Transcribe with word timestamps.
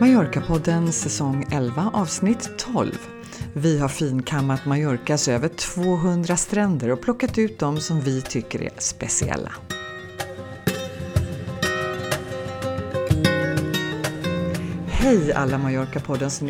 Mallorca-podden 0.00 0.92
säsong 0.92 1.46
11 1.52 1.90
avsnitt 1.94 2.50
12. 2.58 2.92
Vi 3.54 3.78
har 3.78 3.88
finkammat 3.88 4.66
Mallorcas 4.66 5.28
över 5.28 5.48
200 5.48 6.36
stränder 6.36 6.90
och 6.90 7.00
plockat 7.00 7.38
ut 7.38 7.58
dem 7.58 7.80
som 7.80 8.00
vi 8.00 8.22
tycker 8.22 8.62
är 8.62 8.70
speciella. 8.78 9.52
Hej 14.86 15.32
alla 15.32 15.58
Mallorca-poddens 15.58 16.42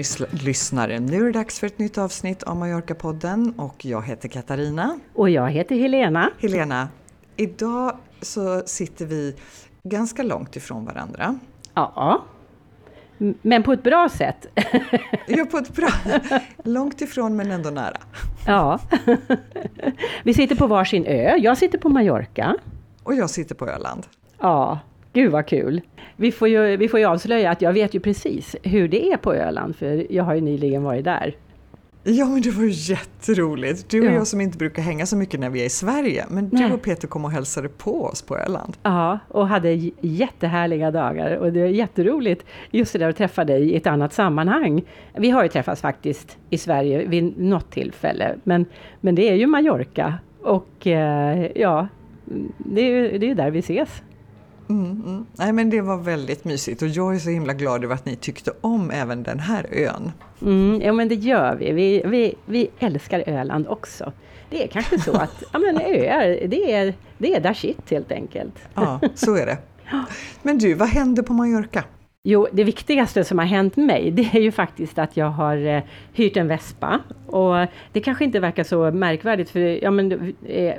lyssnare! 0.45 1.01
Nu 1.01 1.17
är 1.17 1.25
det 1.25 1.33
dags 1.33 1.61
för 1.61 1.67
ett 1.67 1.79
nytt 1.79 1.99
avsnitt 1.99 2.43
av 2.43 2.57
Mallorca-podden 2.57 3.55
och 3.59 3.85
jag 3.85 4.03
heter 4.03 4.29
Katarina. 4.29 4.99
Och 5.15 5.31
jag 5.31 5.51
heter 5.51 5.75
Helena. 5.75 6.31
Helena, 6.39 6.89
idag 7.37 7.97
så 8.23 8.63
sitter 8.67 9.07
vi 9.07 9.37
ganska 9.83 10.23
långt 10.23 10.57
ifrån 10.57 10.85
varandra. 10.85 11.39
Ja. 11.75 12.25
Men 13.43 13.63
på 13.63 13.73
ett 13.73 13.83
bra 13.83 14.09
sätt. 14.09 14.47
ja, 15.27 15.45
på 15.51 15.59
ett 15.59 15.75
bra... 15.75 15.89
Långt 16.65 17.01
ifrån 17.01 17.37
men 17.37 17.51
ändå 17.51 17.71
nära. 17.71 17.97
ja. 18.47 18.79
Vi 20.25 20.35
sitter 20.35 20.57
på 20.57 20.67
varsin 20.67 21.07
ö. 21.07 21.37
Jag 21.39 21.59
sitter 21.59 21.79
på 21.79 21.89
Mallorca. 21.89 22.57
Och 23.03 23.15
jag 23.15 23.31
sitter 23.31 23.55
på 23.55 23.69
Öland. 23.69 24.07
Ja, 24.41 24.79
gud 25.13 25.33
vad 25.33 25.47
kul. 25.47 25.81
Vi 26.17 26.33
får, 26.33 26.49
ju, 26.49 26.77
vi 26.77 26.89
får 26.89 27.01
ju 27.01 27.07
avslöja 27.07 27.51
att 27.51 27.63
jag 27.63 27.73
vet 27.73 27.95
ju 27.95 28.01
precis 28.01 28.57
hur 28.63 28.89
det 28.89 29.13
är 29.13 29.17
på 29.17 29.35
Öland, 29.35 29.77
för 29.77 30.13
jag 30.13 30.25
har 30.25 30.35
ju 30.35 30.41
nyligen 30.41 30.83
varit 30.83 31.05
där. 31.05 31.37
Ja 32.03 32.27
men 32.27 32.43
det 32.43 32.51
var 32.51 32.63
ju 32.63 32.71
jätteroligt. 32.71 33.91
Du 33.91 34.01
och 34.01 34.07
ja. 34.07 34.13
jag 34.13 34.27
som 34.27 34.41
inte 34.41 34.59
brukar 34.59 34.83
hänga 34.83 35.07
så 35.07 35.17
mycket 35.17 35.41
när 35.41 35.51
vi 35.51 35.61
är 35.61 35.65
i 35.65 35.71
Sverige, 35.71 36.27
men 36.29 36.51
Nej. 36.53 36.69
du 36.69 36.75
och 36.75 36.83
Peter 36.83 37.09
kom 37.09 37.25
och 37.25 37.31
hälsade 37.31 37.69
på 37.69 38.05
oss 38.05 38.23
på 38.23 38.39
Öland. 38.39 38.77
Ja, 38.83 39.19
och 39.29 39.49
hade 39.49 39.73
jättehärliga 40.01 40.91
dagar 40.91 41.37
och 41.37 41.53
det 41.53 41.61
är 41.61 41.67
jätteroligt 41.67 42.45
just 42.71 42.93
det 42.93 42.99
där 42.99 43.09
att 43.09 43.17
träffa 43.17 43.45
dig 43.45 43.71
i 43.71 43.77
ett 43.77 43.87
annat 43.87 44.13
sammanhang. 44.13 44.83
Vi 45.17 45.31
har 45.31 45.43
ju 45.43 45.49
träffats 45.49 45.83
faktiskt 45.83 46.39
i 46.51 46.59
Sverige 46.59 47.07
vid 47.07 47.39
något 47.39 47.71
tillfälle, 47.71 48.37
men, 48.45 48.65
men 49.01 49.15
det 49.15 49.29
är 49.29 49.35
ju 49.35 49.47
Mallorca 49.47 50.15
och 50.43 50.87
eh, 50.87 51.51
ja, 51.55 51.89
det 52.59 52.81
är 52.81 52.91
ju 52.91 53.19
det 53.19 53.31
är 53.31 53.35
där 53.35 53.51
vi 53.51 53.59
ses. 53.59 54.03
Mm, 54.71 55.03
mm. 55.07 55.27
Nej 55.33 55.53
men 55.53 55.71
det 55.71 55.81
var 55.81 55.97
väldigt 55.97 56.45
mysigt 56.45 56.83
och 56.83 56.89
jag 56.89 57.15
är 57.15 57.19
så 57.19 57.31
himla 57.31 57.53
glad 57.53 57.85
över 57.85 57.95
att 57.95 58.05
ni 58.05 58.17
tyckte 58.17 58.53
om 58.61 58.91
även 58.91 59.23
den 59.23 59.41
här 59.41 59.67
ön. 59.73 60.13
Mm, 60.43 60.81
ja 60.83 60.93
men 60.93 61.09
det 61.09 61.15
gör 61.15 61.55
vi. 61.55 61.73
Vi, 61.73 62.03
vi. 62.07 62.35
vi 62.47 62.71
älskar 62.79 63.25
Öland 63.27 63.69
också. 63.69 64.13
Det 64.51 64.65
är 64.65 64.69
kanske 64.69 65.01
så 65.01 65.13
att 65.13 65.43
ja, 65.53 65.59
men 65.59 65.77
öar, 65.81 66.49
det 66.49 66.73
är, 66.73 66.95
det 67.19 67.35
är 67.35 67.41
där 67.41 67.55
shit 67.55 67.91
helt 67.91 68.13
enkelt. 68.13 68.55
Ja, 68.75 69.01
så 69.15 69.37
är 69.37 69.47
det. 69.47 69.59
Men 70.43 70.59
du, 70.59 70.75
vad 70.75 70.89
hände 70.89 71.23
på 71.23 71.33
Mallorca? 71.33 71.85
Jo, 72.23 72.47
det 72.53 72.65
viktigaste 72.65 73.25
som 73.25 73.39
har 73.39 73.47
hänt 73.47 73.77
mig, 73.77 74.11
det 74.11 74.23
är 74.23 74.41
ju 74.41 74.53
faktiskt 74.53 74.99
att 74.99 75.17
jag 75.17 75.27
har 75.27 75.67
eh, 75.67 75.83
hyrt 76.13 76.37
en 76.37 76.49
Vespa. 76.49 77.01
Och 77.27 77.55
det 77.93 78.01
kanske 78.01 78.25
inte 78.25 78.41
verkar 78.41 78.65
så 78.65 78.91
märkvärdigt, 78.91 79.51
för 79.51 79.61
ja, 79.61 79.91
men, 79.91 80.35
eh, 80.47 80.75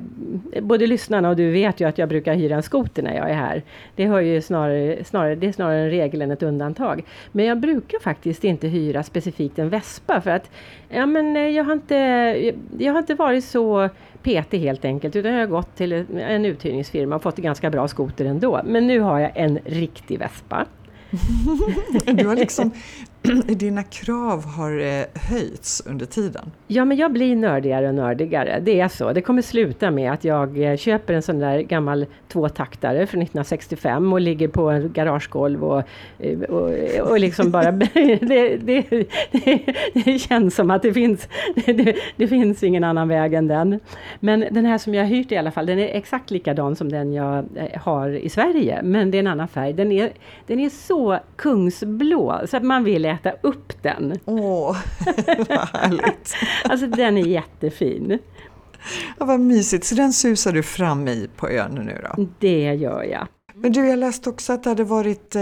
både 0.62 0.88
lyssnarna 0.88 1.30
och 1.30 1.36
du 1.36 1.52
vet 1.52 1.82
ju 1.82 1.88
att 1.88 1.98
jag 1.98 2.10
brukar 2.10 2.34
hyra 2.34 2.56
en 2.56 2.64
skoter 2.64 3.04
när 3.04 3.16
jag 3.16 3.30
är 3.30 3.34
här. 3.34 3.64
Det, 3.96 4.06
hör 4.06 4.22
ju 4.22 4.42
snarare, 4.42 5.04
snarare, 5.04 5.36
det 5.36 5.48
är 5.48 5.52
snarare 5.52 5.80
en 5.80 5.90
regel 5.90 6.22
än 6.22 6.32
ett 6.32 6.44
undantag. 6.44 7.04
Men 7.32 7.46
jag 7.46 7.60
brukar 7.60 8.00
faktiskt 8.00 8.44
inte 8.44 8.68
hyra 8.68 9.04
specifikt 9.04 9.60
en 9.60 9.70
Vespa, 9.70 10.22
för 10.22 10.32
att 10.32 10.52
ja, 10.90 11.06
men, 11.06 11.38
eh, 11.38 11.48
jag, 11.48 11.64
har 11.64 11.74
inte, 11.74 11.96
jag 12.78 12.94
har 12.94 13.00
inte 13.00 13.16
varit 13.16 13.44
så 13.44 13.90
petig 14.24 14.60
helt 14.60 14.86
enkelt, 14.86 15.16
utan 15.16 15.32
jag 15.34 15.40
har 15.40 15.48
gått 15.48 15.76
till 15.76 15.92
en 16.18 16.46
uthyrningsfirma 16.46 17.16
och 17.16 17.24
fått 17.24 17.38
en 17.38 17.44
ganska 17.44 17.70
bra 17.70 17.88
skoter 17.88 18.26
ändå. 18.26 18.62
Men 18.66 18.88
nu 18.88 19.00
har 19.00 19.20
jag 19.20 19.32
en 19.36 19.60
riktig 19.66 20.20
Vespa 20.20 20.66
du 22.06 22.28
har 22.28 22.36
liksom, 22.36 22.72
dina 23.48 23.84
krav 23.84 24.46
har 24.46 24.80
eh, 24.80 25.04
höjts 25.16 25.84
under 25.86 26.06
tiden. 26.06 26.52
Ja, 26.68 26.86
men 26.86 26.98
jag 26.98 27.12
blir 27.12 27.36
nördigare 27.36 27.88
och 27.88 27.96
nördigare. 27.96 28.60
Det 28.60 28.80
är 28.80 28.88
så. 28.88 29.14
Det 29.14 29.22
kommer 29.22 29.42
sluta 29.42 29.92
med 29.92 30.12
att 30.12 30.24
jag 30.24 30.64
eh, 30.64 30.78
köper 30.78 31.14
en 31.14 31.22
sån 31.22 31.40
där 31.40 31.60
gammal 31.60 32.06
tvåtaktare 32.28 33.08
från 33.08 33.22
1965 33.22 34.14
och 34.14 34.22
ligger 34.22 34.48
på 34.48 34.70
en 34.70 34.94
garagegolv 34.94 35.64
och, 35.64 35.84
eh, 36.20 36.40
och, 36.42 37.10
och 37.10 37.20
liksom 37.20 37.52
bara... 37.52 37.72
det, 37.94 38.16
det, 38.16 38.58
det, 38.58 39.06
det, 39.94 40.20
känns 40.20 40.56
som 40.56 40.72
att 40.72 40.82
det 40.82 40.94
finns, 40.94 41.28
det, 41.66 41.96
det, 42.16 42.28
finns 42.28 42.64
ingen 42.64 42.84
annan 42.84 43.08
väg 43.08 43.34
än 43.34 43.48
den. 43.48 43.80
Men 44.20 44.46
den 44.52 44.66
här 44.66 44.78
som 44.78 44.94
jag 44.94 45.04
har 45.04 45.10
hyrt 45.10 45.32
i 45.32 45.38
alla 45.38 45.52
fall, 45.52 45.66
den 45.66 45.80
är 45.80 45.98
exakt 45.98 46.32
likadan 46.32 46.76
som 46.76 46.92
den 46.92 47.14
jag 47.14 47.46
har 47.76 48.10
i 48.10 48.30
Sverige. 48.30 48.80
Men 48.84 49.12
det 49.12 49.18
är 49.18 49.20
en 49.20 49.28
annan 49.28 49.48
färg. 49.48 49.74
Den 49.74 49.92
är, 49.92 50.12
den 50.48 50.60
är 50.60 50.70
så 50.70 51.20
kungsblå 51.36 52.42
så 52.46 52.58
att 52.58 52.64
man 52.64 52.84
vill 52.84 53.11
äta 53.12 53.32
upp 53.42 53.84
den. 53.84 54.20
Åh, 54.26 54.78
vad 55.50 55.68
härligt! 55.68 56.36
alltså 56.64 56.88
den 56.88 57.18
är 57.18 57.26
jättefin. 57.26 58.20
Ja, 59.20 59.26
vad 59.26 59.40
mysigt, 59.40 59.86
så 59.86 59.96
den 59.96 60.14
susar 60.14 60.52
du 60.52 60.64
fram 60.64 61.08
i 61.08 61.30
på 61.36 61.50
ön 61.50 61.76
nu 61.76 62.02
då? 62.04 62.26
Det 62.40 62.74
gör 62.74 63.04
jag. 63.04 63.28
Men 63.54 63.72
du, 63.72 63.88
jag 63.88 64.00
läste 64.00 64.30
också 64.30 64.54
att 64.54 64.64
det 64.64 64.70
hade 64.70 64.84
varit 64.84 65.36
eh, 65.36 65.42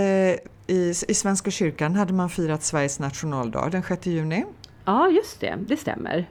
i, 0.68 0.94
i 1.08 1.14
Svenska 1.14 1.52
kyrkan 1.52 1.96
hade 1.96 2.14
man 2.14 2.30
firat 2.30 2.64
Sveriges 2.64 3.00
nationaldag 3.00 3.70
den 3.72 3.84
6 3.84 4.06
juni. 4.06 4.46
Ja, 4.86 5.10
just 5.10 5.40
det, 5.40 5.58
det 5.68 5.78
stämmer. 5.78 6.30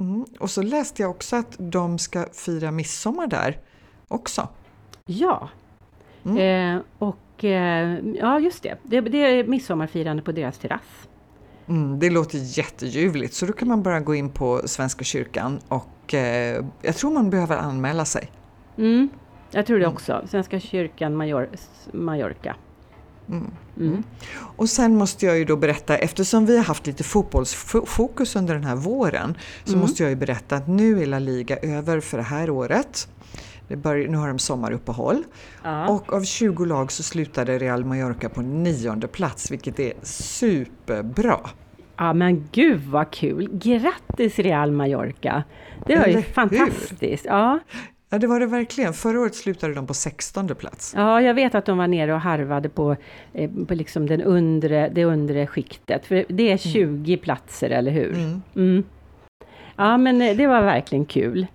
Mm. 0.00 0.24
Och 0.40 0.50
så 0.50 0.62
läste 0.62 1.02
jag 1.02 1.10
också 1.10 1.36
att 1.36 1.54
de 1.58 1.98
ska 1.98 2.26
fira 2.32 2.70
midsommar 2.70 3.26
där 3.26 3.58
också. 4.08 4.48
Ja, 5.06 5.48
mm. 6.24 6.76
eh, 6.76 6.82
och 6.98 7.16
ja, 7.42 8.40
just 8.40 8.62
det. 8.62 8.78
det. 8.82 9.00
Det 9.00 9.18
är 9.18 9.44
midsommarfirande 9.44 10.22
på 10.22 10.32
deras 10.32 10.58
terrass. 10.58 11.08
Mm, 11.68 11.98
det 11.98 12.10
låter 12.10 12.38
jätteljuvligt, 12.58 13.34
så 13.34 13.46
då 13.46 13.52
kan 13.52 13.68
man 13.68 13.82
bara 13.82 14.00
gå 14.00 14.14
in 14.14 14.30
på 14.30 14.60
Svenska 14.64 15.04
kyrkan 15.04 15.60
och 15.68 16.14
eh, 16.14 16.64
jag 16.82 16.96
tror 16.96 17.10
man 17.10 17.30
behöver 17.30 17.56
anmäla 17.56 18.04
sig. 18.04 18.30
Mm, 18.78 19.08
jag 19.50 19.66
tror 19.66 19.78
det 19.78 19.84
mm. 19.84 19.94
också. 19.94 20.22
Svenska 20.30 20.60
kyrkan 20.60 21.16
Major 21.16 21.48
Mallorca. 21.92 22.56
Mm. 23.28 23.50
Mm. 23.76 24.02
Och 24.36 24.68
sen 24.68 24.96
måste 24.96 25.26
jag 25.26 25.38
ju 25.38 25.44
då 25.44 25.56
berätta, 25.56 25.96
eftersom 25.96 26.46
vi 26.46 26.56
har 26.56 26.64
haft 26.64 26.86
lite 26.86 27.04
fotbollsfokus 27.04 28.36
under 28.36 28.54
den 28.54 28.64
här 28.64 28.76
våren, 28.76 29.36
så 29.64 29.72
mm. 29.72 29.80
måste 29.80 30.02
jag 30.02 30.10
ju 30.10 30.16
berätta 30.16 30.56
att 30.56 30.68
nu 30.68 31.02
är 31.02 31.06
La 31.06 31.18
Liga 31.18 31.56
över 31.56 32.00
för 32.00 32.16
det 32.16 32.24
här 32.24 32.50
året. 32.50 33.08
Det 33.68 33.76
börjar, 33.76 34.08
nu 34.08 34.16
har 34.16 34.28
de 34.28 34.38
sommaruppehåll. 34.38 35.24
Ja. 35.62 35.88
Och 35.88 36.12
av 36.12 36.24
20 36.24 36.64
lag 36.64 36.92
så 36.92 37.02
slutade 37.02 37.58
Real 37.58 37.84
Mallorca 37.84 38.28
på 38.28 38.42
nionde 38.42 39.08
plats, 39.08 39.50
vilket 39.50 39.80
är 39.80 39.92
superbra. 40.02 41.40
Ja 41.96 42.12
men 42.12 42.48
gud 42.52 42.80
vad 42.82 43.10
kul! 43.10 43.48
Grattis 43.52 44.38
Real 44.38 44.70
Mallorca! 44.72 45.44
Det 45.86 45.96
var 45.96 46.04
Eller 46.04 46.16
ju 46.16 46.22
fantastiskt! 46.22 47.24
Ja. 47.24 47.58
Ja 48.14 48.18
det 48.18 48.26
var 48.26 48.40
det 48.40 48.46
verkligen. 48.46 48.92
Förra 48.92 49.20
året 49.20 49.34
slutade 49.34 49.74
de 49.74 49.86
på 49.86 49.94
16 49.94 50.48
plats. 50.48 50.92
Ja, 50.96 51.20
jag 51.20 51.34
vet 51.34 51.54
att 51.54 51.66
de 51.66 51.78
var 51.78 51.86
nere 51.86 52.14
och 52.14 52.20
harvade 52.20 52.68
på, 52.68 52.96
eh, 53.32 53.50
på 53.68 53.74
liksom 53.74 54.06
den 54.06 54.22
undre, 54.22 54.88
det 54.88 55.04
undre 55.04 55.46
skiktet. 55.46 56.06
För 56.06 56.24
det 56.28 56.52
är 56.52 56.56
20 56.56 57.12
mm. 57.12 57.22
platser, 57.22 57.70
eller 57.70 57.90
hur? 57.90 58.12
Mm. 58.12 58.42
Mm. 58.56 58.84
Ja, 59.76 59.96
men 59.96 60.22
eh, 60.22 60.36
det 60.36 60.46
var 60.46 60.62
verkligen 60.62 61.04
kul. 61.04 61.46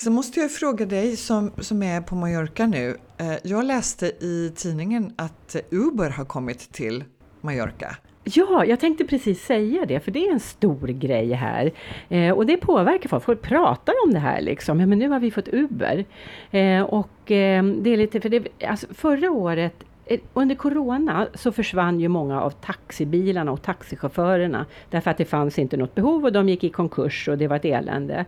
Så 0.00 0.10
måste 0.10 0.40
jag 0.40 0.50
fråga 0.50 0.86
dig 0.86 1.16
som, 1.16 1.50
som 1.58 1.82
är 1.82 2.00
på 2.00 2.14
Mallorca 2.14 2.66
nu. 2.66 2.96
Eh, 3.18 3.32
jag 3.42 3.64
läste 3.64 4.06
i 4.06 4.52
tidningen 4.56 5.12
att 5.16 5.56
Uber 5.70 6.10
har 6.10 6.24
kommit 6.24 6.72
till 6.72 7.04
Mallorca. 7.40 7.96
Ja, 8.24 8.64
jag 8.64 8.80
tänkte 8.80 9.04
precis 9.04 9.44
säga 9.44 9.86
det, 9.86 10.00
för 10.00 10.10
det 10.10 10.26
är 10.26 10.32
en 10.32 10.40
stor 10.40 10.88
grej 10.88 11.32
här. 11.32 11.72
Eh, 12.08 12.32
och 12.32 12.46
det 12.46 12.56
påverkar 12.56 13.08
folk. 13.08 13.24
Folk 13.24 13.42
pratar 13.42 13.94
om 14.06 14.12
det 14.12 14.18
här 14.18 14.40
liksom. 14.40 14.80
Ja, 14.80 14.86
men 14.86 14.98
nu 14.98 15.08
har 15.08 15.20
vi 15.20 15.30
fått 15.30 15.48
Uber. 15.48 16.04
Eh, 16.50 16.82
och 16.82 17.30
eh, 17.30 17.64
det 17.64 17.90
är 17.90 17.96
lite, 17.96 18.20
för 18.20 18.28
det, 18.28 18.48
alltså, 18.68 18.86
förra 18.94 19.30
året 19.30 19.84
eh, 20.06 20.20
under 20.34 20.54
Corona 20.54 21.28
så 21.34 21.52
försvann 21.52 22.00
ju 22.00 22.08
många 22.08 22.42
av 22.42 22.50
taxibilarna 22.50 23.52
och 23.52 23.62
taxichaufförerna. 23.62 24.66
Därför 24.90 25.10
att 25.10 25.18
det 25.18 25.24
fanns 25.24 25.58
inte 25.58 25.76
något 25.76 25.94
behov 25.94 26.24
och 26.24 26.32
de 26.32 26.48
gick 26.48 26.64
i 26.64 26.68
konkurs 26.68 27.28
och 27.28 27.38
det 27.38 27.48
var 27.48 27.56
ett 27.56 27.64
elände. 27.64 28.24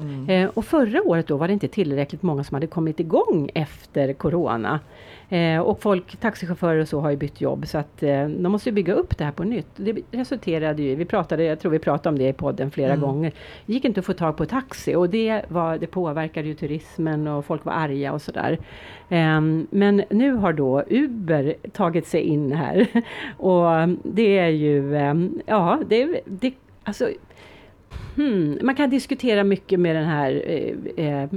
Mm. 0.00 0.28
Eh, 0.28 0.50
och 0.54 0.64
förra 0.64 1.02
året 1.02 1.26
då 1.26 1.36
var 1.36 1.46
det 1.46 1.52
inte 1.52 1.68
tillräckligt 1.68 2.22
många 2.22 2.44
som 2.44 2.54
hade 2.54 2.66
kommit 2.66 3.00
igång 3.00 3.50
efter 3.54 4.12
Corona. 4.12 4.80
Eh, 5.28 5.60
och 5.60 5.82
folk, 5.82 6.16
taxichaufförer 6.16 6.80
och 6.80 6.88
så 6.88 7.00
har 7.00 7.10
ju 7.10 7.16
bytt 7.16 7.40
jobb 7.40 7.66
så 7.66 7.78
att 7.78 8.02
eh, 8.02 8.28
de 8.28 8.52
måste 8.52 8.72
bygga 8.72 8.94
upp 8.94 9.18
det 9.18 9.24
här 9.24 9.32
på 9.32 9.44
nytt. 9.44 9.66
Det 9.76 9.96
resulterade 10.10 10.82
ju, 10.82 10.94
vi 10.94 11.04
pratade, 11.04 11.44
jag 11.44 11.60
tror 11.60 11.72
vi 11.72 11.78
pratade 11.78 12.08
om 12.08 12.18
det 12.18 12.28
i 12.28 12.32
podden 12.32 12.70
flera 12.70 12.92
mm. 12.92 13.00
gånger. 13.00 13.32
Det 13.66 13.72
gick 13.72 13.84
inte 13.84 14.00
att 14.00 14.06
få 14.06 14.12
tag 14.12 14.36
på 14.36 14.46
taxi 14.46 14.94
och 14.94 15.10
det, 15.10 15.42
var, 15.48 15.78
det 15.78 15.86
påverkade 15.86 16.48
ju 16.48 16.54
turismen 16.54 17.28
och 17.28 17.44
folk 17.44 17.64
var 17.64 17.72
arga 17.72 18.12
och 18.12 18.22
sådär. 18.22 18.58
Eh, 19.08 19.40
men 19.70 20.02
nu 20.10 20.32
har 20.32 20.52
då 20.52 20.82
Uber 20.88 21.54
tagit 21.72 22.06
sig 22.06 22.20
in 22.20 22.52
här 22.52 22.86
och 23.36 23.88
det 24.02 24.38
är 24.38 24.48
ju, 24.48 24.96
eh, 24.96 25.14
ja 25.46 25.80
det, 25.88 26.20
det 26.24 26.54
alltså 26.84 27.08
Hmm. 28.16 28.58
Man 28.62 28.74
kan 28.74 28.90
diskutera 28.90 29.44
mycket 29.44 29.80
med 29.80 29.96
den 29.96 30.04
här 30.04 30.42
eh, 30.96 31.06
eh, 31.06 31.28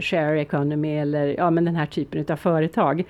share 0.00 0.40
economy 0.40 0.96
eller 0.96 1.26
ja, 1.26 1.50
men 1.50 1.64
den 1.64 1.76
här 1.76 1.86
typen 1.86 2.24
av 2.28 2.36
företag. 2.36 3.04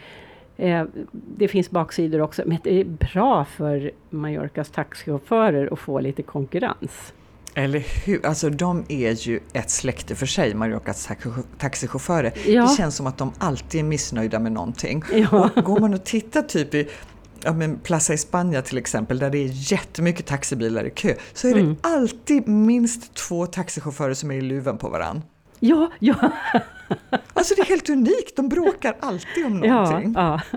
Eh, 0.57 0.85
det 1.13 1.49
finns 1.49 1.71
baksidor 1.71 2.21
också, 2.21 2.43
men 2.47 2.59
det 2.65 2.81
är 2.81 2.85
bra 2.85 3.45
för 3.45 3.91
Mallorcas 4.11 4.71
taxichaufförer 4.71 5.73
att 5.73 5.79
få 5.79 6.01
lite 6.01 6.23
konkurrens. 6.23 7.13
Eller 7.55 8.07
hur? 8.07 8.27
Alltså 8.27 8.51
de 8.51 8.85
är 8.89 9.29
ju 9.29 9.41
ett 9.53 9.71
släkte 9.71 10.15
för 10.15 10.27
sig, 10.27 10.55
Mallorcas 10.55 11.11
taxichaufförer. 11.59 12.33
Ja. 12.47 12.63
Det 12.63 12.77
känns 12.77 12.97
som 12.97 13.07
att 13.07 13.19
de 13.19 13.33
alltid 13.39 13.81
är 13.81 13.85
missnöjda 13.85 14.39
med 14.39 14.53
någonting. 14.53 15.03
Ja. 15.13 15.51
Och 15.57 15.65
går 15.65 15.81
man 15.81 15.95
och 15.95 16.05
tittar 16.05 16.43
typ 16.43 16.75
i 16.75 16.89
ja, 17.45 17.53
men 17.53 17.79
Plaza 17.79 18.13
España 18.15 18.63
till 18.63 18.79
exempel, 18.79 19.19
där 19.19 19.31
det 19.31 19.39
är 19.39 19.73
jättemycket 19.73 20.27
taxibilar 20.27 20.85
i 20.85 20.91
kö, 20.91 21.15
så 21.33 21.49
är 21.49 21.55
det 21.55 21.61
Mm. 21.61 21.77
alltid 21.81 22.49
minst 22.49 23.15
två 23.15 23.47
taxichaufförer 23.47 24.15
som 24.15 24.31
är 24.31 24.35
i 24.35 24.41
luven 24.41 24.79
på 24.79 24.89
varann. 24.89 25.23
Ja, 25.61 25.91
ja, 25.99 26.15
Alltså 27.35 27.55
det 27.55 27.61
är 27.63 27.67
helt 27.67 27.91
unikt, 27.91 28.37
de 28.37 28.49
bråkar 28.49 28.97
alltid 29.01 29.47
om 29.47 29.63
ja, 29.65 29.75
någonting. 29.85 30.15
ja. 30.17 30.41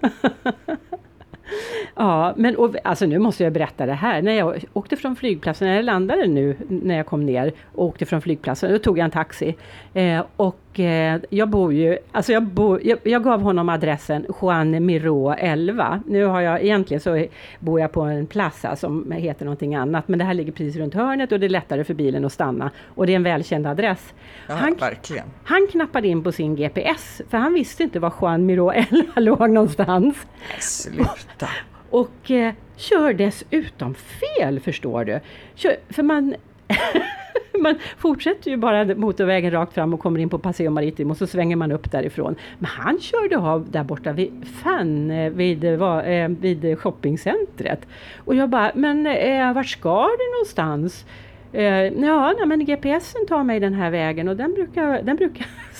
Ja, 1.95 2.33
men 2.37 2.55
och, 2.55 2.75
alltså 2.83 3.05
nu 3.05 3.19
måste 3.19 3.43
jag 3.43 3.53
berätta 3.53 3.85
det 3.85 3.93
här. 3.93 4.21
När 4.21 4.31
jag 4.31 4.63
åkte 4.73 4.95
från 4.95 5.15
flygplatsen, 5.15 5.67
när 5.67 5.75
jag 5.75 5.85
landade 5.85 6.27
nu, 6.27 6.57
när 6.69 6.97
jag 6.97 7.05
kom 7.05 7.25
ner 7.25 7.53
och 7.73 7.85
åkte 7.85 8.05
från 8.05 8.21
flygplatsen, 8.21 8.71
då 8.71 8.77
tog 8.79 8.97
jag 8.97 9.05
en 9.05 9.11
taxi. 9.11 9.55
Eh, 9.93 10.23
och 10.35 10.59
eh, 10.79 11.17
jag 11.29 11.49
bor 11.49 11.73
ju, 11.73 11.97
alltså 12.11 12.31
jag, 12.33 12.43
bor, 12.43 12.81
jag, 12.83 12.99
jag 13.03 13.23
gav 13.23 13.41
honom 13.41 13.69
adressen 13.69 14.25
Juan 14.41 14.85
Miró 14.85 15.31
11. 15.37 16.01
Nu 16.07 16.23
har 16.25 16.41
jag, 16.41 16.63
egentligen 16.63 17.01
så 17.01 17.25
bor 17.59 17.79
jag 17.79 17.91
på 17.91 18.01
en 18.01 18.27
plaza 18.27 18.75
som 18.75 19.11
heter 19.11 19.45
någonting 19.45 19.75
annat, 19.75 20.07
men 20.07 20.19
det 20.19 20.25
här 20.25 20.33
ligger 20.33 20.51
precis 20.51 20.75
runt 20.75 20.93
hörnet 20.93 21.31
och 21.31 21.39
det 21.39 21.45
är 21.45 21.49
lättare 21.49 21.83
för 21.83 21.93
bilen 21.93 22.25
att 22.25 22.33
stanna. 22.33 22.71
Och 22.85 23.07
det 23.07 23.13
är 23.13 23.15
en 23.15 23.23
välkänd 23.23 23.67
adress. 23.67 24.13
Ja, 24.47 24.53
Han, 24.55 24.73
verkligen. 24.75 25.25
han 25.43 25.67
knappade 25.71 26.07
in 26.07 26.23
på 26.23 26.31
sin 26.31 26.55
GPS, 26.55 27.21
för 27.29 27.37
han 27.37 27.53
visste 27.53 27.83
inte 27.83 27.99
var 27.99 28.13
Juan 28.21 28.45
Miró 28.45 28.71
11 28.71 28.87
låg 29.15 29.49
någonstans. 29.49 30.27
Sluta. 30.59 31.49
Och 31.89 32.31
eh, 32.31 32.53
kör 32.75 33.13
dessutom 33.13 33.93
fel 33.95 34.59
förstår 34.59 35.05
du. 35.05 35.19
Kör, 35.55 35.75
för 35.89 36.03
man, 36.03 36.35
man 37.61 37.75
fortsätter 37.97 38.51
ju 38.51 38.57
bara 38.57 38.85
motorvägen 38.85 39.51
rakt 39.51 39.73
fram 39.73 39.93
och 39.93 39.99
kommer 39.99 40.19
in 40.19 40.29
på 40.29 40.39
Paseo 40.39 40.71
Maritim 40.71 41.11
och 41.11 41.17
så 41.17 41.27
svänger 41.27 41.55
man 41.55 41.71
upp 41.71 41.91
därifrån. 41.91 42.35
Men 42.59 42.69
han 42.69 42.99
körde 42.99 43.37
av 43.37 43.71
där 43.71 43.83
borta 43.83 44.11
vid, 44.11 44.47
fan, 44.63 45.11
eh, 45.11 45.29
vid, 45.29 45.63
eh, 45.63 45.99
eh, 45.99 46.29
vid 46.29 46.79
shoppingcentret. 46.79 47.87
Och 48.17 48.35
jag 48.35 48.49
bara, 48.49 48.71
men 48.75 49.07
eh, 49.07 49.53
vart 49.53 49.67
ska 49.67 50.07
du 50.19 50.33
någonstans? 50.33 51.05
Eh, 51.51 52.03
ja, 52.03 52.33
nej, 52.37 52.47
men 52.47 52.65
GPSen 52.65 53.25
tar 53.27 53.43
mig 53.43 53.59
den 53.59 53.73
här 53.73 53.91
vägen 53.91 54.27
och 54.27 54.35
den 54.35 54.53
brukar, 54.53 55.01
den 55.01 55.15
brukar 55.15 55.47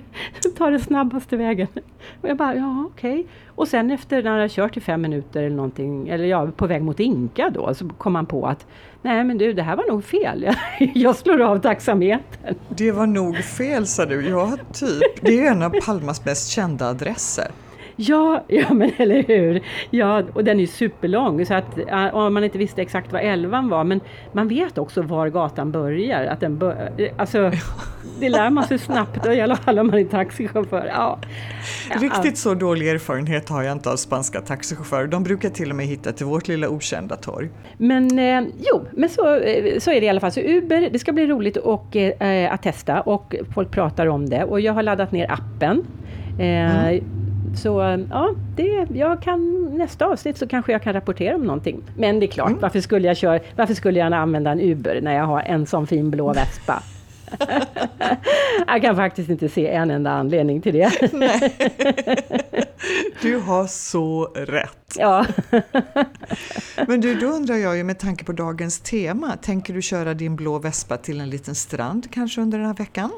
ta 0.58 0.70
den 0.70 0.80
snabbaste 0.80 1.36
vägen. 1.36 1.68
Och 2.20 2.28
jag 2.28 2.36
bara, 2.36 2.54
ja 2.54 2.84
okej. 2.86 3.26
Och 3.46 3.68
sen 3.68 3.90
efter 3.90 4.22
när 4.22 4.38
jag 4.38 4.50
kört 4.50 4.76
i 4.76 4.80
fem 4.80 5.02
minuter 5.02 5.42
eller 5.42 5.56
någonting, 5.56 6.08
eller 6.08 6.24
ja, 6.24 6.48
på 6.56 6.66
väg 6.66 6.82
mot 6.82 7.00
Inka 7.00 7.50
då, 7.50 7.74
så 7.74 7.88
kom 7.88 8.12
man 8.12 8.26
på 8.26 8.46
att 8.46 8.66
nej 9.02 9.24
men 9.24 9.38
du, 9.38 9.52
det 9.52 9.62
här 9.62 9.76
var 9.76 9.84
nog 9.88 10.04
fel. 10.04 10.48
Jag 10.94 11.16
slår 11.16 11.40
av 11.40 11.58
taxametern. 11.58 12.54
Det 12.68 12.92
var 12.92 13.06
nog 13.06 13.36
fel 13.36 13.86
sa 13.86 14.06
du. 14.06 14.28
Ja, 14.28 14.56
typ. 14.72 15.20
Det 15.20 15.46
är 15.46 15.50
en 15.50 15.62
av 15.62 15.70
Palmas 15.86 16.24
mest 16.24 16.48
kända 16.48 16.88
adresser. 16.88 17.46
Ja, 17.96 18.44
ja 18.48 18.74
men 18.74 18.90
eller 18.96 19.22
hur. 19.22 19.62
Ja, 19.90 20.22
och 20.34 20.44
den 20.44 20.56
är 20.56 20.60
ju 20.60 20.66
superlång 20.66 21.46
så 21.46 21.54
att 21.54 21.78
ja, 21.88 22.12
om 22.12 22.34
man 22.34 22.44
inte 22.44 22.58
visste 22.58 22.82
exakt 22.82 23.12
vad 23.12 23.22
elvan 23.22 23.68
var, 23.68 23.84
men 23.84 24.00
man 24.32 24.48
vet 24.48 24.78
också 24.78 25.02
var 25.02 25.28
gatan 25.28 25.72
börjar. 25.72 26.26
Att 26.26 26.40
den 26.40 26.58
bör, 26.58 26.92
alltså, 27.16 27.52
det 28.20 28.28
lär 28.28 28.50
man 28.50 28.64
sig 28.64 28.78
snabbt, 28.78 29.26
i 29.26 29.40
alla 29.40 29.56
fall 29.56 29.78
om 29.78 29.86
man 29.86 29.98
är 29.98 30.04
taxichaufför. 30.04 30.86
Ja. 30.94 31.18
Riktigt 32.00 32.38
så 32.38 32.54
dålig 32.54 32.88
erfarenhet 32.88 33.48
har 33.48 33.62
jag 33.62 33.72
inte 33.72 33.90
av 33.90 33.96
spanska 33.96 34.40
taxichaufförer. 34.40 35.06
De 35.06 35.22
brukar 35.22 35.48
till 35.48 35.70
och 35.70 35.76
med 35.76 35.86
hitta 35.86 36.12
till 36.12 36.26
vårt 36.26 36.48
lilla 36.48 36.68
okända 36.68 37.16
torg. 37.16 37.48
Men 37.78 38.18
eh, 38.18 38.42
jo, 38.58 38.84
men 38.92 39.08
så, 39.08 39.36
eh, 39.36 39.78
så 39.78 39.90
är 39.90 40.00
det 40.00 40.06
i 40.06 40.08
alla 40.08 40.20
fall. 40.20 40.32
Så 40.32 40.40
Uber, 40.40 40.88
det 40.92 40.98
ska 40.98 41.12
bli 41.12 41.26
roligt 41.26 41.56
och, 41.56 41.96
eh, 41.96 42.52
att 42.54 42.62
testa 42.62 43.00
och 43.00 43.34
folk 43.54 43.70
pratar 43.70 44.06
om 44.06 44.28
det. 44.28 44.44
Och 44.44 44.60
jag 44.60 44.72
har 44.72 44.82
laddat 44.82 45.12
ner 45.12 45.30
appen. 45.30 45.84
Eh, 46.38 47.02
Så 47.56 48.04
ja, 48.10 48.34
det, 48.56 48.86
jag 48.94 49.22
kan, 49.22 49.64
nästa 49.76 50.06
avsnitt 50.06 50.36
så 50.36 50.46
kanske 50.46 50.72
jag 50.72 50.82
kan 50.82 50.92
rapportera 50.92 51.34
om 51.34 51.42
någonting. 51.44 51.82
Men 51.96 52.20
det 52.20 52.26
är 52.26 52.28
klart, 52.28 52.52
varför, 52.60 52.80
skulle 52.80 53.06
jag 53.06 53.16
köra, 53.16 53.40
varför 53.56 53.74
skulle 53.74 53.98
jag 53.98 54.12
använda 54.12 54.50
en 54.50 54.60
Uber 54.60 55.00
när 55.02 55.14
jag 55.14 55.24
har 55.24 55.40
en 55.40 55.66
sån 55.66 55.86
fin 55.86 56.10
blå 56.10 56.32
Vespa? 56.32 56.82
jag 58.66 58.82
kan 58.82 58.96
faktiskt 58.96 59.30
inte 59.30 59.48
se 59.48 59.68
en 59.68 59.90
enda 59.90 60.10
anledning 60.10 60.60
till 60.62 60.74
det. 60.74 60.92
Du 63.22 63.36
har 63.38 63.66
så 63.66 64.24
rätt. 64.34 64.96
ja. 64.98 65.26
Men 66.86 67.00
du, 67.00 67.14
då 67.14 67.26
undrar 67.26 67.54
jag 67.54 67.76
ju 67.76 67.84
med 67.84 67.98
tanke 67.98 68.24
på 68.24 68.32
dagens 68.32 68.80
tema, 68.80 69.36
tänker 69.42 69.74
du 69.74 69.82
köra 69.82 70.14
din 70.14 70.36
blå 70.36 70.58
vespa 70.58 70.96
till 70.96 71.20
en 71.20 71.30
liten 71.30 71.54
strand 71.54 72.10
kanske 72.10 72.40
under 72.40 72.58
den 72.58 72.66
här 72.66 72.74
veckan? 72.74 73.10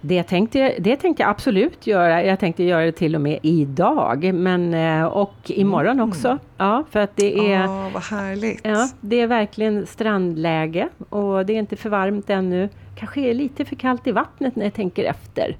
Det 0.00 0.22
tänkte, 0.22 0.58
jag, 0.58 0.72
det 0.78 0.96
tänkte 0.96 1.22
jag 1.22 1.30
absolut 1.30 1.86
göra. 1.86 2.24
Jag 2.24 2.40
tänkte 2.40 2.62
göra 2.64 2.84
det 2.84 2.92
till 2.92 3.14
och 3.14 3.20
med 3.20 3.38
idag 3.42 4.34
men, 4.34 4.74
eh, 4.74 5.04
och 5.04 5.34
imorgon 5.46 6.00
också. 6.00 6.38
Ja, 6.56 6.84
för 6.90 7.00
att 7.00 7.16
det 7.16 7.52
är, 7.52 7.60
Ja, 7.60 7.90
vad 7.94 8.02
härligt. 8.02 8.60
ja, 8.62 8.88
det 9.00 9.20
är 9.20 9.26
verkligen 9.26 9.86
strandläge 9.86 10.88
och 11.08 11.46
det 11.46 11.52
är 11.52 11.58
inte 11.58 11.76
för 11.76 11.90
varmt 11.90 12.30
ännu. 12.30 12.68
Kanske 13.00 13.20
är 13.20 13.34
lite 13.34 13.64
för 13.64 13.76
kallt 13.76 14.06
i 14.06 14.12
vattnet 14.12 14.56
när 14.56 14.64
jag 14.64 14.74
tänker 14.74 15.04
efter. 15.04 15.56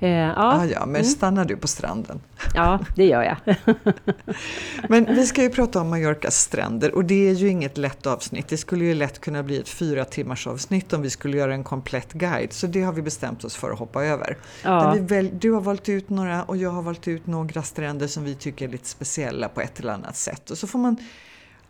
Eh, 0.00 0.08
ja, 0.10 0.32
Ah, 0.36 0.64
ja, 0.64 0.86
men 0.86 1.04
stannar 1.04 1.44
du 1.44 1.56
på 1.56 1.68
stranden? 1.68 2.20
ja, 2.54 2.78
det 2.96 3.04
gör 3.04 3.22
jag. 3.22 3.56
Men 4.88 5.04
vi 5.04 5.26
ska 5.26 5.42
ju 5.42 5.50
prata 5.50 5.80
om 5.80 5.90
Mallorcas 5.90 6.36
stränder 6.40 6.94
och 6.94 7.04
det 7.04 7.28
är 7.28 7.32
ju 7.32 7.48
inget 7.48 7.78
lätt 7.78 8.06
avsnitt. 8.06 8.48
Det 8.48 8.56
skulle 8.56 8.84
ju 8.84 8.94
lätt 8.94 9.20
kunna 9.20 9.42
bli 9.42 9.60
ett 9.60 9.68
fyra 9.68 10.04
timmars 10.04 10.46
avsnitt 10.46 10.92
om 10.92 11.02
vi 11.02 11.10
skulle 11.10 11.36
göra 11.36 11.54
en 11.54 11.64
komplett 11.64 12.12
guide. 12.12 12.52
Så 12.52 12.66
det 12.66 12.82
har 12.82 12.92
vi 12.92 13.02
bestämt 13.02 13.44
oss 13.44 13.56
för 13.56 13.70
att 13.70 13.78
hoppa 13.78 14.04
över. 14.04 14.36
Ja. 14.64 14.96
Du 15.32 15.52
har 15.52 15.60
valt 15.60 15.88
ut 15.88 16.10
några 16.10 16.42
och 16.42 16.56
jag 16.56 16.70
har 16.70 16.82
valt 16.82 17.08
ut 17.08 17.26
några 17.26 17.62
stränder 17.62 18.06
som 18.06 18.24
vi 18.24 18.34
tycker 18.34 18.68
är 18.68 18.72
lite 18.72 18.88
speciella 18.88 19.48
på 19.48 19.60
ett 19.60 19.80
eller 19.80 19.92
annat 19.92 20.16
sätt. 20.16 20.50
Och 20.50 20.58
så 20.58 20.66
får 20.66 20.78
man 20.78 20.96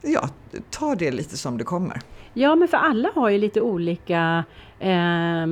ja, 0.03 0.29
ta 0.71 0.95
det 0.95 1.11
lite 1.11 1.37
som 1.37 1.59
det 1.59 1.65
kommer. 1.65 2.01
Ja, 2.35 2.55
men 2.55 2.69
för 2.69 2.77
alla 2.77 3.11
har 3.15 3.29
ju 3.29 3.39
lite 3.39 3.61
olika 3.61 4.45
eh, 4.79 5.47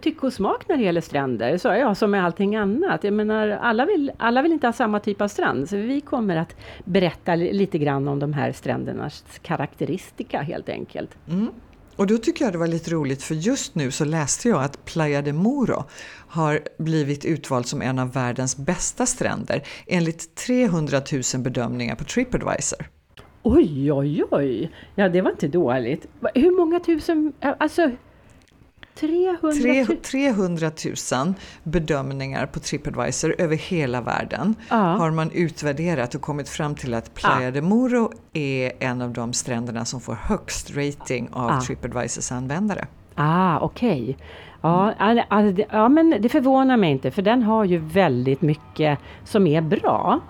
tycke 0.00 0.26
och 0.26 0.32
smak 0.32 0.68
när 0.68 0.76
det 0.76 0.82
gäller 0.82 1.00
stränder. 1.00 1.58
Så 1.58 1.68
ja, 1.68 1.94
som 1.94 2.10
med 2.10 2.24
allting 2.24 2.56
annat. 2.56 3.04
Jag 3.04 3.12
menar, 3.14 3.48
alla 3.48 3.86
vill, 3.86 4.12
alla 4.18 4.42
vill 4.42 4.52
inte 4.52 4.66
ha 4.66 4.72
samma 4.72 5.00
typ 5.00 5.20
av 5.20 5.28
strand. 5.28 5.68
Så 5.68 5.76
vi 5.76 6.00
kommer 6.00 6.36
att 6.36 6.56
berätta 6.84 7.34
li- 7.34 7.52
lite 7.52 7.78
grann 7.78 8.08
om 8.08 8.18
de 8.18 8.32
här 8.32 8.52
strändernas 8.52 9.24
karaktäristika 9.42 10.42
helt 10.42 10.68
enkelt. 10.68 11.10
Mm. 11.28 11.48
Och 11.96 12.06
då 12.06 12.18
tycker 12.18 12.44
jag 12.44 12.54
det 12.54 12.58
var 12.58 12.66
lite 12.66 12.90
roligt 12.90 13.22
för 13.22 13.34
just 13.34 13.74
nu 13.74 13.90
så 13.90 14.04
läste 14.04 14.48
jag 14.48 14.62
att 14.62 14.84
Playa 14.84 15.22
de 15.22 15.32
Moro 15.32 15.84
har 16.28 16.60
blivit 16.78 17.24
utvald 17.24 17.66
som 17.66 17.82
en 17.82 17.98
av 17.98 18.12
världens 18.12 18.56
bästa 18.56 19.06
stränder 19.06 19.62
enligt 19.86 20.34
300 20.34 21.00
000 21.34 21.42
bedömningar 21.42 21.94
på 21.94 22.04
Tripadvisor. 22.04 22.86
Oj, 23.42 23.92
oj, 23.92 24.24
oj! 24.30 24.70
Ja, 24.94 25.08
det 25.08 25.20
var 25.20 25.30
inte 25.30 25.48
dåligt. 25.48 26.06
Hur 26.34 26.56
många 26.58 26.80
tusen, 26.80 27.32
alltså 27.58 27.90
300 28.94 29.52
Tre, 29.62 29.84
000? 29.84 29.96
300 29.96 30.70
000 31.24 31.34
bedömningar 31.62 32.46
på 32.46 32.60
Tripadvisor 32.60 33.34
över 33.38 33.56
hela 33.56 34.00
världen 34.00 34.54
Ja. 34.70 34.76
har 34.76 35.10
man 35.10 35.30
utvärderat 35.30 36.14
och 36.14 36.20
kommit 36.20 36.48
fram 36.48 36.74
till 36.74 36.94
att 36.94 37.14
Playa 37.14 37.50
de 37.50 37.60
Moro 37.62 38.12
är 38.32 38.72
en 38.80 39.02
av 39.02 39.12
de 39.12 39.32
stränderna 39.32 39.84
som 39.84 40.00
får 40.00 40.14
högst 40.14 40.76
rating 40.76 41.28
av 41.32 41.50
Ah. 41.50 41.60
Tripadvisors 41.60 42.32
användare. 42.32 42.86
Ah, 43.14 43.58
okej. 43.60 44.16
Ja, 44.62 44.94
alltså, 45.28 45.62
ja, 45.70 45.88
men 45.88 46.14
det 46.20 46.28
förvånar 46.28 46.76
mig 46.76 46.90
inte 46.90 47.10
för 47.10 47.22
den 47.22 47.42
har 47.42 47.64
ju 47.64 47.78
väldigt 47.78 48.42
mycket 48.42 48.98
som 49.24 49.46
är 49.46 49.60
bra. 49.60 50.20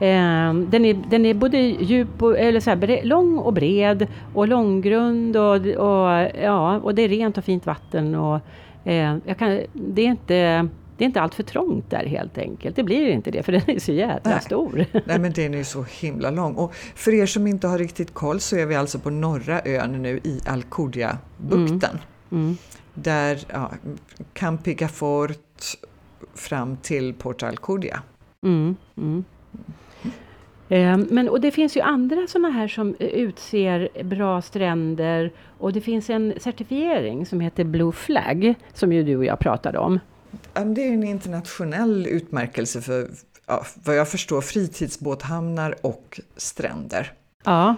Eh, 0.00 0.54
den, 0.54 0.84
är, 0.84 0.94
den 1.10 1.26
är 1.26 1.34
både 1.34 1.58
djup 1.58 2.22
och, 2.22 2.38
eller 2.38 2.60
så 2.60 2.70
här, 2.70 3.04
lång 3.04 3.38
och 3.38 3.52
bred 3.52 4.06
och 4.34 4.48
långgrund 4.48 5.36
och, 5.36 5.54
och, 5.56 6.30
ja, 6.42 6.76
och 6.76 6.94
det 6.94 7.02
är 7.02 7.08
rent 7.08 7.38
och 7.38 7.44
fint 7.44 7.66
vatten. 7.66 8.14
Och, 8.14 8.40
eh, 8.84 9.16
jag 9.24 9.38
kan, 9.38 9.60
det, 9.72 10.02
är 10.02 10.06
inte, 10.06 10.68
det 10.96 11.04
är 11.04 11.06
inte 11.06 11.20
allt 11.20 11.34
för 11.34 11.42
trångt 11.42 11.90
där 11.90 12.06
helt 12.06 12.38
enkelt. 12.38 12.76
Det 12.76 12.82
blir 12.82 13.08
inte 13.08 13.30
det 13.30 13.42
för 13.42 13.52
den 13.52 13.62
är 13.66 13.78
så 13.78 13.92
jävla 13.92 14.30
Nej. 14.30 14.40
stor. 14.40 14.84
Nej 15.06 15.18
men 15.18 15.32
den 15.32 15.54
är 15.54 15.58
ju 15.58 15.64
så 15.64 15.84
himla 16.00 16.30
lång. 16.30 16.54
Och 16.54 16.74
för 16.74 17.14
er 17.14 17.26
som 17.26 17.46
inte 17.46 17.66
har 17.66 17.78
riktigt 17.78 18.14
koll 18.14 18.40
så 18.40 18.56
är 18.56 18.66
vi 18.66 18.74
alltså 18.74 18.98
på 18.98 19.10
norra 19.10 19.60
ön 19.64 20.02
nu 20.02 20.20
i 20.24 20.40
Alcudia-bukten. 20.46 21.98
Mm. 22.30 22.56
Där 22.94 23.38
ja, 23.52 23.72
Campi 24.32 24.74
Gafort 24.74 25.64
fram 26.34 26.76
till 26.76 27.14
Porto 27.14 27.46
Alcudia. 27.46 28.02
Mm, 28.42 28.76
mm. 28.96 29.24
Men, 30.68 31.28
och 31.28 31.40
det 31.40 31.50
finns 31.50 31.76
ju 31.76 31.80
andra 31.80 32.26
sådana 32.26 32.50
här 32.50 32.68
som 32.68 32.96
eh, 32.98 33.06
utser 33.06 34.02
bra 34.02 34.42
stränder 34.42 35.32
och 35.58 35.72
det 35.72 35.80
finns 35.80 36.10
en 36.10 36.34
certifiering 36.40 37.26
som 37.26 37.40
heter 37.40 37.64
Blue 37.64 37.92
Flag 37.92 38.54
som 38.74 38.92
ju 38.92 39.02
du 39.02 39.16
och 39.16 39.24
jag 39.24 39.38
pratade 39.38 39.78
om. 39.78 40.00
Det 40.52 40.88
är 40.88 40.92
en 40.92 41.04
internationell 41.04 42.06
utmärkelse 42.06 42.80
för 42.80 43.08
ja, 43.46 43.64
vad 43.84 43.96
jag 43.96 44.08
förstår, 44.08 44.40
fritidsbåthamnar 44.40 45.74
och 45.80 46.20
stränder. 46.36 47.12
Ja. 47.44 47.76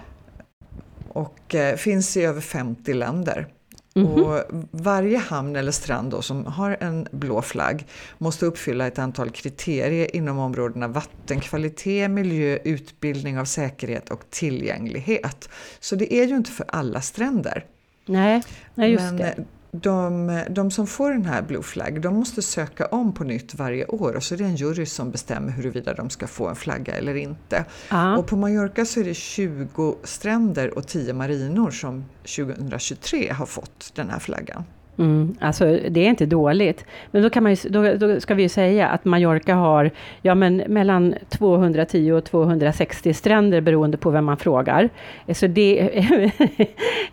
Och 1.09 1.55
eh, 1.55 1.77
finns 1.77 2.17
i 2.17 2.23
över 2.23 2.41
50 2.41 2.95
länder. 2.95 3.47
Mhm. 3.95 4.07
Och 4.07 4.43
varje 4.71 5.19
hamn 5.19 5.57
eller 5.57 5.73
strand 5.73 6.11
då, 6.11 6.23
som 6.23 6.47
har 6.47 6.77
en 6.81 7.09
blå 7.11 7.43
flagg 7.43 7.87
måste 8.19 8.47
uppfylla 8.47 8.87
ett 8.87 8.99
antal 8.99 9.31
kriterier 9.31 10.17
inom 10.17 10.39
områdena 10.39 10.89
vattenkvalitet, 10.89 12.11
miljö, 12.11 12.59
utbildning 12.65 13.39
av 13.39 13.45
säkerhet 13.45 14.11
och 14.11 14.31
tillgänglighet. 14.31 15.49
Så 15.81 15.97
det 15.97 16.15
är 16.15 16.27
ju 16.27 16.37
inte 16.37 16.51
för 16.51 16.67
alla 16.69 17.01
stränder. 17.01 17.65
Nej, 18.07 18.43
nej 18.75 18.91
just 18.91 19.05
Men 19.05 19.17
det. 19.17 19.45
De, 19.73 20.41
de 20.51 20.71
som 20.71 20.87
får 20.87 21.11
den 21.11 21.25
här 21.25 21.43
Blue 21.43 21.63
Flag, 21.63 22.01
de 22.01 22.15
måste 22.15 22.43
söka 22.43 22.87
om 22.87 23.13
på 23.13 23.25
nytt 23.25 23.55
varje 23.55 23.87
år 23.87 24.17
och 24.17 24.23
så 24.23 24.35
är 24.35 24.39
det 24.39 24.45
en 24.45 24.57
jury 24.57 24.87
som 24.87 25.11
bestämmer 25.11 25.53
huruvida 25.53 25.95
de 25.95 26.11
ska 26.11 26.27
få 26.27 26.49
en 26.49 26.57
flagga 26.57 26.95
eller 26.95 27.15
inte. 27.15 27.65
Ja. 27.89 28.17
Och 28.17 28.27
på 28.27 28.37
Mallorca 28.37 28.85
så 28.85 29.01
är 29.01 29.05
det 29.05 29.15
20 29.15 29.97
stränder 30.05 30.79
och 30.79 30.87
10 30.87 31.13
marinor 31.13 31.71
som 31.71 32.05
2023 32.37 33.33
har 33.33 33.47
fått 33.47 33.93
den 33.95 34.11
här 34.11 34.19
flaggan. 34.19 34.65
Mm, 35.01 35.35
alltså 35.41 35.65
det 35.91 36.01
är 36.01 36.09
inte 36.09 36.27
dåligt. 36.27 36.85
Men 37.11 37.23
då, 37.23 37.31
kan 37.31 37.43
man 37.43 37.55
ju, 37.55 37.69
då, 37.71 37.95
då 37.95 38.21
ska 38.21 38.35
vi 38.35 38.43
ju 38.43 38.49
säga 38.49 38.89
att 38.89 39.05
Mallorca 39.05 39.55
har 39.55 39.91
ja, 40.23 40.35
men 40.35 40.57
mellan 40.57 41.15
210 41.29 42.13
och 42.13 42.25
260 42.25 43.15
stränder 43.15 43.61
beroende 43.61 43.97
på 43.99 44.11
vem 44.11 44.25
man 44.25 44.37
frågar. 44.37 44.89
Eh, 45.27 45.35
Så 45.35 45.47
det, 45.47 45.81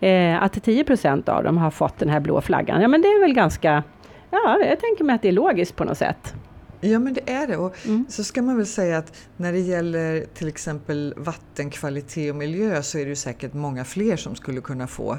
eh, 0.00 0.42
att 0.42 0.62
10 0.64 0.84
procent 0.84 1.28
av 1.28 1.44
dem 1.44 1.56
har 1.58 1.70
fått 1.70 1.98
den 1.98 2.08
här 2.08 2.20
blå 2.20 2.40
flaggan, 2.40 2.80
ja 2.82 2.88
men 2.88 3.02
det 3.02 3.08
är 3.08 3.20
väl 3.20 3.34
ganska, 3.34 3.82
ja 4.30 4.58
jag 4.68 4.80
tänker 4.80 5.04
mig 5.04 5.14
att 5.14 5.22
det 5.22 5.28
är 5.28 5.32
logiskt 5.32 5.76
på 5.76 5.84
något 5.84 5.98
sätt. 5.98 6.34
Ja 6.80 6.98
men 6.98 7.14
det 7.14 7.30
är 7.32 7.46
det 7.46 7.56
och 7.56 7.76
Mm. 7.86 8.06
så 8.08 8.24
ska 8.24 8.42
man 8.42 8.56
väl 8.56 8.66
säga 8.66 8.98
att 8.98 9.12
när 9.36 9.52
det 9.52 9.58
gäller 9.58 10.24
till 10.34 10.48
exempel 10.48 11.14
vattenkvalitet 11.16 12.30
och 12.30 12.36
miljö 12.36 12.82
så 12.82 12.98
är 12.98 13.02
det 13.02 13.08
ju 13.08 13.16
säkert 13.16 13.54
många 13.54 13.84
fler 13.84 14.16
som 14.16 14.34
skulle 14.34 14.60
kunna 14.60 14.86
få 14.86 15.18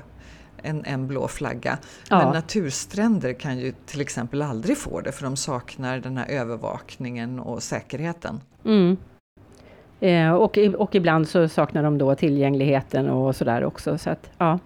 en, 0.64 0.86
en 0.86 1.08
blå 1.08 1.28
flagga. 1.28 1.78
Ja. 2.10 2.18
Men 2.18 2.34
naturstränder 2.34 3.34
kan 3.34 3.60
ju 3.60 3.74
till 3.86 4.02
exempel 4.02 4.42
aldrig 4.42 4.78
få 4.78 5.02
det 5.02 5.12
för 5.12 5.24
de 5.24 5.38
saknar 5.38 6.00
den 6.00 6.18
här 6.18 6.30
övervakningen 6.30 7.40
och 7.40 7.64
säkerheten. 7.64 8.42
Mm. 8.66 8.98
Eh, 10.00 10.32
och, 10.32 10.58
och 10.58 10.96
ibland 10.96 11.28
så 11.28 11.48
saknar 11.48 11.84
de 11.84 11.98
då 11.98 12.16
tillgängligheten 12.16 13.10
och 13.10 13.36
sådär 13.36 13.64
också. 13.64 13.98
Så 13.98 14.10
att, 14.10 14.30
ja. 14.38 14.60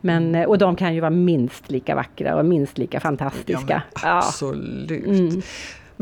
men, 0.00 0.34
eh, 0.34 0.48
och 0.48 0.58
de 0.58 0.76
kan 0.76 0.94
ju 0.94 1.00
vara 1.00 1.10
minst 1.10 1.70
lika 1.70 1.94
vackra 1.94 2.36
och 2.36 2.44
minst 2.44 2.78
lika 2.78 3.00
fantastiska. 3.00 3.82
Ja, 4.02 4.18
absolut. 4.18 5.06
Mm. 5.06 5.42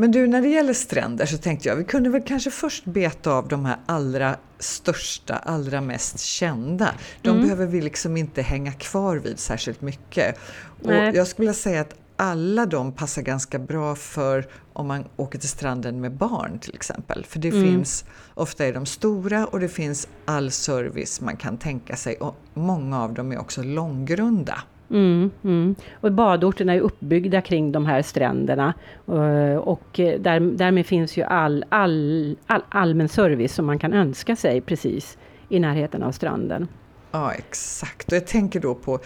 Men 0.01 0.11
du, 0.11 0.27
när 0.27 0.41
det 0.41 0.47
gäller 0.47 0.73
stränder 0.73 1.25
så 1.25 1.37
tänkte 1.37 1.69
jag 1.69 1.75
vi 1.75 1.83
kunde 1.83 2.09
väl 2.09 2.21
kanske 2.21 2.51
först 2.51 2.85
beta 2.85 3.31
av 3.31 3.47
de 3.47 3.65
här 3.65 3.77
allra 3.85 4.35
största, 4.59 5.35
allra 5.35 5.81
mest 5.81 6.19
kända. 6.19 6.91
De 7.21 7.29
Mm. 7.29 7.41
behöver 7.41 7.65
vi 7.65 7.81
liksom 7.81 8.17
inte 8.17 8.41
hänga 8.41 8.71
kvar 8.71 9.17
vid 9.17 9.39
särskilt 9.39 9.81
mycket. 9.81 10.39
Och 10.81 10.87
Nej. 10.87 11.15
jag 11.15 11.27
skulle 11.27 11.53
säga 11.53 11.81
att 11.81 11.95
alla 12.15 12.65
de 12.65 12.91
passar 12.91 13.21
ganska 13.21 13.59
bra 13.59 13.95
för 13.95 14.47
om 14.73 14.87
man 14.87 15.05
åker 15.17 15.39
till 15.39 15.49
stranden 15.49 16.01
med 16.01 16.11
barn 16.11 16.59
till 16.59 16.75
exempel. 16.75 17.25
För 17.25 17.39
det 17.39 17.49
Mm. 17.49 17.63
finns, 17.63 18.05
ofta 18.33 18.65
är 18.65 18.73
de 18.73 18.85
stora 18.85 19.45
och 19.45 19.59
det 19.59 19.69
finns 19.69 20.07
all 20.25 20.51
service 20.51 21.21
man 21.21 21.37
kan 21.37 21.57
tänka 21.57 21.95
sig 21.95 22.15
och 22.15 22.35
många 22.53 23.01
av 23.03 23.13
dem 23.13 23.31
är 23.31 23.39
också 23.39 23.63
långgrunda. 23.63 24.61
Mm, 24.91 25.31
mm. 25.43 25.75
Och 25.93 26.11
badorterna 26.11 26.73
är 26.73 26.79
uppbyggda 26.79 27.41
kring 27.41 27.71
de 27.71 27.85
här 27.85 28.01
stränderna. 28.01 28.73
Eh, 29.07 29.55
Och 29.57 29.99
eh, 29.99 30.19
där, 30.19 30.39
därmed 30.39 30.85
finns 30.85 31.17
ju 31.17 31.23
all, 31.23 31.65
all, 31.69 32.35
all 32.47 32.61
allmän 32.69 33.09
service 33.09 33.53
som 33.53 33.65
man 33.65 33.79
kan 33.79 33.93
önska 33.93 34.35
sig 34.35 34.61
precis 34.61 35.17
i 35.49 35.59
närheten 35.59 36.03
av 36.03 36.11
stranden. 36.11 36.67
Ja, 37.11 37.31
exakt. 37.33 38.07
Och 38.11 38.15
jag 38.15 38.27
tänker 38.27 38.59
då 38.59 38.75
på 38.75 38.99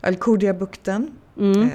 Alcudia-bukten, 0.00 1.10
Mm, 1.38 1.62
eh, 1.62 1.68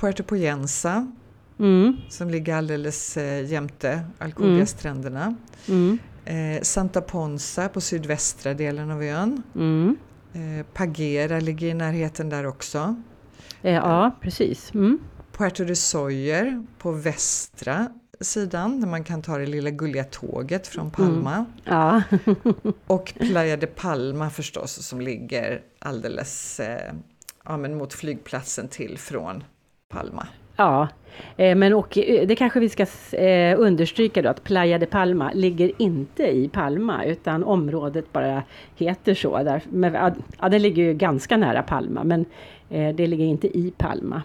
Puerto 0.00 0.22
Poyensa 0.22 1.12
mm, 1.58 1.96
som 2.08 2.30
ligger 2.30 2.54
alldeles 2.56 3.16
eh, 3.16 3.44
jämte 3.52 3.88
Mm. 3.92 4.04
Alcudia-stränderna. 4.18 5.34
mm, 5.68 5.98
Eh, 6.24 6.62
Santa 6.62 7.00
Ponsa 7.00 7.68
på 7.68 7.80
sydvästra 7.80 8.54
delen 8.54 8.90
av 8.90 9.02
ön. 9.02 9.42
Mm. 10.34 10.60
Eh, 10.60 10.66
Pagera 10.74 11.40
ligger 11.40 11.66
i 11.68 11.74
närheten 11.74 12.28
där 12.28 12.46
också. 12.46 12.96
Eh, 13.62 13.74
Ja, 13.74 14.16
precis. 14.20 14.74
Mm. 14.74 14.98
Puerto 15.32 15.64
de 15.64 15.76
Soyer 15.76 16.66
på 16.78 16.92
västra 16.92 17.88
sidan 18.20 18.80
där 18.80 18.88
man 18.88 19.04
kan 19.04 19.22
ta 19.22 19.38
det 19.38 19.46
lilla 19.46 19.70
gulliga 19.70 20.04
tåget 20.04 20.66
från 20.66 20.90
Palma. 20.90 21.44
Ja. 21.64 22.02
Och 22.86 23.12
Playa 23.18 23.56
de 23.56 23.66
Palma 23.66 24.30
förstås 24.30 24.86
som 24.86 25.00
ligger 25.00 25.62
alldeles 25.78 26.60
eh, 26.60 26.92
ja, 27.44 27.56
men 27.56 27.76
mot 27.76 27.92
flygplatsen 27.92 28.68
till 28.68 28.98
från 28.98 29.44
Palma. 29.88 30.26
Ja, 30.56 30.88
eh, 31.36 31.56
men 31.56 31.74
och 31.74 31.98
eh, 31.98 32.26
det 32.26 32.36
kanske 32.36 32.60
vi 32.60 32.68
ska 32.68 32.86
eh, 33.16 33.60
understryka 33.60 34.22
då 34.22 34.28
att 34.28 34.44
Playa 34.44 34.78
de 34.78 34.86
Palma 34.86 35.30
ligger 35.34 35.72
inte 35.78 36.22
i 36.26 36.48
Palma 36.48 37.04
utan 37.04 37.44
området 37.44 38.12
bara 38.12 38.42
heter 38.76 39.14
så. 39.14 39.42
Där, 39.42 39.62
men, 39.70 40.14
ja, 40.40 40.48
det 40.48 40.58
ligger 40.58 40.82
ju 40.82 40.94
ganska 40.94 41.36
nära 41.36 41.62
Palma 41.62 42.04
men 42.04 42.24
det 42.68 43.06
ligger 43.06 43.24
inte 43.24 43.58
i 43.58 43.72
Palma. 43.76 44.22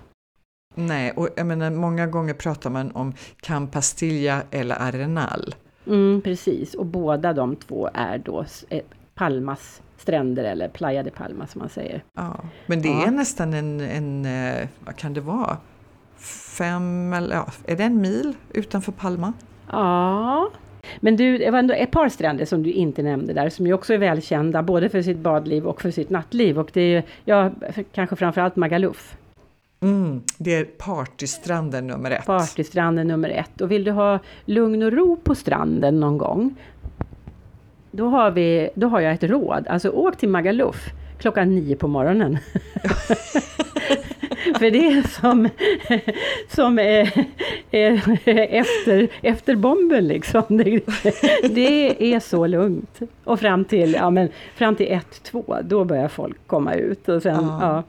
Nej, 0.75 1.11
och 1.11 1.29
jag 1.35 1.45
menar 1.47 1.71
många 1.71 2.07
gånger 2.07 2.33
pratar 2.33 2.69
man 2.69 2.91
om 2.91 3.13
Campastilla 3.41 4.41
eller 4.51 4.75
Arenal. 4.75 5.55
Mm, 5.87 6.21
precis, 6.21 6.73
och 6.73 6.85
båda 6.85 7.33
de 7.33 7.55
två 7.55 7.89
är 7.93 8.17
då 8.17 8.45
Palmas 9.15 9.81
stränder 9.97 10.43
eller 10.43 10.67
Playa 10.67 11.03
de 11.03 11.11
Palma 11.11 11.47
som 11.47 11.59
man 11.59 11.69
säger. 11.69 12.03
Ja, 12.13 12.39
men 12.65 12.81
det 12.81 12.87
Ja. 12.89 13.07
är 13.07 13.11
nästan 13.11 13.53
en, 13.53 13.79
en, 13.81 14.27
vad 14.85 14.95
kan 14.95 15.13
det 15.13 15.21
vara, 15.21 15.57
fem 16.57 17.13
eller 17.13 17.35
ja, 17.35 17.47
är 17.65 17.75
det 17.75 17.83
en 17.83 18.01
mil 18.01 18.33
utanför 18.53 18.91
Palma? 18.91 19.33
Ja, 19.71 20.49
men 20.99 21.15
du, 21.15 21.37
det 21.37 21.51
var 21.51 21.59
ändå 21.59 21.73
ett 21.73 21.91
par 21.91 22.09
stränder 22.09 22.45
som 22.45 22.63
du 22.63 22.71
inte 22.71 23.03
nämnde 23.03 23.33
där, 23.33 23.49
som 23.49 23.67
ju 23.67 23.73
också 23.73 23.93
är 23.93 23.97
välkända, 23.97 24.63
både 24.63 24.89
för 24.89 25.01
sitt 25.01 25.17
badliv 25.17 25.67
och 25.67 25.81
för 25.81 25.91
sitt 25.91 26.09
nattliv. 26.09 26.59
Och 26.59 26.69
det 26.73 26.81
är 26.81 27.03
ja, 27.25 27.51
för- 27.71 27.83
kanske 27.83 28.15
framförallt 28.15 28.55
Magaluf, 28.55 29.15
Mm, 29.83 30.21
det 30.37 30.55
är 30.55 30.63
partystranden 30.65 31.87
nummer 31.87 32.11
ett. 32.11 32.25
partystranden 32.25 33.07
nummer 33.07 33.29
ett. 33.29 33.61
Och 33.61 33.71
vill 33.71 33.83
du 33.83 33.91
ha 33.91 34.19
lugn 34.45 34.83
och 34.83 34.91
ro 34.91 35.15
på 35.23 35.35
stranden 35.35 35.99
någon 35.99 36.17
gång, 36.17 36.55
då 37.91 38.07
har, 38.09 38.31
vi, 38.31 38.69
då 38.75 38.87
har 38.87 38.99
jag 39.01 39.13
ett 39.13 39.23
råd. 39.23 39.67
Alltså 39.67 39.89
åk 39.89 40.17
till 40.17 40.29
Magaluf 40.29 40.89
klockan 41.17 41.55
nio 41.55 41.75
på 41.75 41.87
morgonen. 41.87 42.37
För 44.59 44.71
det 44.71 44.87
är 44.87 45.03
som, 45.21 45.49
som 46.55 46.79
är, 46.79 47.25
är 47.71 48.01
efter, 48.49 49.07
efter 49.21 49.55
bomben 49.55 50.07
liksom. 50.07 50.43
Det, 50.49 50.79
det 51.49 52.13
är 52.13 52.19
så 52.19 52.47
lugnt. 52.47 52.99
Och 53.23 53.39
fram 53.39 53.65
till, 53.65 53.93
ja, 53.93 54.09
men 54.09 54.29
fram 54.55 54.75
till 54.75 54.91
ett, 54.91 55.23
två, 55.23 55.57
då 55.63 55.83
börjar 55.83 56.07
folk 56.07 56.37
komma 56.47 56.73
ut. 56.73 57.09
Och 57.09 57.21
sen, 57.21 57.35
Ja. 57.35 57.57
ja. 57.61 57.83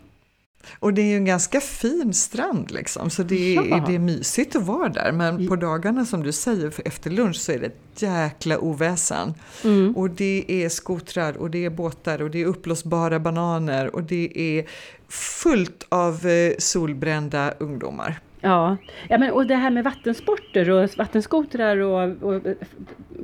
Och 0.78 0.94
det 0.94 1.02
är 1.02 1.06
ju 1.06 1.16
en 1.16 1.24
ganska 1.24 1.60
fin 1.60 2.14
strand 2.14 2.70
liksom, 2.70 3.10
så 3.10 3.22
det 3.22 3.56
är, 3.56 3.62
Ja. 3.68 3.84
det 3.86 3.94
är 3.94 3.98
mysigt 3.98 4.56
att 4.56 4.62
vara 4.62 4.88
där. 4.88 5.12
Men 5.12 5.48
på 5.48 5.56
dagarna 5.56 6.04
som 6.04 6.22
du 6.22 6.32
säger, 6.32 6.70
för 6.70 6.88
efter 6.88 7.10
lunch 7.10 7.36
så 7.36 7.52
är 7.52 7.58
det 7.58 7.66
ett 7.66 8.02
jäkla 8.02 8.58
oväsen. 8.58 9.34
Mm. 9.64 9.96
Och 9.96 10.10
det 10.10 10.44
är 10.48 10.68
skotrar 10.68 11.36
och 11.36 11.50
det 11.50 11.64
är 11.64 11.70
båtar 11.70 12.22
och 12.22 12.30
det 12.30 12.42
är 12.42 12.46
uppblåsbara 12.46 13.18
bananer 13.18 13.94
och 13.94 14.02
det 14.02 14.32
är 14.58 14.66
fullt 15.08 15.86
av 15.88 16.26
eh, 16.26 16.52
solbrända 16.58 17.54
ungdomar. 17.58 18.20
Ja, 18.40 18.76
ja 19.08 19.18
men, 19.18 19.30
och 19.32 19.46
det 19.46 19.54
här 19.54 19.70
med 19.70 19.84
vattensporter 19.84 20.70
och 20.70 20.90
vattenskotrar 20.98 21.76
och, 21.76 22.22
och 22.22 22.42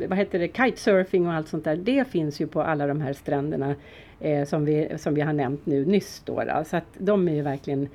vad 0.09 0.19
heter 0.19 0.39
det, 0.39 0.49
kitesurfing 0.49 1.27
och 1.27 1.33
allt 1.33 1.49
sånt 1.49 1.65
där. 1.65 1.77
Det 1.77 2.11
finns 2.11 2.41
ju 2.41 2.47
på 2.47 2.63
alla 2.63 2.87
de 2.87 3.01
här 3.01 3.13
stränderna 3.13 3.75
eh, 4.21 4.45
som, 4.45 4.65
vi, 4.65 4.89
som 4.99 5.15
vi 5.15 5.21
har 5.21 5.33
nämnt 5.33 5.67
nu 5.67 5.85
nyss. 5.87 6.23
Då, 6.25 6.45
då. 6.45 6.65
Så 6.67 6.77
att 6.77 6.85
de 6.99 7.29
är 7.29 7.35
ju 7.35 7.43
verkligen, 7.43 7.89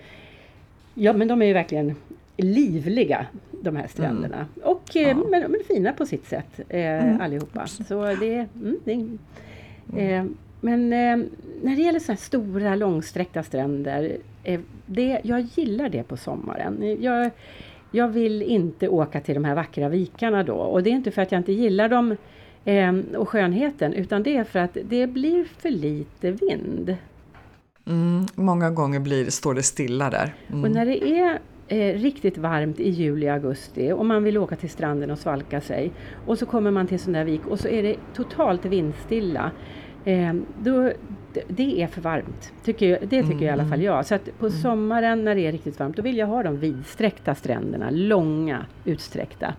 ja 0.94 1.13
men 1.13 1.27
de 1.27 1.42
är 1.42 1.46
ju 1.46 1.53
verkligen 1.53 1.96
livliga 2.38 3.25
de 3.62 3.75
här 3.75 3.88
stränderna. 3.88 4.46
Och 4.63 4.96
eh, 4.96 5.08
Ja. 5.10 5.15
men, 5.15 5.51
men 5.51 5.60
fina 5.68 5.94
på 5.94 6.06
sitt 6.06 6.25
sätt 6.25 6.60
eh, 6.70 7.20
allihopa. 7.22 7.68
Så 7.68 8.03
det, 8.06 8.48
mm, 8.62 8.80
det 8.84 8.94
eh, 10.01 10.25
men 10.62 10.94
eh, 10.94 11.18
när 11.62 11.75
det 11.75 11.82
gäller 11.82 12.00
så 12.00 12.12
här 12.12 12.20
stora 12.20 12.75
långsträckta 12.75 13.44
stränder, 13.44 14.18
eh, 14.44 14.60
det, 14.86 15.20
jag 15.24 15.42
gillar 15.42 15.89
det 15.89 16.03
på 16.03 16.18
sommaren. 16.18 16.98
Jag, 17.01 17.30
jag 17.92 18.08
vill 18.08 18.42
inte 18.42 18.88
åka 18.88 19.20
till 19.20 19.34
de 19.36 19.46
här 19.46 19.56
vackra 19.56 19.89
vikarna 19.89 20.44
då. 20.44 20.53
Och 20.56 20.84
det 20.84 20.89
är 20.89 20.92
inte 20.92 21.12
för 21.12 21.22
att 21.22 21.32
jag 21.32 21.39
inte 21.39 21.53
gillar 21.53 21.89
dem 21.89 22.15
och 23.17 23.29
skönheten, 23.29 23.93
utan 23.93 24.24
det 24.24 24.38
är 24.38 24.43
för 24.43 24.60
att 24.60 24.77
det 24.84 25.08
blir 25.08 25.46
för 25.58 25.70
lite 25.70 26.32
vind. 26.32 26.98
Mm, 27.86 28.25
många 28.36 28.70
gånger 28.70 29.00
blir, 29.00 29.29
står 29.29 29.53
det 29.53 29.63
stilla 29.63 30.10
där. 30.10 30.34
Mm. 30.48 30.63
Och 30.63 30.72
när 30.72 30.86
det 30.86 31.08
är 31.08 31.39
eh, 31.67 32.00
riktigt 32.00 32.38
varmt 32.38 32.79
i 32.79 32.89
juli, 32.89 33.27
augusti 33.27 33.91
och 33.91 34.05
man 34.05 34.24
vill 34.24 34.38
åka 34.38 34.55
till 34.55 34.70
stranden 34.70 35.12
och 35.12 35.20
svalka 35.20 35.62
sig. 35.62 35.91
Och 36.25 36.38
så 36.38 36.46
kommer 36.46 36.72
man 36.72 36.88
till 36.88 36.96
en 36.96 37.00
sån 37.00 37.13
där 37.13 37.24
vik 37.24 37.48
och 37.48 37.60
så 37.60 37.67
är 37.67 37.84
det 37.84 37.96
totalt 38.13 38.65
vindstilla. 38.65 39.51
Eh, 40.05 40.34
då, 40.63 40.91
det 41.48 41.82
är 41.82 41.88
för 41.88 42.01
varmt, 42.01 42.53
tycker 42.63 42.89
jag, 42.89 43.00
det 43.01 43.22
tycker 43.22 43.32
mm. 43.32 43.43
i 43.43 43.50
alla 43.50 43.65
fall 43.65 43.82
jag. 43.82 44.05
Så 44.05 44.15
att 44.15 44.39
på 44.39 44.46
mm. 44.46 44.60
sommaren 44.62 45.24
när 45.24 45.36
det 45.36 45.41
är 45.41 45.51
riktigt 45.51 45.79
varmt, 45.79 45.96
då 45.96 46.01
vill 46.01 46.17
jag 46.17 46.27
ha 46.27 46.43
de 46.43 46.60
vidsträckta 46.60 47.36
stränderna, 47.36 47.89
långa, 47.89 48.65
utsträckta. 48.86 49.53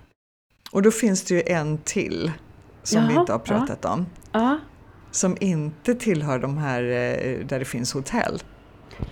Och 0.72 0.82
då 0.82 0.90
finns 0.90 1.24
det 1.24 1.34
ju 1.34 1.42
en 1.46 1.78
till 1.78 2.30
som 2.84 3.02
Jaha, 3.02 3.08
vi 3.08 3.14
inte 3.14 3.32
har 3.32 3.38
pratat 3.38 3.78
ja. 3.82 3.92
om. 3.92 4.06
Ja. 4.32 4.58
Som 5.10 5.36
inte 5.40 5.94
tillhör 5.94 6.38
de 6.38 6.58
här 6.58 6.82
eh, 6.82 7.46
där 7.46 7.58
det 7.58 7.64
finns 7.64 7.92
hotell. 7.92 8.38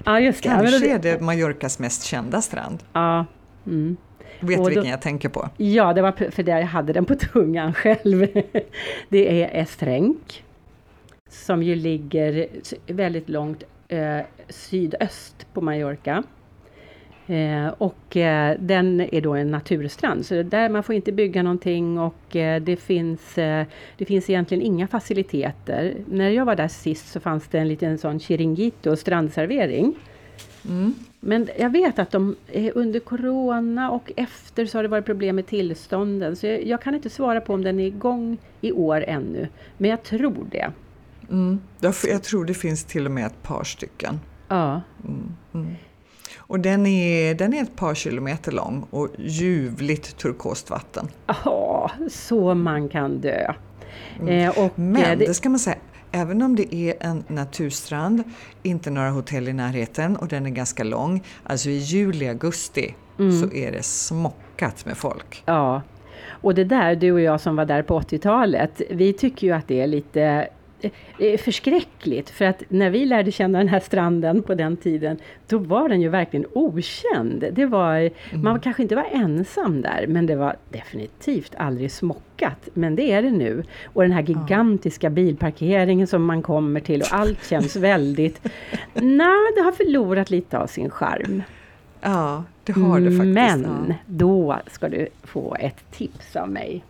Ja, 0.05 0.21
just 0.21 0.43
det. 0.43 0.49
Kanske 0.49 0.95
är 0.95 0.99
det 0.99 1.21
Mallorcas 1.21 1.79
mest 1.79 2.02
kända 2.02 2.43
strand. 2.43 2.83
Ja. 2.93 3.26
Mm. 3.67 3.97
Vet 4.41 4.59
du 4.59 4.64
vilken 4.64 4.91
jag 4.91 5.02
tänker 5.02 5.29
på? 5.29 5.49
Ja, 5.57 5.93
det 5.93 6.02
var 6.02 6.31
för 6.31 6.43
det 6.43 6.52
jag 6.52 6.67
hade 6.67 6.93
den 6.93 7.05
på 7.05 7.14
tungan 7.33 7.75
själv. 7.75 8.26
det 9.09 9.43
är 9.43 9.62
Estrenk. 9.62 10.45
Som 11.29 11.62
ju 11.62 11.75
ligger 11.75 12.49
väldigt 12.87 13.29
långt 13.29 13.62
eh, 13.88 14.19
sydöst 14.49 15.47
på 15.52 15.61
Mallorca. 15.61 16.23
Eh, 17.33 17.69
och 17.79 18.17
eh, 18.17 18.57
den 18.59 19.01
är 19.01 19.21
då 19.21 19.35
en 19.35 19.51
naturstrand, 19.51 20.27
så 20.27 20.43
där 20.43 20.69
man 20.69 20.83
får 20.83 20.95
inte 20.95 21.12
bygga 21.12 21.43
någonting 21.43 21.99
och 21.99 22.37
eh, 22.37 22.62
det, 22.62 22.77
finns, 22.77 23.39
eh, 23.39 23.67
det 23.97 24.05
finns 24.05 24.31
egentligen 24.31 24.62
inga 24.62 24.87
faciliteter. 24.87 25.95
När 26.07 26.31
jag 26.31 26.45
var 26.45 26.57
där 26.57 26.69
sist 26.69 27.09
så 27.09 27.21
fanns 27.21 27.49
det 27.49 27.59
en 27.59 27.69
liten 27.69 27.99
sån 27.99 28.21
chiringuito, 28.21 28.97
strandservering. 28.97 29.95
Mm. 30.69 30.95
Men 31.21 31.49
jag 31.59 31.71
vet 31.71 31.99
att 31.99 32.11
de 32.11 32.37
under 32.75 33.01
Corona 33.01 33.91
och 33.91 34.12
efter 34.17 34.67
så 34.67 34.79
har 34.79 34.83
det 34.83 34.89
varit 34.89 35.07
problem 35.07 35.37
med 35.37 35.47
tillstånden. 35.47 36.37
Så 36.37 36.47
jag, 36.47 36.67
jag, 36.67 36.83
kan 36.83 36.95
inte 36.95 37.11
svara 37.11 37.41
på 37.41 37.55
om 37.55 37.62
den 37.65 37.81
är 37.81 37.87
igång 37.87 38.39
i 38.61 38.73
år 38.73 39.05
ännu. 39.07 39.49
Men 39.79 39.91
jag 39.91 40.03
tror 40.03 40.47
det. 40.51 40.73
Mm. 41.31 41.61
Jag, 41.81 41.95
jag 42.09 42.23
tror 42.23 42.45
det 42.45 42.55
finns 42.55 42.85
till 42.85 43.07
och 43.07 43.12
med 43.12 43.27
ett 43.27 43.43
par 43.43 43.65
stycken. 43.65 44.21
Ja. 44.49 44.81
Mm. 45.05 45.77
Och 46.52 46.61
den 46.61 46.87
är, 46.87 47.35
den 47.35 47.54
är 47.54 47.62
ett 47.62 47.76
par 47.76 47.94
kilometer 47.94 48.52
lång 48.52 48.87
och 48.90 49.09
ljuvligt 49.18 50.16
turkost 50.18 50.71
vatten. 50.71 51.09
Ja, 51.44 51.90
så 52.11 52.54
man 52.54 52.88
kan 52.88 53.21
dö. 53.21 53.52
Mm. 54.21 54.49
Eh, 54.49 54.59
och 54.59 54.78
Men 54.78 54.97
eh, 54.97 55.18
det, 55.18 55.26
det 55.26 55.35
ska 55.35 55.49
man 55.49 55.59
säga, 55.59 55.76
även 56.11 56.42
om 56.42 56.56
det 56.56 56.75
är 56.75 56.94
en 57.00 57.25
naturstrand, 57.28 58.23
inte 58.62 58.90
några 58.90 59.11
hotell 59.11 59.49
i 59.49 59.52
närheten 59.52 60.16
och 60.16 60.28
den 60.28 60.47
är 60.47 60.50
ganska 60.50 60.85
lång, 60.85 61.25
alltså 61.44 61.71
i 61.71 61.78
juli, 61.78 62.28
augusti 62.28 62.94
mm. 63.18 63.40
så 63.40 63.52
är 63.52 63.73
det 63.73 63.82
smockat 63.82 64.87
med 64.87 64.97
folk. 64.97 65.42
Ja, 65.47 65.82
och 66.28 66.54
det 66.54 66.64
där, 66.64 66.97
du 66.97 67.12
och 67.12 67.21
jag 67.21 67.40
som 67.40 67.56
var 67.56 67.64
där 67.64 67.82
på 67.82 68.00
80-talet, 68.00 68.82
vi 68.90 69.12
tycker 69.12 69.47
ju 69.47 69.52
att 69.52 69.68
det 69.68 69.80
är 69.80 69.87
lite 69.87 70.49
det 71.19 71.35
är 71.35 71.39
förskräckligt 71.39 72.31
för 72.31 72.45
att 72.45 72.62
när 72.69 72.91
vi 72.91 73.05
lärde 73.05 73.33
känna 73.33 73.59
den 73.59 73.69
här 73.69 73.81
stranden 73.81 74.43
på 74.43 74.55
den 74.55 74.77
tiden, 74.77 75.19
då 75.49 75.59
var 75.59 75.89
den 75.89 76.01
ju 76.01 76.09
verkligen 76.09 76.47
okänd. 76.53 77.45
Det 77.53 77.67
var, 77.67 77.97
mm. 77.97 78.11
Man 78.31 78.61
kanske 78.61 78.83
inte 78.83 78.97
var 78.97 79.07
ensam 79.12 79.81
där, 79.81 80.07
men 80.09 80.27
det 80.27 80.37
var 80.37 80.57
definitivt 80.71 81.55
aldrig 81.57 81.93
smockat. 81.93 82.69
Men 82.75 82.97
det 82.97 83.12
är 83.12 83.23
det 83.23 83.31
nu. 83.31 83.65
Och 83.85 84.03
den 84.03 84.12
här 84.12 84.23
gigantiska 84.23 85.11
bilparkeringen 85.11 86.07
som 86.07 86.25
man 86.25 86.43
kommer 86.43 86.81
till 86.81 87.01
och 87.01 87.12
allt 87.12 87.47
känns 87.47 87.77
väldigt... 87.77 88.41
Nej, 88.95 89.53
det 89.57 89.62
har 89.62 89.73
förlorat 89.73 90.31
lite 90.31 90.59
av 90.59 90.67
sin 90.67 90.91
charm. 90.91 91.43
Ja, 92.01 92.45
det 92.65 92.73
har 92.73 93.01
det 93.01 93.11
faktiskt. 93.11 93.35
Men 93.35 93.87
ja. 93.89 93.95
då 94.07 94.59
ska 94.67 94.89
du 94.89 95.09
få 95.23 95.57
ett 95.61 95.91
tips 95.91 96.37
av 96.37 96.51
mig. 96.51 96.85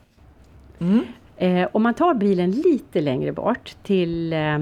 Mm. 0.79 1.05
Eh, 1.37 1.69
om 1.73 1.83
man 1.83 1.95
tar 1.95 2.15
bilen 2.15 2.51
lite 2.51 3.01
längre 3.01 3.33
bort 3.33 3.77
till 3.83 4.33
eh, 4.33 4.61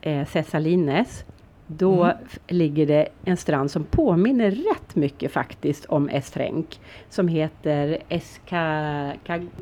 eh 0.00 0.26
Cessalines, 0.26 1.24
då 1.66 2.04
mm. 2.04 2.16
ligger 2.48 2.86
det 2.86 3.08
en 3.24 3.36
strand 3.36 3.70
som 3.70 3.84
påminner 3.84 4.50
rätt 4.50 4.96
mycket 4.96 5.32
faktiskt 5.32 5.84
om 5.84 6.08
Estrenk, 6.08 6.80
som 7.08 7.28
heter 7.28 7.98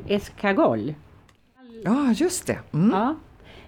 Escagol. 0.07 0.93
Ja, 1.83 2.13
just 2.15 2.47
det. 2.47 2.59
Mm. 2.73 2.91
Ja. 2.91 3.15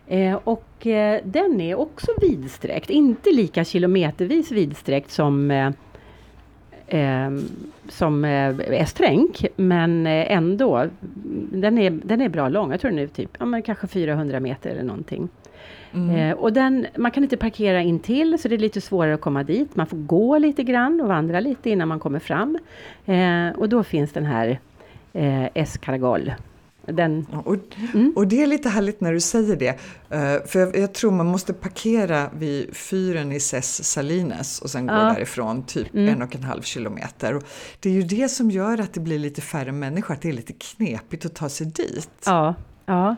Eh, 0.07 0.39
och 0.43 0.87
eh, 0.87 1.21
den 1.23 1.61
är 1.61 1.75
också 1.75 2.11
vidsträckt, 2.21 2.89
inte 2.89 3.31
lika 3.31 3.63
kilometervis 3.63 4.51
vidsträckt 4.51 5.11
som 5.11 5.51
eh, 6.87 7.25
eh, 7.25 7.31
som 7.89 8.25
är 8.25 8.85
stränk, 8.85 9.45
men 9.55 10.07
eh, 10.07 10.31
ändå. 10.31 10.85
Den 11.51 11.77
är, 11.77 11.89
den 11.89 12.21
är 12.21 12.29
bra 12.29 12.49
lång, 12.49 12.71
jag 12.71 12.81
tror 12.81 12.91
den 12.91 12.99
är 12.99 13.07
typ, 13.07 13.29
ja, 13.39 13.45
men 13.45 13.61
kanske 13.61 13.87
400 13.87 14.39
meter 14.39 14.69
eller 14.69 14.83
någonting. 14.83 15.29
Mm. 15.93 16.15
Eh, 16.15 16.37
och 16.37 16.53
den, 16.53 16.87
man 16.97 17.11
kan 17.11 17.23
inte 17.23 17.37
parkera 17.37 17.81
in 17.81 17.99
till 17.99 18.39
så 18.39 18.47
det 18.47 18.55
är 18.55 18.59
lite 18.59 18.81
svårare 18.81 19.13
att 19.13 19.21
komma 19.21 19.43
dit. 19.43 19.75
Man 19.75 19.87
får 19.87 19.97
gå 19.97 20.37
lite 20.37 20.63
grann 20.63 21.01
och 21.01 21.07
vandra 21.07 21.39
lite 21.39 21.69
innan 21.69 21.87
man 21.87 21.99
kommer 21.99 22.19
fram. 22.19 22.57
Eh, 23.05 23.49
och 23.59 23.69
då 23.69 23.83
finns 23.83 24.11
den 24.11 24.25
här 24.25 24.59
eh, 25.13 25.45
Escaragol 25.53 26.31
den, 26.87 27.25
och, 27.45 27.57
och, 28.15 28.27
det 28.27 28.43
är 28.43 28.47
lite 28.47 28.69
härligt 28.69 29.01
när 29.01 29.13
du 29.13 29.19
säger 29.19 29.55
det. 29.55 29.71
Uh, 29.71 30.47
för 30.47 30.59
jag, 30.59 30.77
jag, 30.77 30.93
tror 30.93 31.11
man 31.11 31.25
måste 31.25 31.53
parkera 31.53 32.29
vid 32.33 32.75
fyren 32.75 33.31
i 33.31 33.35
Ses 33.35 33.91
Salines 33.91 34.61
och 34.61 34.69
sen 34.69 34.87
ja. 34.87 34.93
gå 34.93 34.99
därifrån 34.99 35.65
typ 35.65 35.93
mm. 35.93 36.09
en 36.09 36.21
och 36.21 36.35
en 36.35 36.43
halv 36.43 36.61
kilometer. 36.61 37.35
Och 37.35 37.43
det 37.79 37.89
är 37.89 37.93
ju 37.93 38.03
det 38.03 38.29
som 38.29 38.51
gör 38.51 38.79
att 38.79 38.93
det 38.93 38.99
blir 38.99 39.19
lite 39.19 39.41
färre 39.41 39.71
människor, 39.71 40.13
att 40.13 40.21
det 40.21 40.29
är 40.29 40.33
lite 40.33 40.53
knepigt 40.53 41.25
att 41.25 41.35
ta 41.35 41.49
sig 41.49 41.67
dit. 41.67 42.23
Ja. 42.25 42.55
ja. 42.85 43.15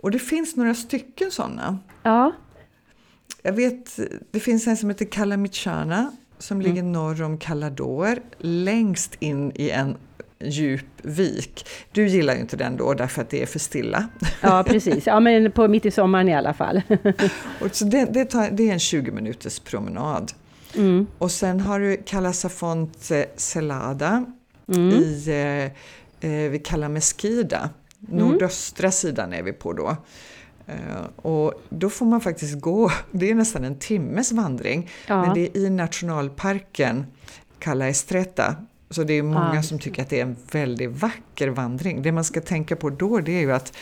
Och 0.00 0.10
det 0.10 0.18
finns 0.18 0.56
några 0.56 0.74
stycken 0.74 1.30
sådana. 1.30 1.78
Ja. 2.02 2.32
Jag 3.42 3.52
vet, 3.52 3.98
det 4.30 4.40
finns 4.40 4.66
en 4.66 4.76
som 4.76 4.88
heter 4.88 5.04
Calamichana 5.04 6.12
som 6.38 6.60
mm. 6.60 6.66
ligger 6.66 6.82
norr 6.82 7.22
om 7.22 7.38
Calador, 7.38 8.22
längst 8.38 9.16
in 9.18 9.52
i 9.54 9.70
en 9.70 9.96
djup 10.40 10.86
vik. 11.02 11.66
Du 11.92 12.06
gillar 12.06 12.34
ju 12.34 12.40
inte 12.40 12.56
den 12.56 12.76
då 12.76 12.94
därför 12.94 13.22
att 13.22 13.30
det 13.30 13.42
är 13.42 13.46
för 13.46 13.58
stilla. 13.58 14.08
Ja 14.40 14.64
precis, 14.66 15.06
ja 15.06 15.20
men 15.20 15.52
på 15.52 15.68
mitt 15.68 15.86
i 15.86 15.90
sommaren 15.90 16.28
i 16.28 16.34
alla 16.34 16.54
fall. 16.54 16.82
och 17.60 17.76
så 17.76 17.84
det, 17.84 18.04
det, 18.04 18.24
tar, 18.24 18.50
det 18.50 18.68
är 18.68 18.72
en 18.72 18.78
20 18.78 19.10
minuters 19.10 19.60
promenad. 19.60 20.32
Mm. 20.76 21.06
Och 21.18 21.30
sen 21.30 21.60
har 21.60 21.80
du 21.80 21.96
Calasafonte 21.96 23.26
Celada 23.36 24.24
mm. 24.68 24.88
i 24.88 25.24
eh, 25.28 26.30
eh, 26.30 26.50
vid 26.50 26.66
Cala 26.66 26.88
Mesquida. 26.88 27.70
Mm. 28.08 28.18
Nordöstra 28.18 28.90
sidan 28.90 29.32
är 29.32 29.42
vi 29.42 29.52
på 29.52 29.72
då. 29.72 29.96
Uh, 30.68 31.26
och 31.26 31.62
då 31.68 31.90
får 31.90 32.06
man 32.06 32.20
faktiskt 32.20 32.60
gå, 32.60 32.92
det 33.10 33.30
är 33.30 33.34
nästan 33.34 33.64
en 33.64 33.78
timmes 33.78 34.32
vandring, 34.32 34.90
ja. 35.06 35.22
men 35.22 35.34
det 35.34 35.40
är 35.40 35.56
i 35.56 35.70
nationalparken 35.70 37.06
Cala 37.58 37.88
Estreta 37.88 38.56
så 38.90 39.04
det 39.04 39.14
är 39.14 39.22
många 39.22 39.54
ja. 39.54 39.62
som 39.62 39.78
tycker 39.78 40.02
att 40.02 40.08
det 40.08 40.18
är 40.18 40.22
en 40.22 40.36
väldigt 40.52 40.90
vacker 40.90 41.48
vandring. 41.48 42.02
Det 42.02 42.12
man 42.12 42.24
ska 42.24 42.40
tänka 42.40 42.76
på 42.76 42.90
då 42.90 43.20
det 43.20 43.32
är 43.32 43.40
ju 43.40 43.52
att 43.52 43.76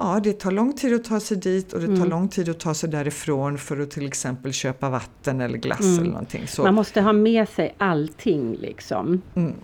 Ja, 0.00 0.20
det 0.22 0.32
tar 0.32 0.50
lång 0.50 0.72
tid 0.72 0.94
att 0.94 1.04
ta 1.04 1.20
sig 1.20 1.36
dit 1.36 1.72
och 1.72 1.80
det 1.80 1.86
tar 1.86 1.94
mm. 1.94 2.08
lång 2.08 2.28
tid 2.28 2.48
att 2.48 2.60
ta 2.60 2.74
sig 2.74 2.90
därifrån 2.90 3.58
för 3.58 3.80
att 3.80 3.90
till 3.90 4.06
exempel 4.06 4.52
köpa 4.52 4.90
vatten 4.90 5.40
eller 5.40 5.58
glass 5.58 5.80
mm. 5.80 5.98
eller 5.98 6.10
någonting. 6.10 6.46
Så. 6.46 6.62
Man 6.62 6.74
måste 6.74 7.00
ha 7.00 7.12
med 7.12 7.48
sig 7.48 7.74
allting 7.78 8.56
liksom. 8.60 9.22
Mm. 9.34 9.54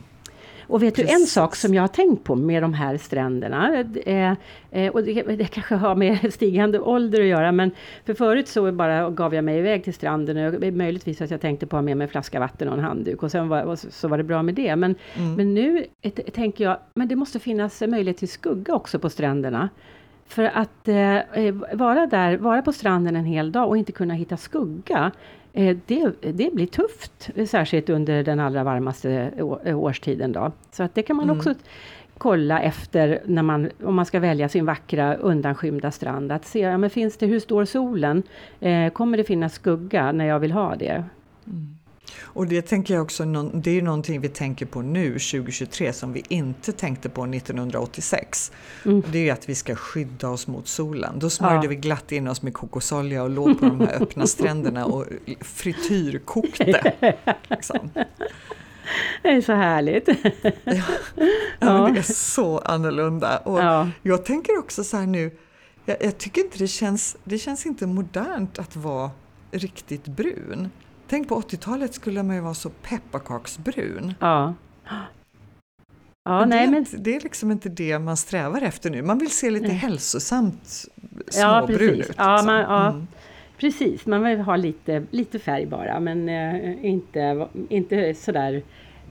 Och 0.67 0.83
vet 0.83 0.95
Precis. 0.95 1.11
du 1.11 1.23
en 1.23 1.27
sak 1.27 1.57
som 1.57 1.75
jag 1.75 1.83
har 1.83 1.89
tänkt 1.89 2.25
på 2.25 2.35
med 2.35 2.63
de 2.63 2.75
här 2.75 2.97
stränderna, 2.97 3.85
eh, 4.07 4.33
eh, 4.71 4.93
och 4.93 5.03
det, 5.03 5.23
det, 5.23 5.45
kanske 5.45 5.75
har 5.75 5.95
med 5.95 6.33
stigande 6.35 6.81
ålder 6.81 7.21
att 7.21 7.27
göra, 7.27 7.53
men 7.53 7.71
för 8.07 8.15
förut 8.15 8.49
så 8.49 8.73
bara 8.73 9.11
gav 9.11 9.35
jag 9.35 9.45
mig 9.45 9.59
iväg 9.59 9.85
till 9.85 9.95
stranden 9.95 10.55
och 10.55 10.75
möjligtvis 10.75 11.21
att 11.21 11.31
jag 11.31 11.41
tänkte 11.41 11.67
på 11.67 11.77
att 11.77 11.79
ha 11.79 11.85
med 11.85 11.97
mig 11.97 12.05
en 12.05 12.09
flaska 12.09 12.41
vatten 12.41 12.69
och 12.69 12.75
en 12.79 12.85
handduk 12.85 13.23
och 13.23 13.31
sen 13.31 13.49
var, 13.49 13.77
så 13.77 14.09
var 14.09 14.19
det 14.19 14.25
bra 14.25 14.43
med 14.43 14.55
det. 14.55 14.77
Men, 14.77 14.95
mm. 15.15 15.35
men 15.35 15.55
nu 15.55 15.85
tänker 16.33 16.65
jag, 16.65 16.77
men 16.95 17.09
det 17.09 17.17
måste 17.17 17.39
finnas 17.39 17.81
möjlighet 17.81 18.19
till 18.19 18.29
skugga 18.29 18.75
också 18.75 18.99
på 18.99 19.11
stränderna. 19.11 19.69
För 20.27 20.45
att 20.45 20.89
eh, 20.89 21.17
eh, 21.17 21.55
vara 21.73 22.07
där, 22.07 22.37
vara 22.37 22.63
på 22.63 22.73
stranden 22.73 23.17
en 23.17 23.25
hel 23.25 23.53
dag 23.53 23.69
och 23.69 23.77
inte 23.77 23.93
kunna 23.93 24.15
hitta 24.15 24.37
skugga, 24.37 25.13
det, 25.87 26.13
det 26.21 26.55
blir 26.55 26.67
tufft, 26.67 27.31
särskilt 27.47 27.91
under 27.91 28.23
den 28.23 28.41
allra 28.41 28.65
varmaste 28.65 29.33
årstiden. 29.65 30.33
Då. 30.33 30.53
Så 30.71 30.83
att 30.83 30.95
det 30.95 31.03
kan 31.03 31.17
man 31.17 31.25
mm. 31.25 31.37
också 31.37 31.55
kolla 32.19 32.61
efter 32.61 33.23
när 33.25 33.43
man, 33.43 33.71
om 33.85 33.95
man 33.95 34.07
ska 34.07 34.21
välja 34.21 34.49
sin 34.49 34.67
vackra 34.67 35.15
undanskymda 35.15 35.91
strand. 35.91 36.33
Att 36.33 36.45
se, 36.45 36.59
ja, 36.59 36.79
men 36.79 36.91
finns 36.91 37.17
det, 37.17 37.27
hur 37.27 37.41
står 37.41 37.65
solen? 37.65 38.23
Eh, 38.61 38.91
kommer 38.91 39.17
det 39.17 39.25
finnas 39.25 39.55
skugga 39.55 40.13
när 40.13 40.25
jag 40.25 40.39
vill 40.39 40.53
ha 40.53 40.75
det? 40.77 41.05
Mm. 41.47 41.74
Och 42.35 42.47
det 42.47 42.63
tänker 42.63 42.95
jag 42.95 43.03
också, 43.03 43.25
det 43.55 43.79
är 43.79 43.83
någonting 43.83 44.21
vi 44.21 44.29
tänker 44.29 44.67
på 44.67 44.83
nu 44.83 45.11
2023 45.11 45.93
som 45.93 46.13
vi 46.13 46.23
inte 46.29 46.73
tänkte 46.73 47.09
på 47.09 47.25
1986. 47.25 48.53
Mm. 48.85 49.03
Det 49.13 49.29
är 49.29 49.33
att 49.33 49.49
vi 49.49 49.55
ska 49.55 49.75
skydda 49.75 50.29
oss 50.29 50.47
mot 50.47 50.69
solen. 50.69 51.19
Då 51.19 51.31
smörjde 51.31 51.65
ja. 51.65 51.69
vi 51.69 51.77
glatt 51.77 52.13
in 52.13 52.29
oss 52.29 52.43
med 52.43 52.55
kokosolja 52.55 53.23
och 53.23 53.31
låg 53.31 53.61
på 53.61 53.67
de 53.67 53.81
här 53.81 54.03
öppna 54.03 54.27
stränderna 54.27 54.87
och 54.87 55.07
frityrkokte. 55.41 56.93
Liksom. 57.49 57.91
Det 59.23 59.29
är 59.29 59.41
så 59.41 59.53
härligt. 59.53 60.09
Ja, 60.65 60.83
ja. 61.59 61.91
det 61.93 61.99
är 61.99 62.13
så 62.15 62.59
annorlunda. 62.59 63.39
Och 63.39 63.59
ja. 63.59 63.89
Jag 64.03 64.25
tänker 64.25 64.59
också 64.59 64.85
så 64.85 64.97
här 64.97 65.07
nu, 65.07 65.31
jag, 65.85 65.97
jag, 66.01 66.19
tycker 66.19 66.41
inte 66.41 66.59
det 66.59 66.69
känns, 66.69 67.17
det 67.25 67.39
känns 67.39 67.67
inte 67.67 67.87
modernt 67.87 68.59
att 68.59 68.77
vara 68.77 69.11
riktigt 69.51 70.05
brun. 70.05 70.71
Tänk 71.09 71.29
på 71.29 71.41
80-talet 71.41 71.95
skulle 71.95 72.23
man 72.23 72.37
ju 72.37 72.43
vara 72.43 72.55
så 72.55 72.71
pepparkaksbrun. 72.71 74.15
Ja. 74.21 74.55
Ja, 76.27 76.41
men 76.41 76.49
nej, 76.49 76.67
det, 76.67 76.73
men... 76.73 76.87
det 76.93 77.17
är 77.17 77.21
liksom 77.21 77.51
inte 77.51 77.69
det 77.69 77.99
man 77.99 78.17
strävar 78.17 78.63
efter 78.63 78.91
nu. 78.91 79.03
Man 79.03 79.19
vill 79.19 79.31
se 79.31 79.51
lite 79.51 79.67
nej. 79.67 79.77
hälsosamt 79.77 80.85
småbrun 81.29 81.99
ja, 81.99 82.05
ut. 82.05 82.15
Ja, 82.17 82.43
man, 82.47 82.61
ja. 82.61 82.89
Mm. 82.89 83.07
Precis, 83.59 84.07
man 84.07 84.25
vill 84.25 84.41
ha 84.41 84.57
lite, 84.57 85.03
lite 85.11 85.39
färg 85.39 85.67
bara 85.67 86.01
men 86.01 86.29
eh, 86.29 86.85
inte, 86.85 87.49
inte 87.69 88.15
sådär 88.15 88.63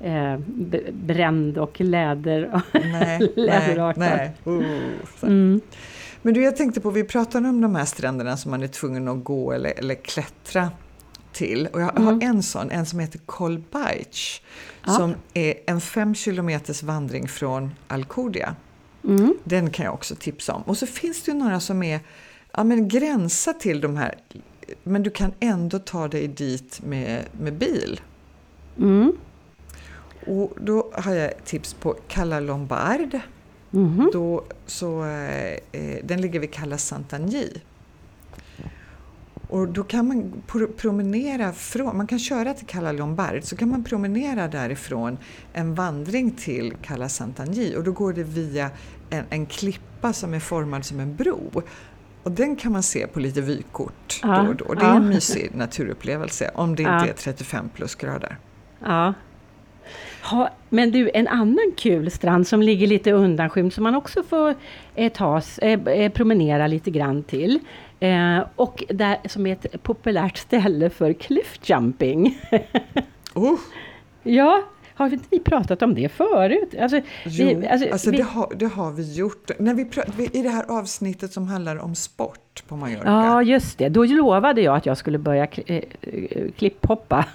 eh, 0.01 0.37
bränd 0.91 1.57
och 1.57 1.81
läder 1.81 2.61
nej, 2.73 3.31
läderartad. 3.35 3.99
Nej, 3.99 4.31
nej. 4.43 4.55
Uh, 4.55 4.65
mm. 5.23 5.61
Men 6.21 6.33
du, 6.33 6.43
jag 6.43 6.55
tänkte 6.55 6.81
på, 6.81 6.89
vi 6.89 7.03
pratade 7.03 7.49
om 7.49 7.61
de 7.61 7.75
här 7.75 7.85
stränderna 7.85 8.37
som 8.37 8.51
man 8.51 8.63
är 8.63 8.67
tvungen 8.67 9.07
att 9.07 9.23
gå 9.23 9.51
eller, 9.51 9.79
eller 9.79 9.95
klättra 9.95 10.71
till. 11.33 11.67
Och 11.67 11.81
jag 11.81 11.97
mm. 11.97 12.05
har 12.05 12.23
en 12.23 12.43
sån, 12.43 12.71
en 12.71 12.85
som 12.85 12.99
heter 12.99 13.19
Kolbajc, 13.25 14.41
ja. 14.85 14.91
som 14.91 15.15
är 15.33 15.53
en 15.67 15.81
fem 15.81 16.15
kilometers 16.15 16.83
vandring 16.83 17.27
från 17.27 17.71
Alcudia. 17.87 18.55
Mm. 19.03 19.33
Den 19.43 19.69
kan 19.69 19.85
jag 19.85 19.93
också 19.93 20.15
tipsa 20.15 20.53
om. 20.53 20.61
Och 20.61 20.77
så 20.77 20.87
finns 20.87 21.23
det 21.23 21.31
ju 21.31 21.37
några 21.37 21.59
som 21.59 21.83
är 21.83 21.99
ja, 22.51 22.63
men 22.63 22.87
gränsa 22.87 23.53
till 23.53 23.81
de 23.81 23.97
här, 23.97 24.15
men 24.83 25.03
du 25.03 25.09
kan 25.09 25.33
ändå 25.39 25.79
ta 25.79 26.07
dig 26.07 26.27
dit 26.27 26.81
med, 26.83 27.23
med 27.39 27.53
bil. 27.53 28.01
Mm. 28.77 29.13
Och 30.27 30.53
då 30.61 30.91
har 30.93 31.13
jag 31.13 31.45
tips 31.45 31.73
på 31.73 31.95
Cala 32.07 32.39
Lombard. 32.39 33.19
Mm. 33.73 34.09
Då, 34.13 34.43
så, 34.65 35.05
eh, 35.05 35.57
eh, 35.71 35.97
den 36.03 36.21
ligger 36.21 36.39
vid 36.39 36.53
Cala 36.53 36.75
Sant'Agni. 36.75 37.59
Och 39.53 39.67
då 39.67 39.83
kan 39.83 40.07
man 40.07 40.43
promenera 40.77 41.53
från, 41.53 41.97
man 41.97 42.07
kan 42.07 42.19
köra 42.19 42.53
till 42.53 42.67
Cala 42.67 42.91
Lombard, 42.91 43.43
så 43.43 43.55
kan 43.55 43.69
man 43.69 43.83
promenera 43.83 44.47
därifrån 44.47 45.17
en 45.53 45.75
vandring 45.75 46.31
till 46.31 46.73
Cala 46.81 47.07
Sant'Agni 47.07 47.75
och 47.75 47.83
då 47.83 47.91
går 47.91 48.13
det 48.13 48.23
via 48.23 48.69
en, 49.09 49.25
en 49.29 49.45
klippa 49.45 50.13
som 50.13 50.33
är 50.33 50.39
formad 50.39 50.85
som 50.85 50.99
en 50.99 51.15
bro. 51.15 51.63
Och 52.23 52.31
den 52.31 52.55
kan 52.55 52.71
man 52.71 52.83
se 52.83 53.07
på 53.07 53.19
lite 53.19 53.41
vykort 53.41 54.19
ja, 54.23 54.43
då 54.43 54.49
och 54.49 54.55
då. 54.55 54.73
Det 54.73 54.85
är 54.85 54.89
ja. 54.89 54.95
en 54.95 55.09
mysig 55.09 55.55
naturupplevelse 55.55 56.51
om 56.53 56.75
det 56.75 56.81
inte 56.81 56.93
ja. 56.93 57.07
är 57.07 57.13
35 57.13 57.69
plusgrader. 57.69 58.37
Ja. 58.79 59.13
Ha, 60.23 60.49
men 60.69 60.91
du, 60.91 61.11
en 61.13 61.27
annan 61.27 61.73
kul 61.77 62.11
strand 62.11 62.47
som 62.47 62.61
ligger 62.61 62.87
lite 62.87 63.11
undanskymd 63.11 63.73
som 63.73 63.83
man 63.83 63.95
också 63.95 64.23
får 64.23 64.55
eh, 64.95 65.11
tas, 65.11 65.59
eh, 65.59 65.79
eh, 65.87 66.11
promenera 66.11 66.67
lite 66.67 66.91
grann 66.91 67.23
till. 67.23 67.59
Eh, 68.03 68.43
och 68.55 68.83
där, 68.89 69.17
som 69.25 69.47
är 69.47 69.53
ett 69.53 69.83
populärt 69.83 70.37
ställe 70.37 70.89
för 70.89 71.13
cliffjumping. 71.13 72.41
oh. 73.33 73.59
Ja, 74.23 74.63
har 74.95 75.13
inte 75.13 75.25
vi 75.29 75.39
pratat 75.39 75.81
om 75.81 75.95
det 75.95 76.09
förut? 76.09 76.75
Alltså, 76.79 77.01
jo, 77.25 77.59
vi, 77.59 77.67
alltså, 77.67 77.89
alltså 77.91 78.11
vi, 78.11 78.17
det, 78.17 78.23
har, 78.23 78.53
det 78.55 78.65
har 78.65 78.91
vi 78.91 79.13
gjort. 79.13 79.51
När 79.59 79.73
vi, 79.73 80.29
I 80.39 80.41
det 80.41 80.49
här 80.49 80.65
avsnittet 80.79 81.33
som 81.33 81.47
handlar 81.47 81.77
om 81.77 81.95
sport 81.95 82.63
på 82.67 82.75
Mallorca. 82.75 83.03
Ja, 83.05 83.43
just 83.43 83.77
det. 83.77 83.89
Då 83.89 84.03
lovade 84.03 84.61
jag 84.61 84.75
att 84.75 84.85
jag 84.85 84.97
skulle 84.97 85.17
börja 85.17 85.47
kli, 85.47 85.85
äh, 86.01 86.51
klipphoppa. 86.57 87.25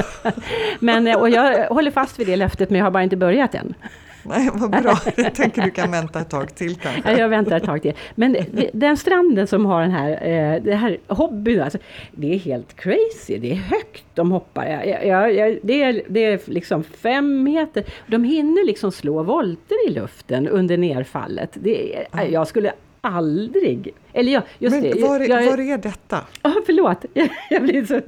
men, 0.80 1.06
eh, 1.06 1.16
och 1.16 1.30
jag 1.30 1.68
håller 1.68 1.90
fast 1.90 2.20
vid 2.20 2.26
det 2.26 2.36
löftet, 2.36 2.70
men 2.70 2.78
jag 2.78 2.86
har 2.86 2.90
bara 2.90 3.02
inte 3.02 3.16
börjat 3.16 3.54
än. 3.54 3.74
Nej, 4.22 4.50
vad 4.52 4.70
bra. 4.70 4.98
Jag 5.16 5.34
tänker 5.34 5.62
du 5.62 5.70
kan 5.70 5.90
vänta 5.90 6.20
ett 6.20 6.30
tag 6.30 6.54
till 6.54 6.76
kanske. 6.76 7.10
Ja, 7.10 7.18
jag 7.18 7.28
väntar 7.28 7.56
ett 7.56 7.64
tag 7.64 7.82
till. 7.82 7.92
Men 8.14 8.36
den 8.72 8.96
stranden 8.96 9.46
som 9.46 9.66
har 9.66 9.82
den 9.82 9.90
här, 9.90 10.10
eh, 10.10 10.62
det 10.62 10.74
här 10.74 10.98
hobbyn, 11.06 11.60
alltså, 11.60 11.78
det 12.12 12.34
är 12.34 12.38
helt 12.38 12.76
crazy. 12.76 13.38
Det 13.38 13.50
är 13.50 13.54
högt 13.54 14.04
de 14.14 14.32
hoppar. 14.32 14.66
Jag, 14.66 15.06
jag, 15.06 15.34
jag, 15.34 15.58
det, 15.62 15.82
är, 15.82 16.02
det 16.08 16.24
är 16.24 16.40
liksom 16.44 16.84
fem 16.84 17.42
meter. 17.42 17.84
De 18.06 18.24
hinner 18.24 18.66
liksom 18.66 18.92
slå 18.92 19.22
volter 19.22 19.88
i 19.88 19.90
luften 19.90 20.48
under 20.48 20.76
nedfallet. 20.76 21.50
Det 21.54 22.06
jag 22.30 22.48
skulle 22.48 22.72
aldrig... 23.00 23.94
Eller 24.12 24.32
ja, 24.32 24.42
just 24.58 24.74
Men 24.74 24.82
det. 24.82 25.02
Var, 25.02 25.20
är, 25.20 25.28
jag, 25.28 25.50
var 25.50 25.60
är 25.60 25.78
detta? 25.78 26.20
Ja, 26.42 26.50
oh, 26.50 26.56
förlåt. 26.66 27.04
Jag, 27.50 27.62
blir 27.62 27.84
så, 27.84 28.00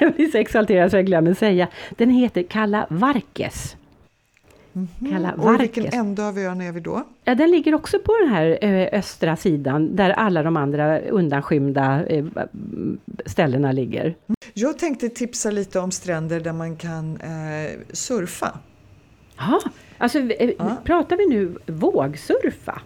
jag 0.00 0.12
blir 0.12 0.26
så 0.26 0.38
exalterad 0.38 0.90
så 0.90 0.96
jag 0.96 1.06
glömmer 1.06 1.34
säga. 1.34 1.68
Den 1.90 2.10
heter 2.10 2.42
Kalla 2.42 2.86
Varkes. 2.90 3.76
Mm 4.74 4.88
-hmm. 4.98 5.54
Och 5.54 5.60
vilken 5.60 5.86
ände 5.86 6.28
av 6.28 6.38
ön 6.38 6.60
är 6.60 6.72
vi 6.72 6.80
då? 6.80 7.02
Ja, 7.24 7.34
den 7.34 7.50
ligger 7.50 7.74
också 7.74 7.98
på 7.98 8.12
den 8.22 8.28
här 8.28 8.58
östra 8.92 9.36
sidan 9.36 9.96
där 9.96 10.10
alla 10.10 10.42
de 10.42 10.56
andra 10.56 11.00
undanskymda 11.00 12.04
ställena 13.26 13.72
ligger. 13.72 14.16
Jag 14.54 14.78
tänkte 14.78 15.08
tipsa 15.08 15.50
lite 15.50 15.78
om 15.78 15.90
stränder 15.90 16.40
där 16.40 16.52
man 16.52 16.76
kan 16.76 17.16
eh, 17.16 17.70
surfa. 17.92 18.58
Ja, 19.38 19.60
alltså 19.98 20.18
ja. 20.18 20.76
pratar 20.84 21.16
vi 21.16 21.26
nu 21.26 21.54
vågsurfa? 21.66 22.82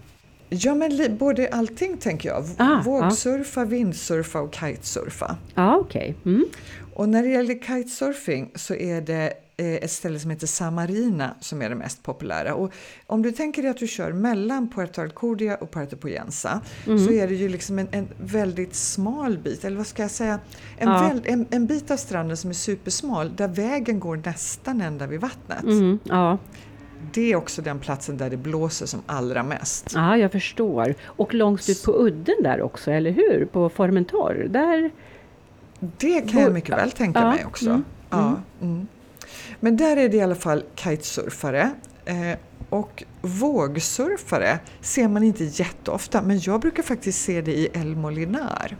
Ja, 0.49 0.75
men 0.75 1.17
både 1.17 1.49
allting 1.49 1.97
tänker 1.97 2.29
jag. 2.29 2.45
Ah, 2.57 2.83
Vågsurfa, 2.85 3.61
ah. 3.61 3.65
vindsurfa 3.65 4.41
och 4.41 4.55
kitesurfa. 4.55 5.37
Ja, 5.55 5.77
okej. 5.77 6.17
Okay. 6.21 6.33
Mm. 6.33 6.47
Och 6.95 7.09
när 7.09 7.23
det 7.23 7.29
gäller 7.29 7.55
kitesurfing 7.55 8.51
så 8.55 8.75
är 8.75 9.01
det 9.01 9.33
Eh, 9.33 9.46
ett 9.57 9.91
ställe 9.91 10.19
som 10.19 10.31
heter 10.31 10.47
Samarina 10.47 11.35
som 11.41 11.63
är 11.63 11.69
det 11.69 11.75
mest 11.75 12.03
populära. 12.03 12.55
Och 12.55 12.73
om 13.07 13.23
du 13.23 13.33
tänker 13.33 13.63
dig 13.63 13.71
att 13.71 13.77
du 13.77 13.87
kör 13.87 14.13
mellan 14.13 14.69
Puerto 14.69 15.01
Alcudia 15.01 15.57
och 15.57 15.71
Puerto 15.71 15.97
Poyensa 15.97 16.61
mm. 16.87 17.07
så 17.07 17.13
är 17.13 17.29
det 17.29 17.35
ju 17.35 17.49
liksom 17.49 17.79
en, 17.79 17.89
en, 17.91 18.09
väldigt 18.19 18.75
smal 18.75 19.39
bit, 19.39 19.65
eller 19.65 19.77
vad 19.77 19.87
ska 19.87 20.03
jag 20.03 20.11
säga, 20.11 20.39
en, 20.79 20.89
ja. 20.89 21.09
väl, 21.09 21.21
en, 21.25 21.47
en, 21.51 21.67
bit 21.67 21.91
av 21.91 21.97
stranden 21.97 22.37
som 22.37 22.51
är 22.51 22.55
supersmal 22.55 23.37
där 23.37 23.49
vägen 23.49 24.01
går 24.01 24.17
nästan 24.25 24.81
ända 24.81 25.07
vid 25.07 25.21
vattnet. 25.21 25.63
Mm. 25.63 25.99
Ja. 26.05 26.39
Det 27.13 27.33
är 27.33 27.37
också 27.37 27.63
den 27.63 27.79
platsen 27.79 28.17
där 28.17 28.31
det 28.31 28.37
blåser 28.37 28.87
som 28.87 29.03
allra 29.07 29.43
mest. 29.43 29.93
Ja, 29.95 30.17
jag 30.17 30.33
förstår. 30.33 30.95
Och 31.05 31.35
långt 31.35 31.69
ut 31.69 31.83
på 31.83 31.93
udden 31.93 32.37
där 32.43 32.63
också, 32.63 32.91
eller 32.91 33.11
hur? 33.11 33.49
På 33.53 33.69
Formentor, 33.69 34.47
där... 34.51 34.91
Det 35.81 36.21
kan 36.21 36.41
jag 36.41 36.53
mycket 36.53 36.79
väl 36.79 36.91
tänka 36.91 37.21
ja. 37.21 37.31
mig 37.31 37.45
också. 37.45 37.71
Mm. 37.71 37.85
Ja. 38.11 38.37
Men 39.67 39.77
där 39.77 39.97
är 39.97 40.09
det 40.09 40.17
i 40.17 40.21
alla 40.21 40.35
fall 40.35 40.65
kitesurfare. 40.75 41.71
Eh, 42.05 42.39
och 42.71 43.05
vågsurfare 43.21 44.59
ser 44.81 45.09
man 45.09 45.23
inte 45.23 45.45
jätteofta, 45.45 46.23
men 46.23 46.41
jag 46.41 46.61
brukar 46.61 46.83
faktiskt 46.83 47.25
se 47.25 47.41
det 47.41 47.53
i 47.53 47.69
El 47.75 47.97
Molinar. 47.97 48.77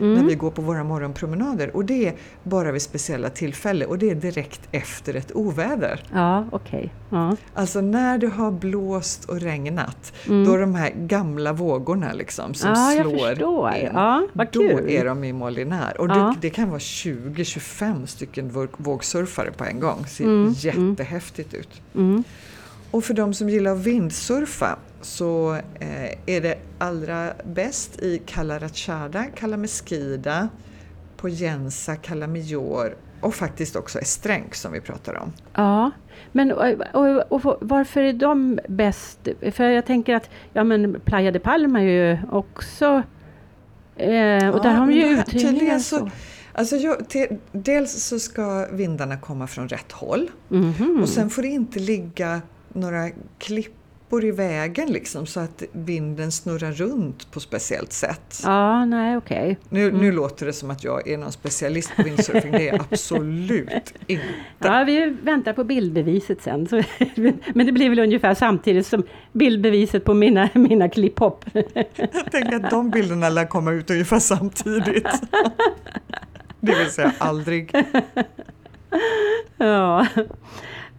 Mm. 0.00 0.14
när 0.14 0.22
vi 0.22 0.34
går 0.34 0.50
på 0.50 0.62
våra 0.62 0.84
morgonpromenader. 0.84 1.76
Och 1.76 1.84
det 1.84 2.08
är 2.08 2.14
bara 2.42 2.72
vid 2.72 2.82
speciella 2.82 3.30
tillfällen 3.30 3.88
och 3.88 3.98
det 3.98 4.10
är 4.10 4.14
direkt 4.14 4.60
efter 4.72 5.14
ett 5.14 5.32
oväder. 5.34 6.00
Ja, 6.12 6.46
okej. 6.52 6.78
Okay. 6.78 6.88
Ja. 7.10 7.36
Alltså 7.54 7.80
när 7.80 8.18
det 8.18 8.28
har 8.28 8.50
blåst 8.50 9.24
och 9.24 9.40
regnat, 9.40 10.12
mm. 10.26 10.44
då 10.44 10.52
är 10.52 10.58
de 10.58 10.74
här 10.74 10.90
gamla 10.96 11.52
vågorna 11.52 12.12
liksom 12.12 12.54
som 12.54 12.70
ja, 12.70 13.02
slår 13.02 13.30
in. 13.76 13.90
Ja, 13.94 14.26
vad 14.32 14.46
då 14.52 14.60
kul. 14.60 14.90
är 14.90 15.04
de 15.04 15.24
i 15.24 15.32
Molinär. 15.32 16.00
Och 16.00 16.08
det, 16.08 16.34
det 16.40 16.50
kan 16.50 16.68
vara 16.68 16.78
20-25 16.78 18.06
stycken 18.06 18.68
vågsurfare 18.76 19.50
på 19.50 19.64
en 19.64 19.80
gång. 19.80 20.02
Det 20.02 20.08
ser 20.08 20.24
mm. 20.24 20.52
jättehäftigt 20.52 21.54
ut. 21.54 21.82
Mm. 21.94 22.24
Och 22.90 23.04
för 23.04 23.14
de 23.14 23.34
som 23.34 23.48
gillar 23.48 23.72
att 23.72 23.78
vindsurfa 23.78 24.78
så 25.00 25.54
eh, 25.54 26.12
är 26.26 26.40
det 26.40 26.58
allra 26.78 27.32
bäst 27.44 28.02
i 28.02 28.18
Cala 28.26 28.58
Rachada, 28.58 29.24
Cala 29.24 29.56
Mesquida, 29.56 30.48
Poyensa, 31.16 31.96
Cala 31.96 32.26
Major 32.26 32.96
och 33.20 33.34
faktiskt 33.34 33.76
också 33.76 33.98
Estrenk 33.98 34.54
som 34.54 34.72
vi 34.72 34.80
pratar 34.80 35.14
om. 35.14 35.32
Ja, 35.54 35.90
men 36.32 36.52
och, 36.52 36.64
och, 36.94 37.32
och, 37.46 37.58
varför 37.60 38.02
är 38.02 38.12
de 38.12 38.58
bäst? 38.68 39.28
För 39.52 39.64
jag 39.64 39.86
tänker 39.86 40.14
att 40.14 40.30
ja, 40.52 40.64
men 40.64 41.00
Playa 41.04 41.30
de 41.30 41.38
Palma 41.38 41.80
är 41.80 41.84
ju 41.84 42.18
också... 42.30 43.02
Eh, 43.96 44.48
och 44.48 44.58
ja, 44.58 44.60
där 44.62 44.70
har 44.70 44.86
man 44.86 44.94
ju 44.94 45.06
uthyrningar. 45.06 45.78
Så, 45.78 46.10
Alltså 46.58 46.76
jag, 46.76 47.08
till, 47.08 47.38
dels 47.52 48.04
så 48.04 48.18
ska 48.18 48.66
vindarna 48.72 49.16
komma 49.16 49.46
från 49.46 49.68
rätt 49.68 49.92
håll 49.92 50.30
mm 50.50 50.72
-hmm. 50.72 51.02
och 51.02 51.08
sen 51.08 51.30
får 51.30 51.42
det 51.42 51.48
inte 51.48 51.78
ligga 51.78 52.40
några 52.72 53.10
klippor 54.08 54.24
i 54.24 54.30
vägen 54.30 54.92
liksom, 54.92 55.26
så 55.26 55.40
att 55.40 55.62
vinden 55.72 56.32
snurrar 56.32 56.72
runt 56.72 57.30
på 57.30 57.40
speciellt 57.40 57.92
sätt. 57.92 58.40
Ja, 58.44 58.84
nej 58.84 59.16
okej. 59.16 59.42
Okay. 59.42 59.56
Nu, 59.68 59.88
mm. 59.88 60.00
nu 60.00 60.12
låter 60.12 60.46
det 60.46 60.52
som 60.52 60.70
att 60.70 60.84
jag 60.84 61.08
är 61.08 61.18
någon 61.18 61.32
specialist 61.32 61.96
på 61.96 62.02
windsurfing, 62.02 62.52
det 62.52 62.68
är 62.68 62.72
jag 62.72 62.84
absolut 62.90 63.94
inte. 64.06 64.24
Ja, 64.58 64.84
vi 64.86 65.16
väntar 65.22 65.52
på 65.52 65.64
bildbeviset 65.64 66.42
sen. 66.42 66.68
Så, 66.68 66.76
men 67.54 67.66
det 67.66 67.72
blir 67.72 67.88
väl 67.88 67.98
ungefär 67.98 68.34
samtidigt 68.34 68.86
som 68.86 69.02
bildbeviset 69.32 70.04
på 70.04 70.14
mina, 70.14 70.48
mina 70.54 70.88
klipphopp. 70.88 71.44
Jag 71.96 72.32
tänker 72.32 72.56
att 72.56 72.70
de 72.70 72.90
bilderna 72.90 73.28
lär 73.28 73.46
komma 73.46 73.72
ut 73.72 73.90
ungefär 73.90 74.18
samtidigt. 74.18 75.08
Det 76.60 76.74
vill 76.78 76.90
säga 76.90 77.12
aldrig. 77.18 77.72
Ja. 79.56 80.06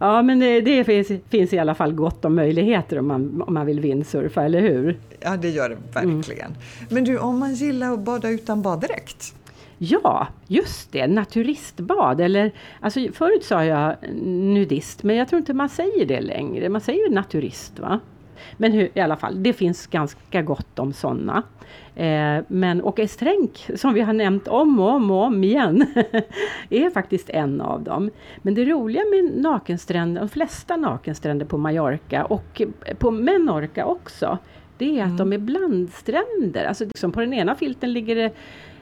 Ja, 0.02 0.22
men 0.22 0.38
det, 0.38 0.60
det 0.60 0.84
finns, 0.84 1.12
finns, 1.28 1.52
i 1.52 1.58
alla 1.58 1.74
fall 1.74 1.92
gott 1.92 2.24
om 2.24 2.34
möjligheter 2.34 2.98
om 2.98 3.06
man, 3.06 3.42
om 3.46 3.54
man 3.54 3.66
vill 3.66 3.80
vindsurfa, 3.80 4.44
eller 4.44 4.60
hur? 4.60 4.98
Ja, 5.20 5.36
det 5.36 5.50
gör 5.50 5.68
det 5.68 5.76
verkligen. 5.92 6.46
Mm. 6.46 6.58
Men 6.88 7.04
du, 7.04 7.18
om 7.18 7.38
man 7.38 7.54
gillar 7.54 7.92
att 7.92 8.00
bada 8.00 8.30
utan 8.30 8.62
baddräkt? 8.62 9.34
Ja, 9.78 10.26
just 10.46 10.92
det, 10.92 11.06
naturistbad. 11.06 12.20
Eller, 12.20 12.52
alltså, 12.80 13.00
förut 13.12 13.44
sa 13.44 13.64
jag 13.64 13.96
nudist, 14.26 15.02
men 15.02 15.16
jag 15.16 15.28
tror 15.28 15.38
inte 15.38 15.54
man 15.54 15.68
säger 15.68 16.06
det 16.06 16.20
längre. 16.20 16.68
Man 16.68 16.80
säger 16.80 17.10
naturist. 17.10 17.78
va? 17.78 18.00
Men 18.56 18.72
hur, 18.72 18.88
i 18.94 19.00
alla 19.00 19.16
fall, 19.16 19.42
det 19.42 19.52
finns 19.52 19.86
ganska 19.86 20.42
gott 20.42 20.78
om 20.78 20.92
sådana. 20.92 21.42
Eh, 21.94 22.44
men 22.48 22.80
och 22.80 22.98
Estränk, 22.98 23.70
som 23.76 23.94
vi 23.94 24.00
har 24.00 24.12
nämnt 24.12 24.48
om 24.48 24.80
och 24.80 24.88
om 24.88 25.10
och 25.10 25.22
om 25.22 25.44
igen, 25.44 25.86
är 26.70 26.90
faktiskt 26.90 27.30
en 27.30 27.60
av 27.60 27.82
dem. 27.82 28.10
Men 28.42 28.54
det 28.54 28.64
roliga 28.64 29.02
med 29.10 29.42
nakenstränder, 29.42 30.20
de 30.20 30.28
flesta 30.28 30.76
nakenstränder 30.76 31.46
på 31.46 31.58
Mallorca 31.58 32.24
och 32.24 32.62
på 32.98 33.10
Menorca 33.10 33.84
också, 33.84 34.38
det 34.78 34.98
är 34.98 35.02
att 35.02 35.06
mm. 35.06 35.16
de 35.16 35.32
är 35.32 35.38
blandstränder. 35.38 36.64
Alltså 36.64 36.84
liksom 36.84 37.12
på 37.12 37.20
den 37.20 37.32
ena 37.32 37.54
filten 37.54 37.92
ligger 37.92 38.16
det 38.16 38.32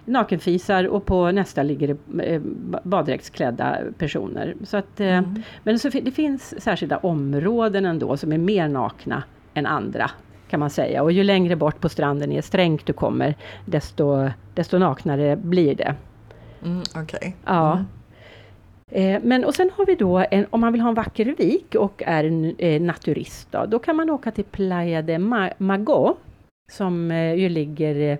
nakenfisar 0.05 0.85
och 0.85 1.07
på 1.07 1.31
nästa 1.31 1.63
ligger 1.63 1.89
det 1.89 2.25
eh, 2.25 2.41
baddräktsklädda 2.83 3.79
personer. 3.99 4.55
Så 4.65 4.77
att, 4.77 5.01
eh, 5.01 5.07
mm. 5.07 5.43
Men 5.63 5.79
så, 5.79 5.89
det 5.89 6.11
finns 6.11 6.63
särskilda 6.63 6.97
områden 6.97 7.87
ändå 7.87 8.17
som 8.17 8.33
är 8.33 8.39
mer 8.39 8.69
nakna 8.69 9.23
än 9.59 9.67
andra 9.67 10.11
kan 10.49 10.61
man 10.61 10.71
säga. 10.71 11.03
Och 11.03 11.13
ju 11.13 11.25
längre 11.25 11.57
bort 11.57 11.81
på 11.81 11.89
stranden 11.89 12.33
i 12.33 12.43
Stränk 12.43 12.87
du 12.87 12.93
kommer, 12.93 13.35
desto, 13.65 14.31
desto 14.55 14.79
naknare 14.79 15.37
blir 15.37 15.75
det. 15.75 15.95
Mm, 16.65 16.83
okay. 17.03 17.33
Ja. 17.45 17.73
Mm. 17.73 17.87
Eh, 18.91 19.21
men 19.25 19.45
och 19.45 19.55
sen 19.55 19.71
har 19.77 19.87
vi 19.87 19.95
då, 19.95 20.25
en, 20.31 20.47
om 20.51 20.61
man 20.61 20.73
vill 20.73 20.83
ha 20.83 20.89
en 20.89 20.95
vacker 20.95 21.35
vik 21.39 21.75
och 21.75 22.03
är 22.07 22.25
en 22.25 22.55
eh, 22.59 22.83
naturist, 22.83 23.53
då, 23.53 23.67
då 23.67 23.79
kan 23.79 23.97
man 23.97 24.11
åka 24.11 24.31
till 24.31 24.45
Playa 24.45 25.03
de 25.03 25.19
Mago, 25.59 26.17
som 26.73 27.11
eh, 27.11 27.35
ju 27.35 27.49
ligger 27.49 28.19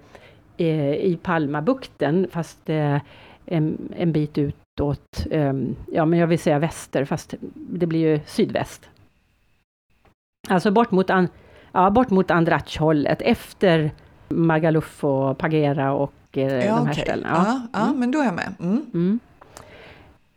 eh, 0.57 0.93
i 0.93 1.19
Palmabukten, 1.23 2.27
fast 2.31 2.71
eh, 2.71 2.99
en, 3.47 3.93
en 3.97 4.13
bit 4.13 4.39
utåt, 4.39 5.27
ja 5.93 6.05
men 6.05 6.19
jag 6.19 6.27
vill 6.27 6.39
säga 6.39 6.59
väster, 6.59 7.05
fast 7.05 7.35
det 7.55 7.87
blir 7.87 8.01
ju 8.01 8.21
sydväst. 8.27 8.91
Alltså 10.49 10.71
bort 10.71 10.91
mot, 10.91 11.11
an, 11.11 11.29
ja, 11.73 11.91
bort 11.91 12.11
mot 12.11 12.31
Andrach-hållet, 12.31 13.23
efter 13.23 13.91
Magaluf 14.29 15.05
och 15.05 15.39
Pagera 15.39 15.93
och 15.93 16.13
eh, 16.33 16.43
ja, 16.43 16.77
de 16.77 16.87
här 16.87 16.93
okay. 16.93 17.05
ställena. 17.05 17.45
Ja, 17.47 17.61
ja 17.73 17.87
mm. 17.87 18.01
men 18.01 18.11
då 18.11 18.21
är 18.21 18.25
jag 18.25 18.35
med. 18.35 18.55
Mm. 18.61 18.87
Mm. 18.95 19.21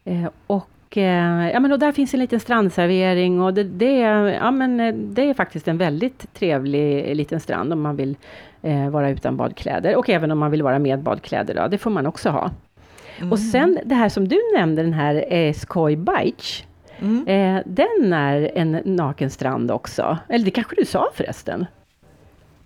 Eh, 0.06 0.30
och, 0.48 0.98
eh, 0.98 1.52
ja, 1.52 1.60
men 1.60 1.72
och 1.72 1.80
där 1.80 1.92
finns 1.92 2.14
en 2.14 2.20
liten 2.20 2.40
strandservering 2.40 3.42
och 3.42 3.54
det, 3.54 3.64
det, 3.64 3.98
ja, 4.42 4.52
men, 4.52 4.80
eh, 4.80 4.94
det 4.94 5.30
är 5.30 5.34
faktiskt 5.34 5.68
en 5.68 5.78
väldigt 5.78 6.34
trevlig 6.34 7.16
liten 7.16 7.40
strand 7.40 7.74
om 7.74 7.82
man 7.82 7.96
vill 7.96 8.16
eh, 8.62 8.90
vara 8.90 9.10
utan 9.10 9.38
badkläder. 9.38 9.96
Och 9.96 10.10
även 10.10 10.32
om 10.32 10.40
man 10.40 10.52
vill 10.52 10.64
vara 10.64 10.80
med 10.80 11.00
badkläder, 11.00 11.56
då, 11.56 11.68
det 11.68 11.78
får 11.78 11.92
man 11.92 12.08
också 12.08 12.30
ha. 12.30 12.52
Och 13.32 13.40
sen 13.40 13.80
det 13.86 13.96
här 13.96 14.10
som 14.10 14.28
du 14.28 14.40
nämnde, 14.58 14.84
den 14.84 14.94
här 14.94 15.34
eh, 15.34 15.54
Skoj 15.54 15.96
Beach. 15.96 16.64
Mm. 17.02 17.28
Eh, 17.28 17.64
den 17.66 18.14
är 18.14 18.52
en 18.56 18.82
naken 18.86 19.30
strand 19.30 19.72
också. 19.72 20.18
Eller 20.30 20.46
det 20.46 20.52
kanske 20.52 20.76
du 20.76 20.86
sa 20.86 21.10
förresten? 21.14 21.66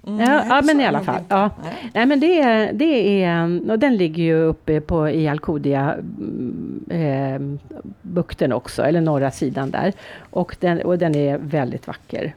Mm, 0.07 0.19
ja, 0.19 0.45
ja, 0.49 0.61
men 0.61 0.81
i 0.81 0.85
alla 0.85 1.01
fall. 1.01 1.21
Ja. 1.29 1.49
Nej. 1.63 1.91
nej. 1.93 2.05
men 2.05 2.19
det, 2.19 2.39
är, 2.41 2.73
det 2.73 3.23
är, 3.23 3.61
och 3.71 3.79
den 3.79 3.97
ligger 3.97 4.23
ju 4.23 4.35
uppe 4.35 4.81
på, 4.81 5.09
i 5.09 5.27
Alcudia 5.27 5.93
mm, 5.93 6.85
eh, 6.89 7.69
bukten 8.01 8.53
också, 8.53 8.83
eller 8.83 9.01
norra 9.01 9.31
sidan 9.31 9.71
där. 9.71 9.93
Och 10.19 10.57
den, 10.59 10.81
och 10.81 10.97
den 10.97 11.15
är 11.15 11.37
väldigt 11.37 11.87
vacker. 11.87 12.33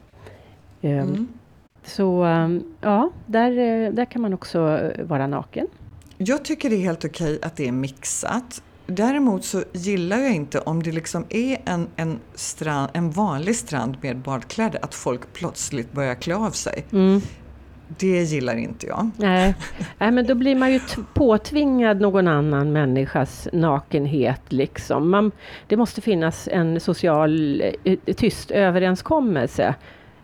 Eh, 0.81 0.99
mm. 0.99 1.29
Så 1.85 2.27
ja, 2.81 3.11
där, 3.27 3.53
där 3.93 4.05
kan 4.05 4.23
man 4.23 4.35
också 4.35 4.91
vara 5.03 5.27
naken. 5.27 5.67
Jag 6.19 6.45
tycker 6.45 6.71
det 6.71 6.77
är 6.77 6.85
helt 6.85 7.05
okej 7.05 7.39
att 7.43 7.57
det 7.57 7.69
är 7.69 7.73
mixat. 7.73 8.63
Däremot 8.91 9.45
så 9.45 9.63
gillar 9.73 10.19
jag 10.19 10.35
inte 10.35 10.59
om 10.59 10.83
det 10.83 10.93
liksom 10.93 11.25
är 11.29 11.59
en, 11.65 11.89
en, 11.97 12.19
strand, 12.35 12.91
en 12.93 13.11
vanlig 13.11 13.57
strand 13.57 13.97
med 14.01 14.17
badkläder, 14.17 14.85
att 14.85 14.95
folk 14.95 15.33
plötsligt 15.33 15.93
börjar 15.93 16.15
klä 16.15 16.35
av 16.35 16.51
sig. 16.51 16.85
Mm. 16.93 17.21
Det 17.99 18.23
gillar 18.23 18.57
inte 18.57 18.87
jag. 18.87 19.11
Nej. 19.17 19.55
Nej, 19.99 20.11
men 20.11 20.27
då 20.27 20.35
blir 20.35 20.57
man 20.57 20.73
ju 20.73 20.81
påtvingad 21.15 22.01
någon 22.01 22.29
annan 22.29 22.73
människas 22.73 23.49
nakenhet. 23.53 24.43
Liksom. 24.49 25.11
Man, 25.11 25.33
det 25.67 25.77
måste 25.77 26.01
finnas 26.01 26.49
en 26.53 26.81
social 26.81 27.63
eh, 27.85 27.99
tyst 28.17 28.51
överenskommelse. 28.51 29.75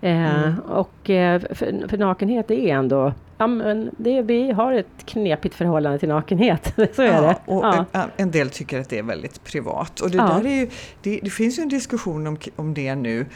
Eh, 0.00 0.44
mm. 0.44 0.58
och 0.60 1.10
eh, 1.10 1.40
för, 1.40 1.88
för, 1.88 1.98
nakenhet 1.98 2.50
är 2.50 2.68
ändå 2.68 3.12
Ja, 3.38 3.46
men 3.46 3.90
det, 3.98 4.22
vi 4.22 4.52
har 4.52 4.72
ett 4.72 5.06
knepigt 5.06 5.54
förhållande 5.54 5.98
till 5.98 6.08
nakenhet, 6.08 6.72
så 6.96 7.02
är 7.02 7.06
ja, 7.06 7.20
det. 7.20 7.52
Och 7.52 7.64
ja. 7.92 8.08
En 8.16 8.30
del 8.30 8.50
tycker 8.50 8.80
att 8.80 8.88
det 8.88 8.98
är 8.98 9.02
väldigt 9.02 9.44
privat. 9.44 10.00
Och 10.00 10.10
det, 10.10 10.16
ja. 10.16 10.24
där 10.24 10.46
är 10.46 10.54
ju, 10.54 10.70
det, 11.02 11.20
det, 11.22 11.30
finns 11.30 11.58
ju 11.58 11.62
en 11.62 11.68
diskussion 11.68 12.26
om, 12.26 12.38
om 12.56 12.74
det 12.74 12.94
nu. 12.94 13.26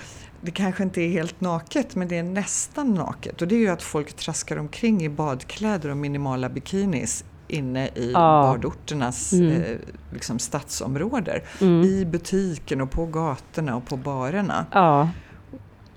Det 0.41 0.51
kanske 0.51 0.83
inte 0.83 1.01
är 1.01 1.09
helt 1.09 1.41
naket, 1.41 1.95
men 1.95 2.09
det 2.09 2.19
är 2.19 2.23
nästan 2.23 2.95
naket. 2.95 3.43
Och 3.43 3.49
det 3.49 3.55
är 3.55 3.59
ju 3.59 3.69
att 3.69 3.83
folk 3.83 4.13
traskar 4.13 4.57
omkring 4.57 5.05
i 5.05 5.09
badkläder 5.09 5.91
och 5.91 5.97
minimala 5.97 6.49
bikinis 6.49 7.25
inne 7.49 7.87
i 7.87 8.11
ja. 8.13 8.43
badorternas 8.43 9.33
mm. 9.33 9.63
eh, 9.63 9.79
liksom 10.13 10.39
stadsområden. 10.39 11.41
Mm. 11.61 11.83
I 11.83 12.05
butiken 12.05 12.81
och 12.81 12.91
på 12.91 13.07
gatorna 13.07 13.77
och 13.77 13.87
på 13.87 13.97
barerna. 13.97 14.67
Ja. 14.73 15.09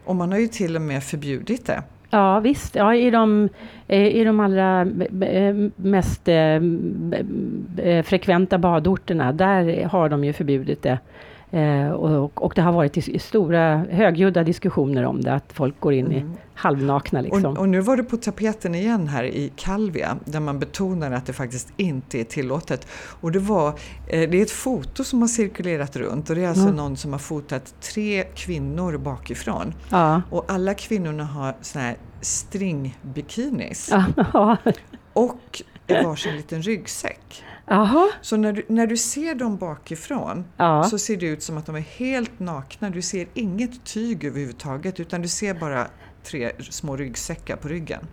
Och 0.05 0.15
man 0.15 0.31
har 0.31 0.39
ju 0.39 0.47
till 0.47 0.75
och 0.75 0.81
med 0.81 1.03
förbjudit 1.03 1.65
det. 1.65 1.83
Ja 2.13 2.39
visst, 2.39 2.75
ja, 2.75 2.95
i, 2.95 3.09
de, 3.11 3.49
eh, 3.87 4.07
i 4.07 4.23
de 4.23 4.39
allra 4.39 4.81
eh, 5.21 5.29
eh, 5.29 5.55
mest 5.75 6.29
frekventa 8.03 8.57
badorterna, 8.57 9.31
där 9.31 9.85
har 9.85 10.09
de 10.09 10.23
ju 10.23 10.33
förbjudit 10.33 10.83
det. 10.83 10.99
Eh, 11.51 11.91
och, 11.91 12.43
och, 12.43 12.53
det 12.55 12.61
har 12.61 12.71
varit 12.71 13.21
stora 13.21 13.77
högljudda 13.77 14.43
diskussioner 14.43 15.03
om 15.03 15.21
det, 15.21 15.33
att 15.33 15.53
folk 15.53 15.79
går 15.79 15.93
in 15.93 16.05
mm. 16.05 16.17
i 16.17 16.37
halvnakna. 16.53 17.21
Liksom. 17.21 17.45
Och, 17.45 17.57
och, 17.57 17.69
nu 17.69 17.79
var 17.79 17.97
det 17.97 18.03
på 18.03 18.17
tapeten 18.17 18.75
igen 18.75 19.07
här 19.07 19.23
i 19.23 19.51
Calvia, 19.55 20.17
där 20.25 20.39
man 20.39 20.59
betonar 20.59 21.11
att 21.11 21.25
det 21.25 21.33
faktiskt 21.33 21.73
inte 21.77 22.19
är 22.19 22.23
tillåtet. 22.23 22.87
Och 22.93 23.31
det, 23.31 23.39
var, 23.39 23.67
eh, 24.07 24.29
det 24.29 24.37
är 24.37 24.41
ett 24.41 24.51
foto 24.51 25.03
som 25.03 25.21
har 25.21 25.27
cirkulerat 25.27 25.95
runt 25.95 26.29
och 26.29 26.35
det 26.35 26.43
är 26.43 26.47
alltså 26.47 26.63
mm. 26.63 26.75
någon 26.75 26.97
som 26.97 27.11
har 27.11 27.19
fotat 27.19 27.73
tre 27.81 28.23
kvinnor 28.23 28.97
bakifrån. 28.97 29.73
Ja. 29.89 30.21
Och 30.29 30.45
alla 30.47 30.73
kvinnorna 30.73 31.23
har 31.23 31.55
såna 31.61 31.85
här 31.85 31.95
stringbikinis. 32.21 33.93
Ja. 34.33 34.57
och 35.13 35.61
varsin 35.87 36.35
liten 36.35 36.61
ryggsäck. 36.61 37.43
Aha. 37.71 38.09
Så 38.21 38.37
när 38.37 38.53
du, 38.53 38.65
när 38.67 38.87
du 38.87 38.97
ser 38.97 39.35
dem 39.35 39.57
bakifrån 39.57 40.45
ja. 40.57 40.83
så 40.83 40.97
ser 40.97 41.17
det 41.17 41.25
ut 41.25 41.43
som 41.43 41.57
att 41.57 41.65
de 41.65 41.75
är 41.75 41.79
helt 41.79 42.39
nakna. 42.39 42.89
Du 42.89 43.01
ser 43.01 43.27
inget 43.33 43.85
tyg 43.85 44.23
överhuvudtaget 44.23 44.99
utan 44.99 45.21
du 45.21 45.27
ser 45.27 45.53
bara 45.53 45.87
tre 46.23 46.51
små 46.59 46.95
ryggsäckar 46.95 47.55
på 47.55 47.67
ryggen. 47.67 48.07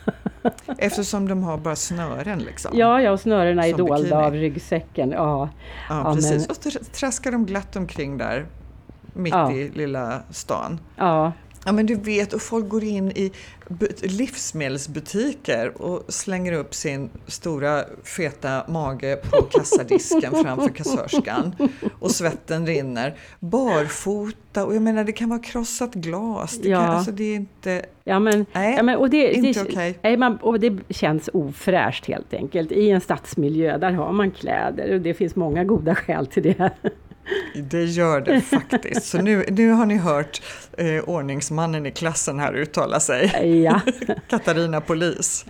Eftersom 0.78 1.28
de 1.28 1.42
har 1.42 1.58
bara 1.58 1.76
snören 1.76 2.38
liksom. 2.38 2.70
Ja, 2.74 3.02
ja 3.02 3.10
och 3.10 3.20
snörena 3.20 3.66
är 3.66 3.74
dolda 3.74 3.96
bikini. 3.96 4.12
av 4.12 4.32
ryggsäcken. 4.34 5.10
Ja, 5.10 5.48
ja, 5.88 6.04
ja 6.04 6.14
precis. 6.14 6.48
Men... 6.48 6.76
Och 6.76 6.92
traskar 6.92 7.32
de 7.32 7.46
glatt 7.46 7.76
omkring 7.76 8.18
där 8.18 8.46
mitt 9.12 9.34
ja. 9.34 9.52
i 9.52 9.68
lilla 9.68 10.22
stan. 10.30 10.80
Ja. 10.96 11.32
Ja 11.64 11.72
men 11.72 11.86
du 11.86 11.94
vet, 11.94 12.32
och 12.32 12.42
folk 12.42 12.68
går 12.68 12.84
in 12.84 13.10
i 13.10 13.32
livsmedelsbutiker 14.02 15.82
och 15.82 16.12
slänger 16.12 16.52
upp 16.52 16.74
sin 16.74 17.10
stora 17.26 17.84
feta 18.04 18.64
mage 18.68 19.16
på 19.16 19.42
kassadisken 19.42 20.32
framför 20.42 20.68
kassörskan. 20.68 21.54
Och 21.98 22.10
svetten 22.10 22.66
rinner. 22.66 23.14
Barfota, 23.40 24.64
och 24.64 24.74
jag 24.74 24.82
menar 24.82 25.04
det 25.04 25.12
kan 25.12 25.28
vara 25.28 25.40
krossat 25.40 25.94
glas. 25.94 26.58
Det, 26.58 26.70
kan, 26.70 26.90
alltså, 26.90 27.12
det 27.12 27.24
är 27.24 27.36
inte... 27.36 27.82
Ja, 28.04 28.18
men, 28.18 28.46
nej, 28.52 28.74
ja, 28.76 28.82
men, 28.82 28.96
och 28.96 29.10
det, 29.10 29.32
inte 29.32 29.62
okej. 29.62 29.98
Okay. 30.02 30.36
och 30.40 30.60
det 30.60 30.78
känns 30.88 31.30
ofräscht 31.32 32.06
helt 32.06 32.34
enkelt. 32.34 32.72
I 32.72 32.90
en 32.90 33.00
stadsmiljö, 33.00 33.78
där 33.78 33.92
har 33.92 34.12
man 34.12 34.30
kläder 34.30 34.94
och 34.94 35.00
det 35.00 35.14
finns 35.14 35.36
många 35.36 35.64
goda 35.64 35.94
skäl 35.94 36.26
till 36.26 36.42
det. 36.42 36.70
Det 37.54 37.84
gör 37.84 38.20
det 38.20 38.40
faktiskt. 38.40 39.02
Så 39.02 39.22
nu, 39.22 39.44
nu 39.48 39.70
har 39.70 39.86
ni 39.86 39.96
hört 39.96 40.42
eh, 40.78 41.04
ordningsmannen 41.06 41.86
i 41.86 41.90
klassen 41.90 42.38
här 42.38 42.52
uttala 42.52 43.00
sig. 43.00 43.52
Ja. 43.64 43.80
Katarina 44.28 44.80
Polis. 44.80 45.46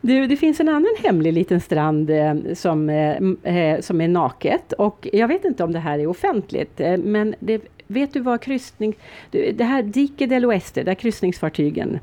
Du, 0.00 0.26
det 0.26 0.36
finns 0.36 0.60
en 0.60 0.68
annan 0.68 0.94
hemlig 1.02 1.32
liten 1.32 1.60
strand 1.60 2.10
eh, 2.10 2.34
som, 2.54 2.90
eh, 2.90 3.16
eh 3.54 3.80
som 3.80 4.00
är 4.00 4.08
naket 4.08 4.72
och 4.72 5.08
jag 5.12 5.28
vet 5.28 5.44
inte 5.44 5.64
om 5.64 5.72
det 5.72 5.78
här 5.78 5.98
är 5.98 6.06
offentligt, 6.06 6.80
eh, 6.80 6.96
men 6.96 7.34
det, 7.40 7.62
vet 7.86 8.12
du 8.12 8.20
vad 8.20 8.40
kryssning... 8.40 8.98
Det 9.30 9.64
här 9.64 9.82
Dique 9.82 10.26
del 10.26 10.44
Oeste, 10.44 10.82
där 10.82 10.94
kryssningsfartygen 10.94 11.98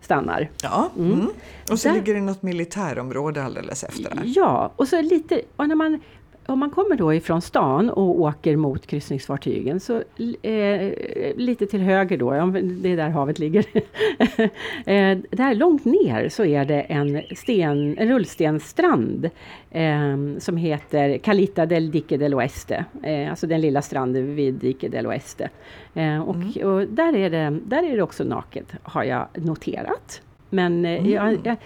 stannar. 0.00 0.50
Ja, 0.62 0.90
mm. 0.96 1.12
Mm. 1.12 1.28
och 1.70 1.78
så 1.78 1.88
där, 1.88 1.94
ligger 1.94 2.14
det 2.14 2.20
något 2.20 2.42
militärområde 2.42 3.44
alldeles 3.44 3.84
efter. 3.84 4.14
Där. 4.14 4.22
Ja, 4.24 4.72
och 4.76 4.88
så 4.88 5.02
lite... 5.02 5.40
Och 5.56 5.68
när 5.68 5.74
man 5.74 6.00
om 6.50 6.58
man 6.58 6.70
kommer 6.70 6.96
då 6.96 7.14
ifrån 7.14 7.40
stan 7.40 7.90
och 7.90 8.20
åker 8.20 8.56
mot 8.56 8.86
kryssningsfartygen, 8.86 9.80
så 9.80 10.02
eh, 10.42 10.92
lite 11.36 11.66
till 11.66 11.80
höger 11.80 12.18
då, 12.18 12.30
det 12.60 12.92
är 12.92 12.96
där 12.96 13.08
havet 13.08 13.38
ligger. 13.38 13.64
eh, 14.86 15.18
där 15.30 15.54
långt 15.54 15.84
ner 15.84 16.28
så 16.28 16.44
är 16.44 16.64
det 16.64 16.80
en, 16.80 17.22
sten, 17.36 17.98
en 17.98 18.08
rullstensstrand 18.08 19.30
eh, 19.70 20.16
som 20.38 20.56
heter 20.56 21.18
Calita 21.18 21.66
del 21.66 21.90
Dique 21.90 22.16
del 22.16 22.34
Oeste, 22.34 22.84
eh, 23.02 23.30
alltså 23.30 23.46
den 23.46 23.60
lilla 23.60 23.82
stranden 23.82 24.34
vid 24.34 24.54
Dique 24.54 24.88
del 24.88 25.06
Oeste. 25.06 25.50
Eh, 25.94 26.20
och, 26.20 26.34
mm. 26.34 26.68
och, 26.68 26.88
där, 26.88 27.16
är 27.16 27.30
det, 27.30 27.60
där 27.64 27.82
är 27.82 27.96
det 27.96 28.02
också 28.02 28.24
naket, 28.24 28.72
har 28.82 29.04
jag 29.04 29.28
noterat. 29.34 30.22
Men 30.50 30.84
eh, 30.84 30.98
mm. 30.98 31.10
jag, 31.10 31.38
jag, 31.44 31.56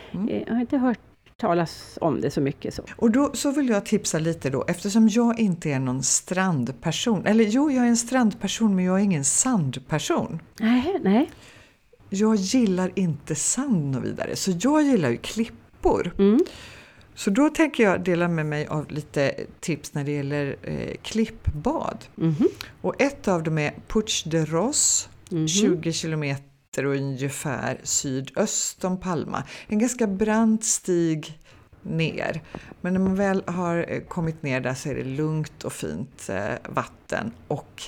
jag, 0.46 0.54
har 0.54 0.60
inte 0.60 0.78
hört 0.78 0.98
talas 1.36 1.98
om 2.00 2.20
det 2.20 2.30
så 2.30 2.40
mycket. 2.40 2.74
Så. 2.74 2.82
Och 2.96 3.10
då 3.10 3.30
så 3.34 3.50
vill 3.50 3.68
jag 3.68 3.86
tipsa 3.86 4.18
lite 4.18 4.50
då, 4.50 4.64
eftersom 4.68 5.08
jag 5.08 5.38
inte 5.38 5.70
är 5.70 5.78
någon 5.78 6.02
strandperson. 6.02 7.26
Eller 7.26 7.44
jo, 7.44 7.70
jag 7.70 7.84
är 7.84 7.88
en 7.88 7.96
strandperson 7.96 8.74
men 8.74 8.84
jag 8.84 9.00
är 9.00 9.04
ingen 9.04 9.24
sandperson. 9.24 10.40
Nej, 10.60 11.00
nej. 11.02 11.30
Jag 12.10 12.36
gillar 12.36 12.92
inte 12.94 13.34
sand 13.34 13.90
något 13.90 14.04
vidare, 14.04 14.36
så 14.36 14.52
jag 14.60 14.82
gillar 14.82 15.10
ju 15.10 15.16
klippor. 15.16 16.14
Mm. 16.18 16.40
Så 17.14 17.30
då 17.30 17.48
tänker 17.48 17.82
jag 17.82 18.04
dela 18.04 18.28
med 18.28 18.46
mig 18.46 18.66
av 18.66 18.90
lite 18.90 19.34
tips 19.60 19.94
när 19.94 20.04
det 20.04 20.12
gäller 20.12 20.56
eh, 20.62 20.96
klippbad. 21.02 21.98
Mm 22.18 22.34
Och 22.80 23.02
ett 23.02 23.28
av 23.28 23.42
dem 23.42 23.58
är 23.58 23.74
Puig 23.86 24.08
de 24.24 24.46
Ros, 24.46 25.08
mm 25.32 25.48
20 25.48 25.92
kilometer 26.74 26.86
och 26.86 26.94
ungefär 26.94 27.78
sydöst 27.82 28.84
om 28.84 29.00
Palma. 29.00 29.42
En 29.68 29.78
ganska 29.78 30.06
brant 30.06 30.64
stig 30.64 31.38
ner. 31.82 32.42
Men 32.80 32.92
när 32.92 33.00
man 33.00 33.14
väl 33.14 33.42
har 33.46 33.86
eh, 33.88 34.00
kommit 34.00 34.42
ner 34.42 34.60
där 34.60 34.74
så 34.74 34.88
är 34.88 34.94
det 34.94 35.04
lugnt 35.04 35.64
och 35.64 35.72
fint 35.72 36.28
eh, 36.30 36.72
vatten 36.74 37.32
och 37.48 37.82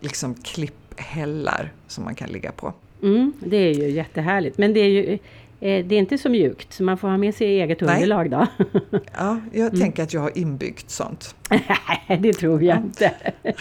liksom 0.00 0.34
klipphällar 0.34 1.72
som 1.86 2.04
man 2.04 2.14
kan 2.14 2.28
ligga 2.30 2.52
på. 2.52 2.74
Mm, 3.02 3.32
det 3.40 3.56
är 3.56 3.74
ju 3.74 3.90
jättehärligt. 3.90 4.58
Men 4.58 4.74
det 4.74 4.80
är 4.80 4.88
ju 4.88 5.12
eh, 5.60 5.86
det 5.86 5.94
är 5.94 5.98
inte 5.98 6.18
så 6.18 6.28
mjukt, 6.28 6.72
så 6.72 6.82
man 6.82 6.98
får 6.98 7.08
ha 7.08 7.16
med 7.16 7.34
sig 7.34 7.60
eget 7.60 7.82
underlag 7.82 8.30
då. 8.30 8.46
Ja, 9.16 9.40
jag 9.52 9.66
mm. 9.66 9.80
tänker 9.80 10.02
att 10.02 10.14
jag 10.14 10.20
har 10.20 10.38
inbyggt 10.38 10.90
sånt. 10.90 11.34
Nej, 11.50 12.18
det 12.20 12.32
tror 12.32 12.62
jag 12.62 12.76
inte. 12.76 13.14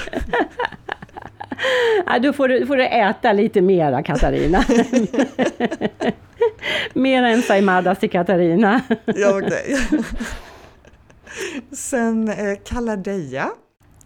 ja, 2.06 2.20
då 2.20 2.34
får 2.34 2.48
du, 2.48 2.66
får 2.66 2.78
du 2.78 2.86
äta 2.86 3.34
lite 3.34 3.62
mera 3.62 4.04
Katarina. 4.04 4.64
Mera 6.94 7.30
ensaimadas 7.30 8.00
till 8.00 8.10
Katarina. 8.10 8.82
ja, 9.06 9.38
okay. 9.38 9.78
Sen 11.72 12.30
eh, 12.30 12.36
Kalla 12.66 12.96
Deja. 12.96 13.50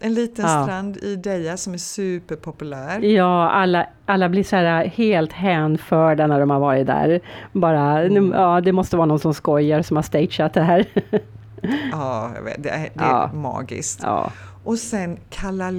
En 0.00 0.14
liten 0.14 0.44
ja. 0.44 0.62
strand 0.62 0.96
i 0.96 1.16
Deja 1.16 1.56
som 1.56 1.74
är 1.74 1.78
superpopulär. 1.78 3.00
Ja, 3.00 3.50
alla, 3.50 3.86
alla 4.06 4.28
blir 4.28 4.44
så 4.44 4.56
här 4.56 4.86
helt 4.86 5.32
hänförda 5.32 6.26
när 6.26 6.40
de 6.40 6.50
har 6.50 6.60
varit 6.60 6.86
där. 6.86 7.20
Bara, 7.52 8.02
mm. 8.02 8.32
ja, 8.32 8.60
det 8.60 8.72
måste 8.72 8.96
vara 8.96 9.06
någon 9.06 9.18
som 9.18 9.34
skojar 9.34 9.82
som 9.82 9.96
har 9.96 10.02
stageat 10.02 10.54
det 10.54 10.62
här. 10.62 10.86
ja, 11.92 12.30
det 12.44 12.50
är, 12.50 12.58
det 12.58 12.68
är 12.70 12.90
ja. 12.94 13.30
magiskt. 13.34 14.00
Ja. 14.02 14.32
Och 14.64 14.78
sen 14.78 15.18
Kalla 15.30 15.70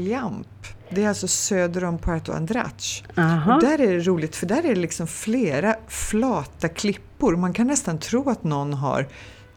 det 0.89 1.03
är 1.03 1.07
alltså 1.07 1.27
söder 1.27 1.83
om 1.83 1.97
Puerto 1.97 2.31
Andrach. 2.31 3.03
Och 3.47 3.61
där 3.61 3.81
är 3.81 3.97
det 3.97 3.99
roligt 3.99 4.35
för 4.35 4.45
där 4.45 4.65
är 4.65 4.75
det 4.75 4.81
liksom 4.81 5.07
flera 5.07 5.75
flata 5.87 6.67
klippor. 6.67 7.35
Man 7.35 7.53
kan 7.53 7.67
nästan 7.67 7.99
tro 7.99 8.29
att 8.29 8.43
någon 8.43 8.73
har 8.73 9.07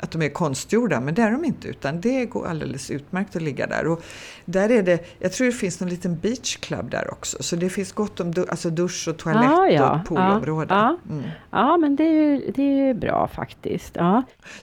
att 0.03 0.11
de 0.11 0.23
är 0.23 0.29
konstgjorda, 0.29 1.01
men 1.01 1.14
det 1.14 1.23
är 1.23 1.31
de 1.31 1.45
inte 1.45 1.68
utan 1.68 2.01
det 2.01 2.27
går 2.27 2.47
alldeles 2.47 2.90
utmärkt 2.90 3.37
att 3.37 3.42
ligga 3.42 3.66
där. 3.66 3.87
Och 3.87 4.03
där 4.45 4.71
är 4.71 4.83
det, 4.83 5.05
jag 5.18 5.33
tror 5.33 5.47
det 5.47 5.53
finns 5.53 5.81
någon 5.81 5.90
liten 5.90 6.18
beachclub 6.18 6.90
där 6.90 7.12
också, 7.12 7.42
så 7.42 7.57
det 7.57 7.71
finns 7.71 7.92
gott 7.92 8.21
om 8.21 8.35
du, 8.35 8.47
alltså 8.49 8.71
dusch 8.71 9.09
och 9.09 9.16
toalett 9.16 9.51
ah, 9.51 9.66
ja. 9.66 10.01
och 10.01 10.09
poolområde. 10.09 10.75
Ja, 10.75 10.99
ja. 11.09 11.14
Mm. 11.14 11.31
ja, 11.51 11.77
men 11.77 11.97
det 11.97 12.05
är 12.05 12.12
ju 12.12 12.53
det 12.55 12.62
är 12.62 12.95
bra 12.95 13.29
faktiskt. 13.35 13.97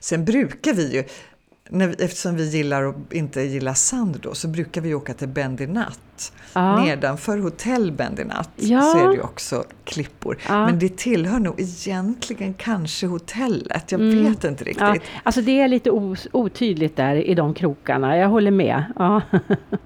Sen 0.00 0.24
brukar 0.24 0.74
vi 0.74 0.94
ju, 0.94 1.04
när 1.72 1.88
eftersom 1.88 2.36
vi 2.36 2.48
gillar 2.48 2.82
och 2.82 2.94
inte 3.10 3.42
gillar 3.42 3.74
sand 3.74 4.18
då, 4.22 4.34
så 4.34 4.48
brukar 4.48 4.80
vi 4.80 4.94
åka 4.94 5.14
till 5.14 5.28
Bendinat. 5.28 6.32
Ja. 6.52 6.84
Nedanför 6.84 7.38
hotell 7.38 7.92
Bendinat 7.92 8.50
ja. 8.56 8.80
så 8.80 8.98
är 8.98 9.08
det 9.08 9.14
ju 9.14 9.20
också 9.20 9.64
klippor. 9.84 10.38
Ja. 10.48 10.66
Men 10.66 10.78
det 10.78 10.96
tillhör 10.96 11.38
nog 11.38 11.60
egentligen 11.60 12.54
kanske 12.54 13.06
hotellet, 13.06 13.92
jag 13.92 14.00
mm. 14.00 14.24
vet 14.24 14.44
inte 14.44 14.64
riktigt. 14.64 14.82
Ja. 14.82 14.96
Alltså 15.22 15.40
det 15.40 15.60
är 15.60 15.68
lite 15.68 15.90
otydligt 16.32 16.96
där 16.96 17.14
i 17.14 17.34
de 17.34 17.54
krokarna, 17.54 18.16
jag 18.16 18.28
håller 18.28 18.50
med. 18.50 18.84
Ja. 18.96 19.22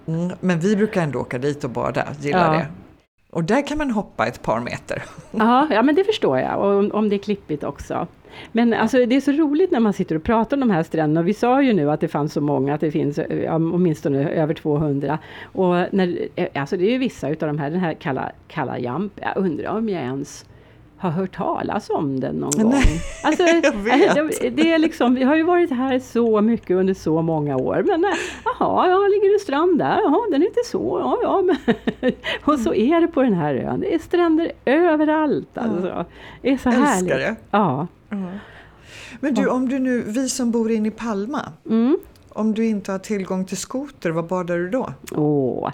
Mm, 0.07 0.37
men 0.41 0.61
vi 0.61 0.77
brukar 0.77 1.03
ändå 1.03 1.19
åka 1.19 1.39
dit 1.39 1.65
och 1.65 1.71
bada, 1.71 2.07
gillar 2.21 2.53
det. 2.53 2.67
Och 3.31 3.45
där 3.45 3.67
kan 3.67 3.79
man 3.79 3.91
hoppa 3.91 4.27
ett 4.27 4.43
par 4.43 4.61
meter. 4.61 5.03
Ja, 5.31 5.69
ja 5.71 5.83
men 5.83 5.95
det 5.95 6.05
förstår 6.05 6.39
jag, 6.39 6.61
och 6.61 6.95
om 6.95 7.09
det 7.09 7.17
är 7.17 7.19
klippigt 7.19 7.65
också. 7.65 8.07
Men 8.53 8.73
alltså, 8.73 9.07
det 9.07 9.17
är 9.17 9.21
så 9.21 9.33
roligt 9.33 9.71
när 9.71 9.81
man 9.81 9.93
sitter 9.93 10.17
och 10.17 10.23
pratar 10.23 10.57
om 10.57 10.61
de 10.61 10.71
här 10.71 10.83
stränderna. 10.83 11.23
Vi 11.23 11.35
sa 11.35 11.63
ju 11.63 11.73
nu 11.73 11.91
att 11.91 12.01
det 12.01 12.09
fanns 12.09 12.33
så 12.33 12.41
många, 12.41 12.75
att 12.75 12.81
det 12.81 12.91
finns 12.91 13.19
eh, 13.19 13.43
ja, 13.43 13.55
åtminstone 13.55 14.31
över 14.31 14.55
200. 14.55 15.19
Och 15.43 15.75
när, 15.93 16.29
eh, 16.37 16.49
alltså 16.55 16.77
det 16.77 16.85
är 16.85 16.91
ju 16.91 16.99
vissa 16.99 17.29
utav 17.29 17.47
de 17.47 17.59
här, 17.59 17.71
den 17.71 17.81
här 17.81 17.95
Kalla, 17.95 18.33
Kalla 18.49 18.79
Jamp, 18.79 19.13
jag 19.23 19.37
undrar 19.37 19.79
om 19.79 19.89
jag 19.89 20.03
ens 20.03 20.47
har 21.05 21.11
hört 21.11 21.37
talas 21.37 21.91
om 21.91 22.21
den 22.21 22.37
någon 22.37 22.51
gång. 22.51 22.71
Nej, 22.71 23.01
alltså, 23.23 23.43
jag 23.63 23.73
vet. 23.73 24.41
Det, 24.41 24.51
det, 24.51 24.73
är 24.73 24.79
liksom, 24.79 25.15
vi 25.15 25.23
har 25.23 25.37
ju 25.37 25.43
varit 25.43 25.71
här 25.71 25.99
så 25.99 26.41
mycket 26.41 26.77
under 26.77 26.95
så 26.95 27.23
många 27.23 27.57
år. 27.57 27.85
Men 27.87 28.05
eh, 28.05 28.11
jaha, 28.45 28.89
ja, 28.89 28.99
ligger 28.99 29.33
det 29.33 29.39
strand 29.39 29.79
där? 29.79 30.01
Jaha, 30.03 30.21
den 30.31 30.43
är 30.43 30.47
inte 30.47 30.63
så. 30.67 30.99
Ja, 31.01 31.19
ja, 31.23 31.43
men, 32.01 32.13
och 32.45 32.59
så 32.59 32.75
är 32.75 33.01
det 33.01 33.09
på 33.09 33.23
den 33.23 33.35
här 33.35 33.55
ön. 33.55 33.81
Det 33.81 33.95
är 33.95 33.99
stränder 33.99 34.53
överallt. 34.65 35.59
Alltså. 35.59 36.05
Det 36.43 36.53
är 36.53 36.57
så 36.57 36.69
Älskar 36.69 36.85
härligt. 36.85 37.09
det. 37.09 37.37
Ja. 37.51 37.87
Men 39.21 39.35
du, 39.35 39.49
om 39.49 39.69
du 39.69 39.79
nu, 39.79 40.03
vi 40.07 40.29
som 40.29 40.51
bor 40.51 40.71
inne 40.71 40.89
i 40.89 40.91
Palma, 40.91 41.41
mm. 41.71 41.99
Om 42.35 42.55
du 42.55 42.67
inte 42.67 42.93
har 42.93 42.99
tillgång 42.99 43.45
till 43.45 43.57
skoter, 43.57 44.11
vad 44.11 44.27
badar 44.27 44.57
du 44.59 44.69
då? 44.69 44.93
Åh, 45.13 45.71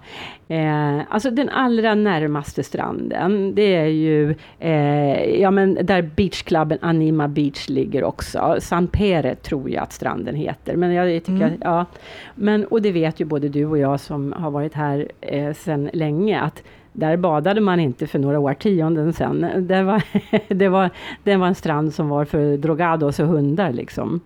eh, 0.49 1.01
alltså 1.09 1.31
den 1.31 1.49
allra 1.49 1.95
närmaste 1.95 2.63
stranden, 2.63 3.55
det 3.55 3.77
är 3.77 3.87
ju 3.87 4.35
eh, 4.59 5.41
ja, 5.41 5.51
men 5.51 5.79
där 5.83 6.03
beachklubben 6.03 6.79
Anima 6.83 7.29
Beach 7.29 7.69
ligger 7.69 8.05
också. 8.05 8.57
San 8.61 8.87
Pere 8.87 9.35
tror 9.35 9.71
jag 9.71 9.83
att 9.83 9.93
stranden 9.93 10.35
heter. 10.35 10.77
Men 10.77 10.93
jag 10.93 11.25
tycker, 11.25 11.47
mm. 11.47 11.59
ja, 11.61 11.87
men, 12.35 12.65
och 12.65 12.83
det 12.83 12.93
vet 12.93 13.21
ju 13.21 13.25
både 13.25 13.49
du 13.49 13.67
och 13.67 13.79
jag 13.79 14.01
som 14.01 14.33
har 14.33 14.51
varit 14.51 14.75
här 14.75 15.09
eh, 15.21 15.55
sedan 15.55 15.91
länge, 15.93 16.41
att 16.41 16.63
där 16.93 17.17
badade 17.17 17.61
man 17.61 17.81
inte 17.81 18.07
för 18.07 18.19
några 18.19 18.39
årtionden 18.39 19.13
sedan. 19.13 19.47
Det 19.57 19.83
var, 19.83 20.03
det 20.55 20.69
var, 20.69 20.91
det 21.23 21.37
var 21.37 21.47
en 21.47 21.55
strand 21.55 21.95
som 21.95 22.09
var 22.09 22.25
för 22.25 22.57
drogados 22.57 23.21
och 23.21 23.27
hundar 23.27 23.73
liksom. 23.73 24.21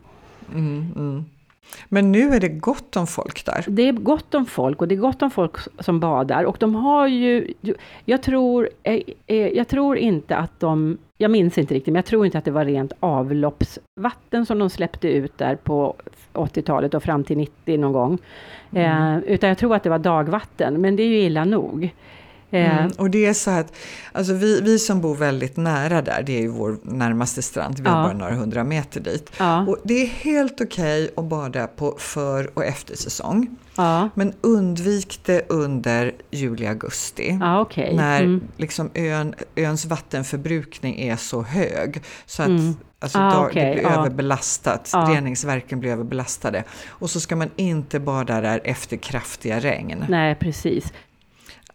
Mm, 0.54 0.92
mm. 0.96 1.24
Men 1.88 2.12
nu 2.12 2.34
är 2.34 2.40
det 2.40 2.48
gott 2.48 2.96
om 2.96 3.06
folk 3.06 3.44
där? 3.44 3.64
Det 3.68 3.88
är 3.88 3.92
gott 3.92 4.34
om 4.34 4.46
folk 4.46 4.80
och 4.80 4.88
det 4.88 4.94
är 4.94 4.96
gott 4.96 5.22
om 5.22 5.30
folk 5.30 5.56
som 5.78 6.00
badar. 6.00 6.44
Och 6.44 6.56
de 6.60 6.74
har 6.74 7.06
ju, 7.06 7.54
jag 8.04 8.22
tror, 8.22 8.68
eh, 8.82 9.00
eh, 9.26 9.48
jag 9.48 9.68
tror 9.68 9.96
inte 9.96 10.36
att 10.36 10.60
de, 10.60 10.98
jag 11.18 11.30
minns 11.30 11.58
inte 11.58 11.74
riktigt, 11.74 11.92
men 11.92 11.98
jag 11.98 12.04
tror 12.04 12.26
inte 12.26 12.38
att 12.38 12.44
det 12.44 12.50
var 12.50 12.64
rent 12.64 12.92
avloppsvatten 13.00 14.46
som 14.46 14.58
de 14.58 14.70
släppte 14.70 15.08
ut 15.08 15.38
där 15.38 15.56
på 15.56 15.94
80-talet 16.32 16.94
och 16.94 17.02
fram 17.02 17.24
till 17.24 17.36
90 17.36 17.78
någon 17.78 17.92
gång. 17.92 18.18
Mm. 18.72 19.16
Eh, 19.16 19.22
utan 19.26 19.48
jag 19.48 19.58
tror 19.58 19.74
att 19.74 19.82
det 19.82 19.90
var 19.90 19.98
dagvatten, 19.98 20.80
men 20.80 20.96
det 20.96 21.02
är 21.02 21.08
ju 21.08 21.18
illa 21.18 21.44
nog. 21.44 21.94
Mm, 22.58 22.90
och 22.98 23.10
det 23.10 23.26
är 23.26 23.34
så 23.34 23.50
att, 23.50 23.72
alltså 24.12 24.32
vi, 24.32 24.60
vi 24.60 24.78
som 24.78 25.00
bor 25.00 25.14
väldigt 25.14 25.56
nära 25.56 26.02
där, 26.02 26.22
det 26.22 26.36
är 26.36 26.40
ju 26.40 26.48
vår 26.48 26.78
närmaste 26.82 27.42
strand, 27.42 27.78
vi 27.78 27.84
ja. 27.84 27.90
har 27.90 28.02
bara 28.02 28.12
några 28.12 28.34
hundra 28.34 28.64
meter 28.64 29.00
dit. 29.00 29.30
Ja. 29.38 29.66
Och 29.66 29.78
det 29.84 30.02
är 30.02 30.06
helt 30.06 30.60
okej 30.60 31.02
okay 31.04 31.14
att 31.16 31.30
bada 31.30 31.66
på 31.66 31.96
för 31.98 32.50
och 32.54 32.64
eftersäsong. 32.64 33.56
Ja. 33.76 34.08
Men 34.14 34.32
undvik 34.40 35.20
det 35.24 35.42
under 35.48 36.12
juli-augusti. 36.30 37.38
Okay. 37.60 37.96
När 37.96 38.22
mm. 38.22 38.42
liksom 38.56 38.90
ön, 38.94 39.34
öns 39.56 39.86
vattenförbrukning 39.86 41.00
är 41.00 41.16
så 41.16 41.42
hög. 41.42 42.02
Så 42.26 42.42
att 42.42 42.48
mm. 42.48 42.76
Alltså 42.98 43.18
ah, 43.18 43.46
okay. 43.46 43.64
det 43.64 43.74
blir 43.74 43.86
ah. 43.86 44.00
överbelastat, 44.00 44.90
ah. 44.92 45.10
reningsverken 45.10 45.80
blir 45.80 45.90
överbelastade. 45.90 46.64
Och 46.86 47.10
så 47.10 47.20
ska 47.20 47.36
man 47.36 47.50
inte 47.56 48.00
bada 48.00 48.40
där 48.40 48.60
efter 48.64 48.96
kraftiga 48.96 49.60
regn. 49.60 50.04
Nej, 50.08 50.34
precis. 50.34 50.92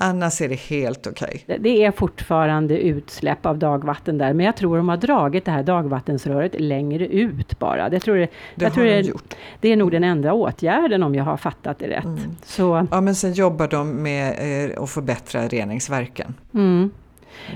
Annars 0.02 0.41
är 0.41 0.50
det 0.50 0.60
helt 0.60 1.08
okej. 1.08 1.43
Okay. 1.43 1.58
Det 1.60 1.86
är 1.86 1.91
fortfarande 1.91 2.80
utsläpp 2.80 3.45
av 3.45 3.58
dagvatten 3.58 4.18
där, 4.18 4.34
men 4.34 4.45
jag 4.45 4.58
tror 4.58 4.78
de 4.78 4.89
har 4.89 4.97
dragit 4.97 5.45
det 5.45 5.52
här 5.52 5.64
dagvattensröret 5.64 6.56
längre 6.60 7.08
ut 7.08 7.60
bara. 7.60 7.91
Jag 7.91 8.02
tror 8.02 8.16
det, 8.16 8.28
det 8.56 8.66
jag 8.66 8.74
tror 8.74 8.84
de 8.84 8.89
det, 8.89 9.02
gjort. 9.02 9.36
det 9.60 9.72
är 9.72 9.76
nog 9.76 9.91
den 9.91 10.04
enda 10.04 10.34
åtgärden 10.34 11.04
om 11.04 11.16
jag 11.16 11.24
har 11.24 11.38
fattat 11.38 11.80
det 11.80 11.88
rätt. 11.88 12.06
Mm. 12.06 12.20
Så. 12.43 12.88
Ja, 12.91 13.02
men 13.02 13.16
sen 13.16 13.34
jobbar 13.34 13.68
de 13.68 14.04
med 14.04 14.36
eh, 14.74 14.84
att 14.84 14.89
förbättra 14.89 15.47
reningsverken. 15.47 16.34
Mm. 16.54 16.91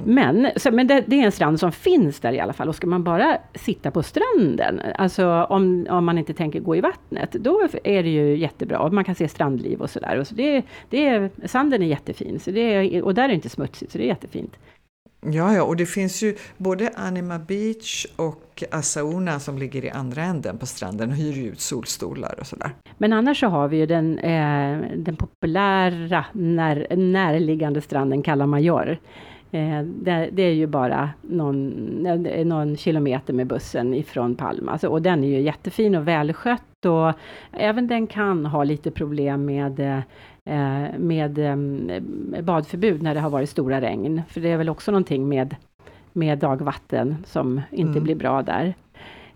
Men, 0.06 0.48
så, 0.56 0.72
men 0.72 0.88
det, 0.88 1.04
det, 1.08 1.20
är 1.20 1.26
en 1.26 1.32
strand 1.32 1.60
som 1.60 1.72
finns 1.72 2.20
där 2.20 2.34
i 2.34 2.40
alla 2.40 2.54
fall. 2.54 2.70
Och 2.70 2.76
ska 2.76 2.88
man 2.88 3.04
bara 3.04 3.38
sitta 3.56 3.92
på 3.92 4.04
stranden, 4.04 4.82
alltså 4.96 5.28
om, 5.50 5.88
om 5.90 6.06
man 6.06 6.18
inte 6.18 6.34
tänker 6.34 6.60
gå 6.60 6.76
i 6.76 6.82
vattnet, 6.82 7.32
då 7.32 7.68
är 7.84 8.04
det 8.04 8.10
ju 8.10 8.38
jättebra. 8.38 8.90
Man 8.90 9.04
kan 9.04 9.16
se 9.16 9.28
strandliv 9.28 9.82
och 9.82 9.90
sådär. 9.90 10.24
Så 10.24 10.36
det, 10.36 10.62
det 10.90 11.30
sanden 11.46 11.82
är 11.82 11.88
jättefin, 11.88 12.40
så 12.40 12.52
det 12.52 12.74
är, 12.74 13.04
och 13.04 13.14
där 13.14 13.24
är 13.24 13.28
det 13.28 13.34
inte 13.34 13.50
smutsigt, 13.50 13.92
så 13.92 13.98
det 13.98 14.04
är 14.04 14.08
jättefint. 14.08 14.58
Ja, 15.26 15.54
ja, 15.54 15.64
och 15.64 15.76
det 15.76 15.86
finns 15.86 16.24
ju 16.24 16.36
både 16.58 16.92
Anima 16.96 17.40
Beach 17.40 18.06
och 18.16 18.64
Asauna 18.72 19.40
som 19.40 19.58
ligger 19.58 19.86
i 19.86 19.90
andra 19.90 20.24
änden 20.24 20.58
på 20.58 20.66
stranden 20.66 21.10
och 21.10 21.16
hyr 21.16 21.48
ut 21.52 21.60
solstolar 21.60 22.36
och 22.40 22.48
sådär. 22.48 22.72
Men 22.98 23.14
annars 23.14 23.40
så 23.40 23.48
har 23.48 23.68
vi 23.68 23.78
ju 23.78 23.86
den, 23.86 24.20
eh, 24.20 24.78
den 24.96 25.16
populära 25.16 26.26
när, 26.32 26.96
närliggande 26.96 27.82
stranden 27.82 28.24
Cala 28.24 28.46
Major. 28.46 28.90
Eh, 28.90 28.98
det, 29.84 30.30
det, 30.32 30.44
är 30.44 30.54
ju 30.54 30.68
bara 30.68 31.10
någon, 31.22 31.70
någon 32.46 32.78
kilometer 32.78 33.34
med 33.34 33.48
bussen 33.48 33.94
ifrån 33.94 34.36
Palma. 34.36 34.78
Så, 34.78 34.90
och 34.90 35.02
den 35.02 35.24
är 35.24 35.28
ju 35.28 35.42
jättefin 35.42 35.96
och 35.96 36.08
välskött 36.08 36.86
och 36.86 37.14
även 37.52 37.88
den 37.88 38.08
kan 38.08 38.46
ha 38.46 38.64
lite 38.64 38.92
problem 38.92 39.46
med 39.46 39.80
eh, 39.80 40.00
med 40.98 41.40
eh, 41.40 42.42
badförbud 42.42 43.02
när 43.02 43.14
det 43.14 43.20
har 43.20 43.30
varit 43.30 43.50
stora 43.50 43.82
regn. 43.82 44.22
För 44.30 44.42
det 44.42 44.50
är 44.50 44.58
väl 44.58 44.70
också 44.70 44.92
någonting 44.92 45.30
med, 45.30 45.56
med 46.14 46.40
dagvatten 46.40 47.16
som 47.26 47.62
inte 47.72 47.92
mm. 47.92 48.04
blir 48.04 48.16
bra 48.16 48.42
där. 48.42 48.74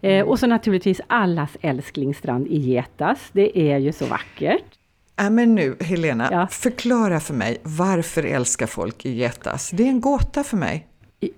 Eh, 0.01 0.25
och 0.25 0.39
så 0.39 0.47
naturligtvis 0.47 1.01
allas 1.07 1.57
älsklingsstrand 1.61 2.47
i 2.47 2.57
Getas. 2.57 3.29
Det 3.31 3.59
är 3.71 3.77
ju 3.77 3.91
så 3.91 4.05
vackert. 4.05 4.76
Äh, 5.19 5.29
men 5.29 5.55
nu 5.55 5.75
Helena, 5.79 6.29
ja. 6.31 6.47
förklara 6.47 7.19
för 7.19 7.33
mig 7.33 7.57
varför 7.63 8.23
älskar 8.23 8.67
folk 8.67 9.05
i 9.05 9.11
Getas? 9.11 9.69
Det 9.69 9.83
är 9.83 9.87
en 9.87 10.01
gåta 10.01 10.43
för 10.43 10.57
mig. 10.57 10.87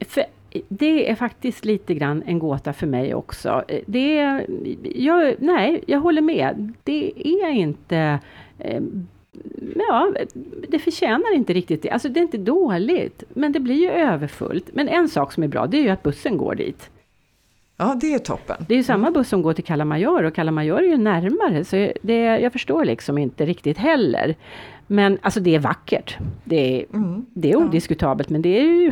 För, 0.08 0.24
det 0.68 1.10
är 1.10 1.16
faktiskt 1.16 1.66
lite 1.66 1.94
grann 1.94 2.24
en 2.26 2.40
gåta 2.40 2.74
för 2.74 2.88
mig 2.88 3.14
också. 3.14 3.64
Det 3.86 4.18
är, 4.18 4.46
jag, 4.84 5.36
nej, 5.40 5.84
jag 5.88 6.00
håller 6.00 6.22
med. 6.22 6.74
Det 6.84 7.14
är 7.16 7.50
inte 7.50 8.20
eh, 8.60 8.82
ja, 9.76 10.14
det 10.70 10.80
förtjänar 10.80 11.36
inte 11.36 11.54
riktigt 11.54 11.82
det. 11.82 11.90
Alltså 11.90 12.10
det 12.10 12.20
är 12.20 12.22
inte 12.22 12.38
dåligt, 12.38 13.24
men 13.34 13.52
det 13.52 13.60
blir 13.60 13.76
ju 13.76 13.90
överfullt. 13.90 14.70
Men 14.74 14.88
en 14.88 15.10
sak 15.10 15.34
som 15.34 15.44
är 15.44 15.48
bra, 15.48 15.68
det 15.68 15.78
är 15.78 15.82
ju 15.82 15.90
att 15.90 16.04
bussen 16.04 16.38
går 16.38 16.56
dit. 16.56 16.90
Ja, 17.82 17.98
det 18.02 18.14
är 18.14 18.20
toppen. 18.20 18.66
Det 18.68 18.74
är 18.74 18.78
ju 18.78 18.84
samma 18.84 19.12
buss 19.12 19.30
som 19.30 19.42
går 19.42 19.54
till 19.54 19.64
Kalamajor 19.64 20.24
och 20.24 20.36
Kalamajor 20.36 20.80
är 20.80 20.88
ju 20.88 20.98
närmare, 20.98 21.66
så 21.66 21.92
det, 22.02 22.24
jag 22.24 22.54
förstår 22.54 22.86
liksom 22.86 23.18
inte 23.18 23.46
riktigt 23.46 23.78
heller. 23.78 24.36
Men 24.88 25.18
alltså 25.22 25.40
det 25.40 25.56
är 25.56 25.60
vackert. 25.60 26.18
Det 26.44 26.82
är, 26.82 26.86
mm, 26.94 27.26
det 27.34 27.52
är 27.52 27.56
odiskutabelt, 27.56 28.30
ja. 28.30 28.34
men 28.34 28.42
det 28.42 28.60
är 28.60 28.64
ju... 28.64 28.92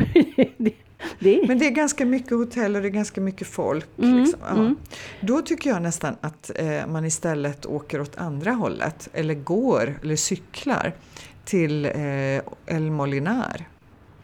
Det. 1.18 1.44
Men 1.48 1.58
det 1.58 1.66
är 1.66 1.70
ganska 1.70 2.06
mycket 2.06 2.30
hotell 2.30 2.76
och 2.76 2.82
det 2.82 2.88
är 2.88 2.90
ganska 2.90 3.20
mycket 3.20 3.46
folk. 3.46 3.86
Mm, 3.98 4.18
liksom. 4.18 4.40
ja. 4.42 4.56
mm. 4.56 4.76
Då 5.20 5.42
tycker 5.42 5.70
jag 5.70 5.82
nästan 5.82 6.16
att 6.20 6.50
eh, 6.56 6.86
man 6.86 7.04
istället 7.04 7.66
åker 7.66 8.00
åt 8.00 8.18
andra 8.18 8.52
hållet, 8.52 9.08
eller 9.12 9.34
går, 9.34 9.98
eller 10.02 10.16
cyklar 10.16 10.92
till 11.44 11.84
eh, 11.84 12.74
El 12.76 12.90
Molinar. 12.90 13.66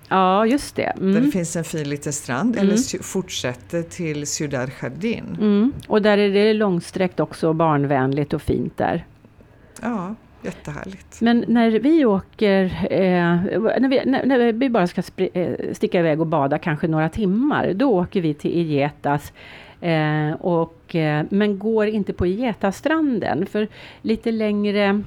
Ja, 0.09 0.47
just 0.47 0.77
det. 0.77 0.83
Mm. 0.83 1.15
Där 1.15 1.21
det 1.21 1.31
finns 1.31 1.57
en 1.57 1.65
fin 1.65 1.89
liten 1.89 2.13
strand, 2.13 2.57
eller 2.57 2.95
mm. 2.95 3.03
fortsätter 3.03 3.83
till 3.83 4.27
Ciudad 4.27 4.71
Jardin. 4.83 5.37
Mm. 5.41 5.73
Och 5.89 6.03
där 6.03 6.19
är 6.19 6.31
det 6.31 6.53
långsträckt 6.53 7.21
också, 7.21 7.53
barnvänligt 7.53 8.33
och 8.33 8.43
fint 8.43 8.77
där. 8.77 9.05
Ja. 9.83 10.15
Jättehärligt. 10.45 11.21
Men 11.21 11.45
när 11.49 11.71
vi 11.71 12.05
åker, 12.05 12.65
eh, 12.91 13.61
när, 13.81 13.89
vi, 13.89 14.03
när, 14.05 14.27
när, 14.27 14.53
vi 14.53 14.71
bara 14.71 14.87
ska 14.87 15.03
eh, 15.17 15.73
sticka 15.73 16.01
iväg 16.01 16.21
och 16.21 16.27
bada 16.27 16.59
kanske 16.59 16.89
några 16.89 17.09
timmar, 17.09 17.73
då 17.75 17.91
åker 17.91 18.21
vi 18.21 18.35
till 18.35 18.59
Igetas 18.59 19.33
eh, 19.81 20.33
och, 20.33 20.95
eh, 20.95 21.25
men 21.31 21.59
går 21.59 21.87
inte 21.87 22.13
på 22.13 22.27
Igetastranden, 22.27 23.47
för 23.47 23.69
lite 24.03 24.33
längre 24.33 25.03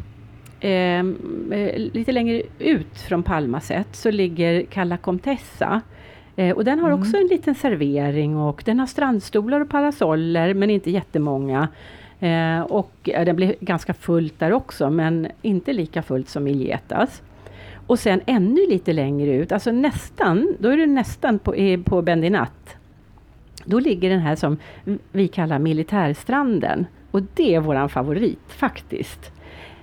eh, 0.59 0.99
eh, 0.99 1.79
lite 1.93 2.11
längre 2.11 2.41
ut 2.59 3.01
från 3.07 3.23
Palmaset 3.23 3.95
så 3.95 4.11
ligger 4.11 4.63
Calla 4.63 4.97
Comtessa. 4.97 5.81
och 6.55 6.65
den 6.65 6.79
har 6.79 6.89
mm. 6.89 6.99
också 6.99 7.17
en 7.17 7.27
liten 7.27 7.55
servering 7.55 8.37
och 8.37 8.61
den 8.65 8.79
har 8.79 8.87
strandstolar 8.87 9.61
och 9.61 9.69
parasoller 9.69 10.53
men 10.53 10.69
inte 10.69 10.91
jättemånga. 10.91 11.67
Eh, 12.19 12.61
och 12.61 12.91
ja, 13.03 13.25
det 13.25 13.33
blir 13.33 13.55
ganska 13.59 13.93
fullt 13.93 14.39
där 14.39 14.53
också, 14.53 14.89
men 14.89 15.27
inte 15.41 15.73
lika 15.73 16.01
fullt 16.01 16.29
som 16.29 16.47
i 16.47 16.51
Getas. 16.51 17.21
Och 17.87 17.99
sen 17.99 18.21
ännu 18.25 18.67
lite 18.67 18.93
längre 18.93 19.35
ut, 19.35 19.51
alltså 19.51 19.71
nästan, 19.71 20.55
då 20.59 20.69
är 20.69 20.77
du 20.77 20.85
nästan 20.85 21.39
på, 21.39 21.77
på 21.85 22.01
Bendinat. 22.01 22.75
Då 23.65 23.79
ligger 23.79 24.09
den 24.09 24.19
här 24.19 24.35
som 24.35 24.57
vi 25.11 25.27
kallar 25.27 25.59
militärstranden. 25.59 26.85
Och 27.11 27.21
det 27.33 27.55
är 27.55 27.59
våran 27.59 27.89
favorit 27.89 28.39
faktiskt. 28.47 29.31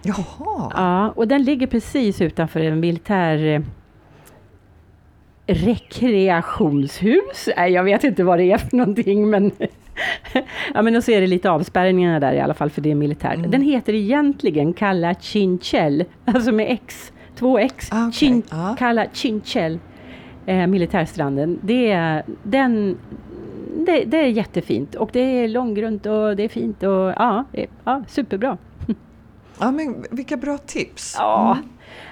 Jaha! 0.05 0.71
Ja, 0.75 1.11
och 1.11 1.29
den 1.29 1.43
ligger 1.43 1.67
precis 1.67 2.21
utanför 2.21 2.61
en 2.61 2.81
militär 2.81 3.47
eh, 3.47 3.61
rekreationshus. 5.47 7.49
Nej, 7.57 7.73
jag 7.73 7.85
vet 7.85 8.05
inte 8.05 8.25
vad 8.25 8.39
det 8.39 8.53
är 8.53 8.59
för 8.59 8.77
någonting, 8.77 9.31
men 9.31 9.51
ja, 10.75 10.83
men 10.83 11.03
så 11.03 11.11
är 11.11 11.21
det 11.21 11.27
lite 11.27 11.51
avspärrningar 11.51 12.21
där 12.21 12.33
i 12.33 12.41
alla 12.41 12.55
fall, 12.55 12.71
för 12.71 12.81
det 12.81 12.91
är 12.91 12.95
militärt. 12.95 13.35
Mm. 13.35 13.51
Den 13.51 13.63
heter 13.63 13.95
egentligen 13.95 14.73
Kalla 14.73 15.15
Chinchell, 15.15 16.05
alltså 16.25 16.53
med 16.53 16.73
X, 16.73 17.13
två 17.37 17.59
X. 17.59 17.89
Ah, 17.93 18.09
okay. 18.09 18.13
Chin, 18.13 18.43
ah. 18.51 18.75
Kalla 18.79 19.07
Chinchell, 19.13 19.79
eh, 20.47 20.67
militärstranden. 20.67 21.59
Det 21.63 21.91
är, 21.91 22.23
den, 22.43 22.99
det, 23.87 24.05
det, 24.05 24.17
är 24.17 24.27
jättefint 24.27 24.95
och 24.95 25.11
det 25.13 25.21
är 25.21 25.49
långgrunt 25.49 26.07
och 26.07 26.37
det 26.37 26.43
är 26.43 26.49
fint 26.49 26.83
och 26.83 27.13
ja, 27.17 27.45
ja 27.85 28.05
superbra. 28.09 28.59
Ja, 29.59 29.71
men 29.71 30.07
vilka 30.11 30.37
bra 30.37 30.59
tips! 30.59 31.15
Ja, 31.19 31.53
mm. 31.53 31.69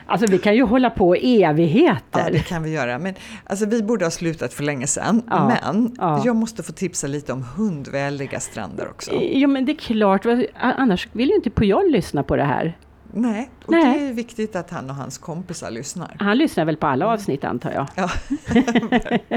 Alltså 0.07 0.27
vi 0.27 0.39
kan 0.39 0.55
ju 0.55 0.63
hålla 0.63 0.91
på 0.91 1.15
evigheter. 1.15 2.21
Ja, 2.21 2.31
det 2.31 2.39
kan 2.39 2.63
vi 2.63 2.71
göra. 2.71 2.99
Men, 2.99 3.15
alltså, 3.45 3.67
vi 3.67 3.83
borde 3.83 4.05
ha 4.05 4.11
slutat 4.11 4.55
för 4.55 4.63
länge 4.63 4.87
sedan. 4.87 5.23
Ja, 5.31 5.49
men 5.49 5.97
ja. 5.99 6.23
jag 6.25 6.37
måste 6.37 6.63
få 6.63 6.73
tipsa 6.73 7.07
lite 7.07 7.33
om 7.33 7.45
hundvänliga 7.57 8.41
stränder 8.41 8.89
också. 8.89 9.11
Jo, 9.15 9.49
men 9.49 9.65
det 9.65 9.73
är 9.73 9.77
klart. 9.77 10.27
Annars 10.55 11.09
vill 11.13 11.29
ju 11.29 11.35
inte 11.35 11.51
Pujol 11.51 11.91
lyssna 11.91 12.23
på 12.23 12.37
det 12.37 12.45
här. 12.45 12.79
Nej, 13.15 13.51
och 13.65 13.73
Nej. 13.73 13.99
det 13.99 14.07
är 14.07 14.13
viktigt 14.13 14.57
att 14.57 14.71
han 14.71 14.91
och 14.91 14.97
hans 14.97 15.19
kompisar 15.19 15.71
lyssnar. 15.71 16.17
Han 16.19 16.39
lyssnar 16.39 16.65
väl 16.65 16.77
på 16.77 16.87
alla 16.87 17.07
avsnitt 17.07 17.45
antar 17.45 17.71
jag? 17.71 17.87
Ja. 17.95 18.11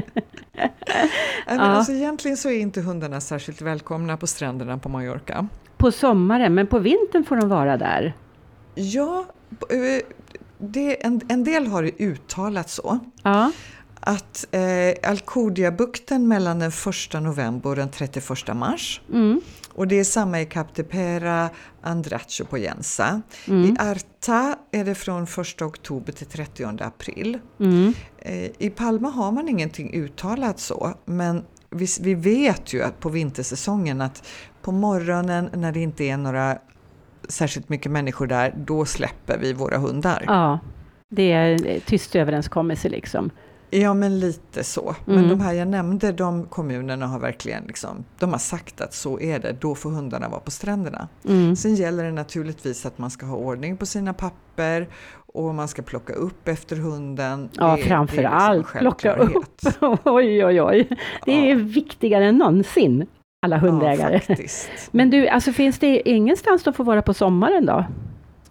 men 1.47 1.59
alltså, 1.59 1.91
egentligen 1.91 2.37
så 2.37 2.49
är 2.49 2.59
inte 2.59 2.81
hundarna 2.81 3.21
särskilt 3.21 3.61
välkomna 3.61 4.17
på 4.17 4.27
stränderna 4.27 4.77
på 4.77 4.89
Mallorca. 4.89 5.47
På 5.77 5.91
sommaren, 5.91 6.53
men 6.53 6.67
på 6.67 6.79
vintern 6.79 7.23
får 7.23 7.35
de 7.35 7.49
vara 7.49 7.77
där? 7.77 8.13
Ja, 8.75 9.25
eh, 9.69 10.05
det, 10.57 11.05
en, 11.05 11.21
en 11.27 11.43
del 11.43 11.67
har 11.67 11.83
det 11.83 12.01
uttalat 12.03 12.69
så. 12.69 12.99
Ja. 13.23 13.51
Att 13.99 14.47
eh, 14.51 15.09
Alcudia-bukten 15.09 16.27
mellan 16.27 16.59
den 16.59 16.71
1 17.13 17.23
november 17.23 17.69
och 17.69 17.75
den 17.75 17.89
31 17.89 18.55
mars. 18.55 19.01
Mm. 19.13 19.41
Och 19.73 19.87
det 19.87 19.99
är 19.99 20.03
samma 20.03 20.41
i 20.41 20.45
Cap 20.45 20.75
de 20.75 20.83
Pera, 20.83 21.49
Andracho 21.81 22.45
på 22.45 22.57
Jensa. 22.57 23.21
Mm. 23.47 23.63
I 23.65 23.75
Arta 23.79 24.55
är 24.71 24.85
det 24.85 24.95
från 24.95 25.23
1 25.23 25.61
oktober 25.61 26.13
till 26.13 26.27
30 26.27 26.65
april. 26.65 27.39
Mm. 27.59 27.93
Eh, 28.17 28.49
I 28.57 28.69
Palma 28.69 29.09
har 29.09 29.31
man 29.31 29.49
ingenting 29.49 29.93
uttalat 29.93 30.59
så, 30.59 30.93
men 31.05 31.43
vi, 31.69 31.87
vi 32.01 32.13
vet 32.13 32.73
ju 32.73 32.81
att 32.81 32.99
på 32.99 33.09
vintersäsongen 33.09 34.01
att 34.01 34.27
på 34.65 34.71
morgonen 34.71 35.49
när 35.53 35.71
det 35.71 35.79
inte 35.79 36.03
är 36.03 36.17
några 36.17 36.57
särskilt 37.29 37.69
mycket 37.69 37.91
människor 37.91 38.27
där, 38.27 38.53
då 38.57 38.85
släpper 38.85 39.37
vi 39.37 39.53
våra 39.53 39.77
hundar. 39.77 40.23
Ja, 40.27 40.59
det 41.09 41.31
är 41.31 41.79
tyst 41.79 42.15
överenskommelse 42.15 42.89
liksom. 42.89 43.29
Ja, 43.69 43.93
men 43.93 44.19
lite 44.19 44.63
så. 44.63 44.95
Men 45.05 45.17
mm. 45.17 45.29
de 45.29 45.39
här 45.39 45.53
jag 45.53 45.67
nämnde, 45.67 46.11
de 46.11 46.45
kommunerna 46.45 47.07
har 47.07 47.19
verkligen 47.19 47.63
liksom, 47.63 48.05
de 48.19 48.31
har 48.31 48.39
sagt 48.39 48.81
att 48.81 48.93
så 48.93 49.19
är 49.19 49.39
det, 49.39 49.55
då 49.61 49.75
får 49.75 49.91
hundarna 49.91 50.29
vara 50.29 50.39
på 50.39 50.51
stränderna. 50.51 51.07
Mm. 51.27 51.55
Sen 51.55 51.75
gäller 51.75 52.03
det 52.03 52.11
naturligtvis 52.11 52.85
att 52.85 52.97
man 52.97 53.09
ska 53.09 53.25
ha 53.25 53.37
ordning 53.37 53.77
på 53.77 53.85
sina 53.85 54.13
papper 54.13 54.87
och 55.15 55.55
man 55.55 55.67
ska 55.67 55.81
plocka 55.81 56.13
upp 56.13 56.47
efter 56.47 56.75
hunden. 56.75 57.49
Ja, 57.53 57.77
framför 57.77 58.15
liksom 58.15 58.33
allt 58.33 58.67
plocka 58.73 59.13
upp. 59.13 59.59
oj, 60.03 60.45
oj, 60.45 60.61
oj. 60.61 60.87
Det 61.25 61.31
ja. 61.31 61.51
är 61.51 61.55
viktigare 61.55 62.25
än 62.25 62.37
någonsin 62.37 63.05
alla 63.45 63.57
hundägare. 63.57 64.21
Ja, 64.27 64.35
men 64.91 65.09
du, 65.09 65.27
alltså 65.27 65.51
finns 65.53 65.79
det 65.79 66.09
ingenstans 66.09 66.63
de 66.63 66.73
får 66.73 66.83
vara 66.83 67.01
på 67.01 67.13
sommaren 67.13 67.65
då? 67.65 67.85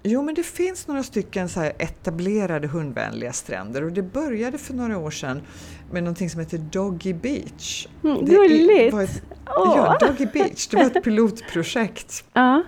Jo, 0.03 0.23
men 0.23 0.35
det 0.35 0.43
finns 0.43 0.87
några 0.89 1.03
stycken 1.03 1.49
så 1.49 1.61
etablerade 1.61 2.69
hundvänliga 2.69 3.33
stränder 3.33 3.85
och 3.85 3.93
det 3.93 4.03
började 4.03 4.59
för 4.59 4.75
några 4.75 4.99
år 4.99 5.11
sedan 5.11 5.43
med 5.91 6.03
någonting 6.03 6.31
som 6.31 6.41
heter 6.41 6.59
Doggy 6.59 7.13
Beach. 7.13 7.87
Mm, 8.05 8.25
gulligt! 8.25 8.97
Det 8.97 9.03
ett, 9.03 9.23
ja, 9.47 9.97
Doggy 10.01 10.27
Beach, 10.27 10.67
det 10.67 10.77
var 10.77 10.85
ett 10.85 11.05
pilotprojekt. 11.05 12.25
Ja. 12.33 12.63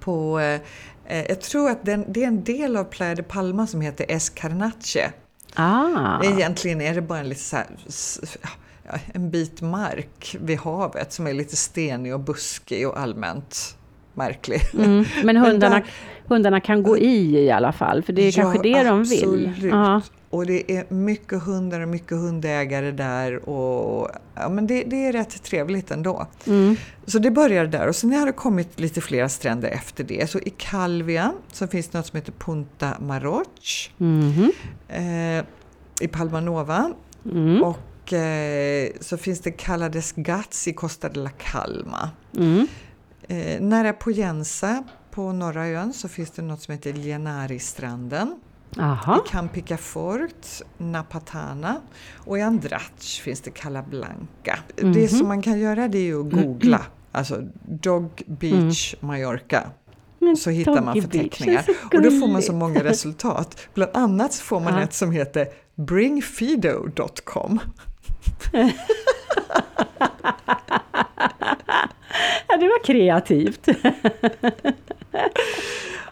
På, 0.00 0.40
eh, 0.40 1.22
jag 1.28 1.40
tror 1.40 1.70
att 1.70 1.84
den, 1.84 2.04
det 2.08 2.22
är 2.22 2.28
en 2.28 2.44
del 2.44 2.76
av 2.76 2.84
Playa 2.84 3.14
de 3.14 3.22
Palma 3.22 3.66
som 3.66 3.80
heter 3.80 4.06
Escarnache 4.08 5.12
Ah. 5.54 6.24
Egentligen 6.24 6.80
är 6.80 6.94
det 6.94 7.02
bara 7.02 7.18
en, 7.18 7.28
lite 7.28 7.40
så 7.40 7.56
här, 7.56 7.66
en 9.12 9.30
bit 9.30 9.60
mark 9.60 10.36
vid 10.40 10.58
havet 10.58 11.12
som 11.12 11.26
är 11.26 11.32
lite 11.32 11.56
stenig 11.56 12.14
och 12.14 12.20
buskig 12.20 12.88
och 12.88 13.00
allmänt 13.00 13.76
märklig. 14.14 14.60
Mm, 14.74 15.04
men 15.24 15.36
hundarna, 15.36 15.74
men 15.74 15.82
där, 15.82 15.90
hundarna 16.28 16.60
kan 16.60 16.82
gå 16.82 16.98
i 16.98 17.38
i 17.38 17.50
alla 17.50 17.72
fall, 17.72 18.02
för 18.02 18.12
det 18.12 18.22
är 18.22 18.38
ja, 18.38 18.42
kanske 18.42 18.62
det 18.62 18.82
de 18.82 19.04
vill. 19.04 19.52
Absolut. 19.72 20.12
Och 20.30 20.46
det 20.46 20.76
är 20.76 20.94
mycket 20.94 21.42
hundar 21.42 21.80
och 21.80 21.88
mycket 21.88 22.10
hundägare 22.18 22.90
där 22.90 23.48
och 23.48 24.10
ja, 24.34 24.48
men 24.48 24.66
det, 24.66 24.84
det 24.84 25.06
är 25.06 25.12
rätt 25.12 25.42
trevligt 25.42 25.90
ändå. 25.90 26.26
Mm. 26.46 26.76
Så 27.06 27.18
det 27.18 27.30
började 27.30 27.68
där 27.68 27.88
och 27.88 27.96
sen 27.96 28.12
har 28.12 28.26
det 28.26 28.32
kommit 28.32 28.80
lite 28.80 29.00
flera 29.00 29.28
stränder 29.28 29.68
efter 29.68 30.04
det. 30.04 30.30
Så 30.30 30.38
i 30.38 30.50
Calvia 30.56 31.32
så 31.52 31.66
finns 31.66 31.88
det 31.88 31.98
något 31.98 32.06
som 32.06 32.16
heter 32.16 32.32
Punta 32.32 32.96
Maroch 33.00 33.90
mm. 33.98 34.52
eh, 34.88 35.44
i 36.00 36.08
Palmanova. 36.08 36.92
Mm. 37.24 37.62
Och 37.62 37.78
eh, 38.12 38.92
så 39.00 39.16
finns 39.16 39.40
det 39.40 39.50
Cala 39.50 39.88
des 39.88 40.12
Gats 40.12 40.68
i 40.68 40.72
Costa 40.72 41.08
de 41.08 41.20
la 41.20 41.30
Calma. 41.30 42.10
Mm. 42.36 42.66
Eh, 43.28 43.60
nära 43.60 43.92
Poyensa 43.92 44.84
på 45.10 45.32
norra 45.32 45.66
ön 45.66 45.92
så 45.92 46.08
finns 46.08 46.30
det 46.30 46.42
något 46.42 46.62
som 46.62 46.72
heter 46.72 46.92
Lienari-stranden. 46.92 48.40
Aha. 48.78 49.22
I 49.26 49.28
Campicafort, 49.28 50.46
Napatana 50.78 51.80
och 52.16 52.38
i 52.38 52.40
Andratx 52.40 53.18
finns 53.18 53.40
det 53.40 53.50
Cala 53.50 53.82
Blanca. 53.82 54.58
Mm 54.76 54.92
-hmm. 54.92 54.94
Det 54.94 55.08
som 55.08 55.28
man 55.28 55.42
kan 55.42 55.58
göra 55.58 55.88
det 55.88 55.98
är 55.98 56.02
ju 56.02 56.20
att 56.20 56.32
googla, 56.32 56.76
mm. 56.76 56.90
alltså 57.12 57.42
Dog 57.62 58.22
Beach 58.26 58.94
mm. 58.94 59.06
Mallorca. 59.06 59.70
Men 60.18 60.36
så 60.36 60.50
hittar 60.50 60.82
man 60.82 61.02
förteckningar 61.02 61.64
och 61.94 62.02
då 62.02 62.10
får 62.10 62.28
man 62.28 62.42
så 62.42 62.52
många 62.52 62.84
resultat. 62.84 63.60
Bland 63.74 63.96
annat 63.96 64.34
får 64.34 64.60
man 64.60 64.74
ja. 64.74 64.82
ett 64.82 64.94
som 64.94 65.12
heter 65.12 65.48
bringfido.com. 65.74 67.60
ja, 72.48 72.56
det 72.56 72.68
var 72.68 72.84
kreativt. 72.84 73.68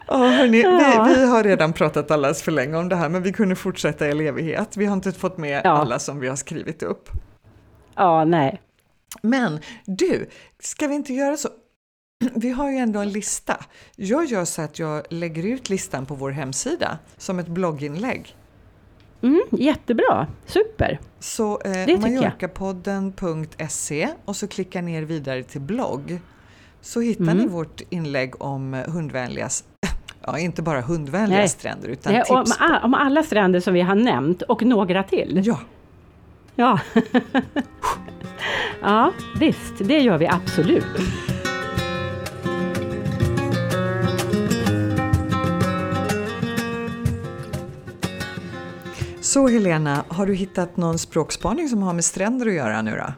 Ja, 0.07 0.17
hörni, 0.17 0.61
ja. 0.61 1.05
Vi, 1.07 1.15
vi, 1.15 1.25
har 1.25 1.43
redan 1.43 1.73
pratat 1.73 2.11
alldeles 2.11 2.43
för 2.43 2.51
länge 2.51 2.77
om 2.77 2.89
det 2.89 2.95
här, 2.95 3.09
men 3.09 3.23
vi 3.23 3.33
kunde 3.33 3.55
fortsätta 3.55 4.07
i 4.07 4.27
evighet. 4.27 4.77
Vi 4.77 4.85
har 4.85 4.93
inte 4.93 5.11
fått 5.11 5.37
med 5.37 5.61
ja. 5.63 5.69
alla 5.69 5.99
som 5.99 6.19
vi 6.19 6.27
har 6.27 6.35
skrivit 6.35 6.83
upp. 6.83 7.09
Ja, 7.95 8.25
nej. 8.25 8.61
Men 9.21 9.59
du, 9.85 10.29
ska 10.59 10.87
vi 10.87 10.95
inte 10.95 11.13
göra 11.13 11.37
så? 11.37 11.49
Vi 12.35 12.49
har 12.51 12.71
ju 12.71 12.77
ändå 12.77 12.99
en 12.99 13.11
lista. 13.11 13.57
Jag 13.95 14.25
gör 14.25 14.45
så 14.45 14.61
att 14.61 14.79
jag 14.79 15.05
lägger 15.09 15.43
ut 15.45 15.69
listan 15.69 16.05
på 16.05 16.15
vår 16.15 16.31
hemsida 16.31 16.97
som 17.17 17.39
ett 17.39 17.47
blogginlägg. 17.47 18.35
Mm, 19.21 19.41
jättebra, 19.51 20.27
super! 20.45 20.99
Så 21.19 21.61
eh, 21.61 21.99
Mallorcapodden.se 21.99 24.09
och 24.25 24.35
så 24.35 24.47
klicka 24.47 24.81
ner 24.81 25.03
vidare 25.03 25.43
till 25.43 25.61
blogg. 25.61 26.19
Så 26.81 26.99
hittar 26.99 27.23
mm. 27.23 27.37
ni 27.37 27.47
vårt 27.47 27.81
inlägg 27.89 28.41
om 28.41 28.83
hundvänliga 28.87 29.49
Ja, 30.25 30.39
inte 30.39 30.61
bara 30.61 30.81
hundvänliga 30.81 31.39
Nej. 31.39 31.49
stränder 31.49 31.87
utan 31.87 32.13
Nej, 32.13 32.21
tips. 32.21 32.59
Om, 32.59 32.79
om 32.83 32.93
alla 32.93 33.23
stränder 33.23 33.59
som 33.59 33.73
vi 33.73 33.81
har 33.81 33.95
nämnt 33.95 34.41
och 34.41 34.63
några 34.63 35.03
till. 35.03 35.41
Ja. 35.45 35.59
Ja. 36.55 36.79
ja, 38.81 39.13
visst, 39.39 39.73
det 39.79 39.99
gör 39.99 40.17
vi 40.17 40.27
absolut. 40.27 40.85
Så 49.31 49.47
Helena, 49.47 50.03
har 50.07 50.25
du 50.25 50.35
hittat 50.35 50.77
någon 50.77 50.97
språkspaning 50.97 51.67
som 51.67 51.83
har 51.83 51.93
med 51.93 52.05
stränder 52.05 52.47
att 52.47 52.53
göra 52.53 52.81
nu 52.81 52.91
då? 52.91 53.13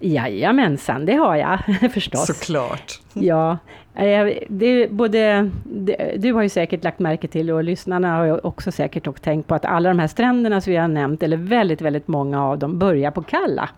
Jajamensan, 0.00 1.06
det 1.06 1.14
har 1.14 1.36
jag 1.36 1.58
förstås. 1.92 2.26
Såklart. 2.26 3.00
Ja, 3.12 3.58
eh, 3.94 4.26
det, 4.48 4.88
både, 4.90 5.50
det, 5.64 6.14
du 6.18 6.32
har 6.32 6.42
ju 6.42 6.48
säkert 6.48 6.84
lagt 6.84 6.98
märke 6.98 7.28
till 7.28 7.50
och 7.50 7.64
lyssnarna 7.64 8.16
har 8.16 8.24
ju 8.24 8.38
också 8.38 8.72
säkert 8.72 9.06
också 9.06 9.22
tänkt 9.22 9.46
på 9.46 9.54
att 9.54 9.64
alla 9.64 9.88
de 9.88 9.98
här 9.98 10.06
stränderna 10.06 10.60
som 10.60 10.70
vi 10.70 10.76
har 10.76 10.88
nämnt, 10.88 11.22
eller 11.22 11.36
väldigt, 11.36 11.80
väldigt 11.80 12.08
många 12.08 12.44
av 12.44 12.58
dem, 12.58 12.78
börjar 12.78 13.10
på 13.10 13.22
Kalla. 13.22 13.68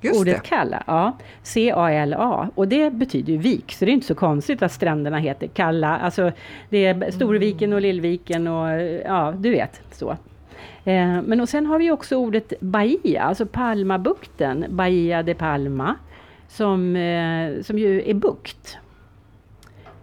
Just 0.00 0.20
Ordet 0.20 0.42
det. 0.42 0.48
Kalla, 0.48 0.82
ja. 0.86 1.16
C-A-L-A. 1.42 2.48
Och 2.54 2.68
det 2.68 2.90
betyder 2.90 3.32
ju 3.32 3.38
vik, 3.38 3.72
så 3.72 3.84
det 3.84 3.90
är 3.90 3.94
inte 3.94 4.06
så 4.06 4.14
konstigt 4.14 4.62
att 4.62 4.72
stränderna 4.72 5.18
heter 5.18 5.46
Kalla. 5.46 5.98
Alltså, 5.98 6.32
det 6.70 6.86
är 6.86 7.10
Storviken 7.10 7.72
och 7.72 7.80
Lillviken 7.80 8.48
och 8.48 8.82
ja, 9.04 9.34
du 9.38 9.50
vet 9.50 9.80
så. 9.92 10.16
Eh, 10.84 11.22
men 11.22 11.40
och 11.40 11.48
sen 11.48 11.66
har 11.66 11.78
vi 11.78 11.90
också 11.90 12.16
ordet 12.16 12.60
Bahia, 12.60 13.22
alltså 13.22 13.46
Palmabukten, 13.46 14.66
Bahia 14.68 15.22
de 15.22 15.34
Palma, 15.34 15.96
som, 16.48 16.96
eh, 16.96 17.62
som 17.62 17.78
ju 17.78 18.10
är 18.10 18.14
bukt. 18.14 18.76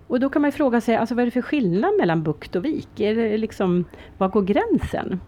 Och 0.08 0.20
då 0.20 0.30
kan 0.30 0.42
man 0.42 0.52
fråga 0.52 0.82
sig, 0.82 0.96
alltså 0.96 1.16
vad 1.16 1.22
är 1.22 1.26
det 1.26 1.32
för 1.32 1.42
skillnad 1.42 1.92
mellan 2.00 2.24
bukt 2.24 2.56
och 2.56 2.66
vik? 2.66 3.00
Är 3.00 3.16
det 3.16 3.38
liksom, 3.38 3.86
var 4.18 4.28
går 4.28 4.42
gränsen? 4.42 5.20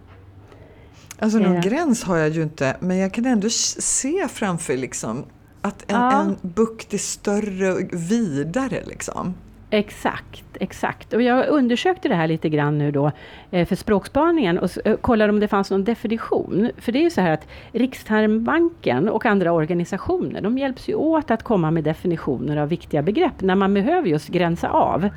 Alltså 1.19 1.37
någon 1.37 1.55
eh. 1.55 1.61
gräns 1.61 2.03
har 2.03 2.17
jag 2.17 2.29
ju 2.29 2.43
inte, 2.43 2.77
men 2.79 2.97
jag 2.97 3.13
kan 3.13 3.25
ändå 3.25 3.49
se 3.49 4.27
framför 4.27 4.77
liksom 4.77 5.25
att 5.61 5.91
en, 5.91 5.95
ja. 5.95 6.21
en 6.21 6.37
bukt 6.41 6.93
är 6.93 6.97
större 6.97 7.73
och 7.73 7.79
vidare. 7.91 8.83
Liksom. 8.85 9.33
Exakt, 9.73 10.43
exakt. 10.59 11.13
Och 11.13 11.21
jag 11.21 11.47
undersökte 11.47 12.09
det 12.09 12.15
här 12.15 12.27
lite 12.27 12.49
grann 12.49 12.77
nu 12.77 12.91
då 12.91 13.11
eh, 13.51 13.67
för 13.67 13.75
språkspaningen 13.75 14.59
och 14.59 14.69
eh, 14.85 14.95
kollade 14.95 15.33
om 15.33 15.39
det 15.39 15.47
fanns 15.47 15.71
någon 15.71 15.83
definition. 15.83 16.71
För 16.77 16.91
det 16.91 16.99
är 16.99 17.03
ju 17.03 17.09
så 17.09 17.21
här 17.21 17.31
att 17.31 17.47
Rikstermbanken 17.71 19.09
och 19.09 19.25
andra 19.25 19.51
organisationer, 19.51 20.41
de 20.41 20.57
hjälps 20.57 20.89
ju 20.89 20.95
åt 20.95 21.31
att 21.31 21.43
komma 21.43 21.71
med 21.71 21.83
definitioner 21.83 22.57
av 22.57 22.69
viktiga 22.69 23.01
begrepp 23.01 23.41
när 23.41 23.55
man 23.55 23.73
behöver 23.73 24.07
just 24.07 24.27
gränsa 24.27 24.69
av. 24.69 25.09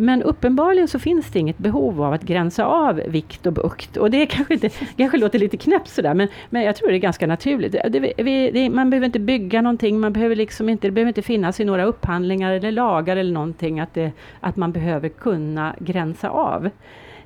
Men 0.00 0.22
uppenbarligen 0.22 0.88
så 0.88 0.98
finns 0.98 1.30
det 1.30 1.38
inget 1.38 1.58
behov 1.58 2.02
av 2.02 2.12
att 2.12 2.22
gränsa 2.22 2.66
av 2.66 2.94
vikt 2.94 3.46
och 3.46 3.52
bukt. 3.52 3.96
Och 3.96 4.10
det 4.10 4.26
kanske, 4.26 4.54
inte, 4.54 4.70
kanske 4.96 5.18
låter 5.18 5.38
lite 5.38 5.56
knäppt 5.56 5.88
sådär, 5.88 6.14
men, 6.14 6.28
men 6.50 6.62
jag 6.62 6.76
tror 6.76 6.88
det 6.88 6.96
är 6.96 6.98
ganska 6.98 7.26
naturligt. 7.26 7.72
Det, 7.72 8.14
vi, 8.16 8.50
det, 8.50 8.70
man 8.70 8.90
behöver 8.90 9.06
inte 9.06 9.18
bygga 9.18 9.62
någonting, 9.62 10.00
man 10.00 10.12
behöver 10.12 10.36
liksom 10.36 10.68
inte, 10.68 10.86
det 10.86 10.90
behöver 10.90 11.08
inte 11.08 11.22
finnas 11.22 11.60
i 11.60 11.64
några 11.64 11.84
upphandlingar 11.84 12.52
eller 12.52 12.72
lagar 12.72 13.16
eller 13.16 13.32
någonting 13.32 13.80
att, 13.80 13.94
det, 13.94 14.12
att 14.40 14.56
man 14.56 14.72
behöver 14.72 15.08
kunna 15.08 15.74
gränsa 15.78 16.30
av. 16.30 16.70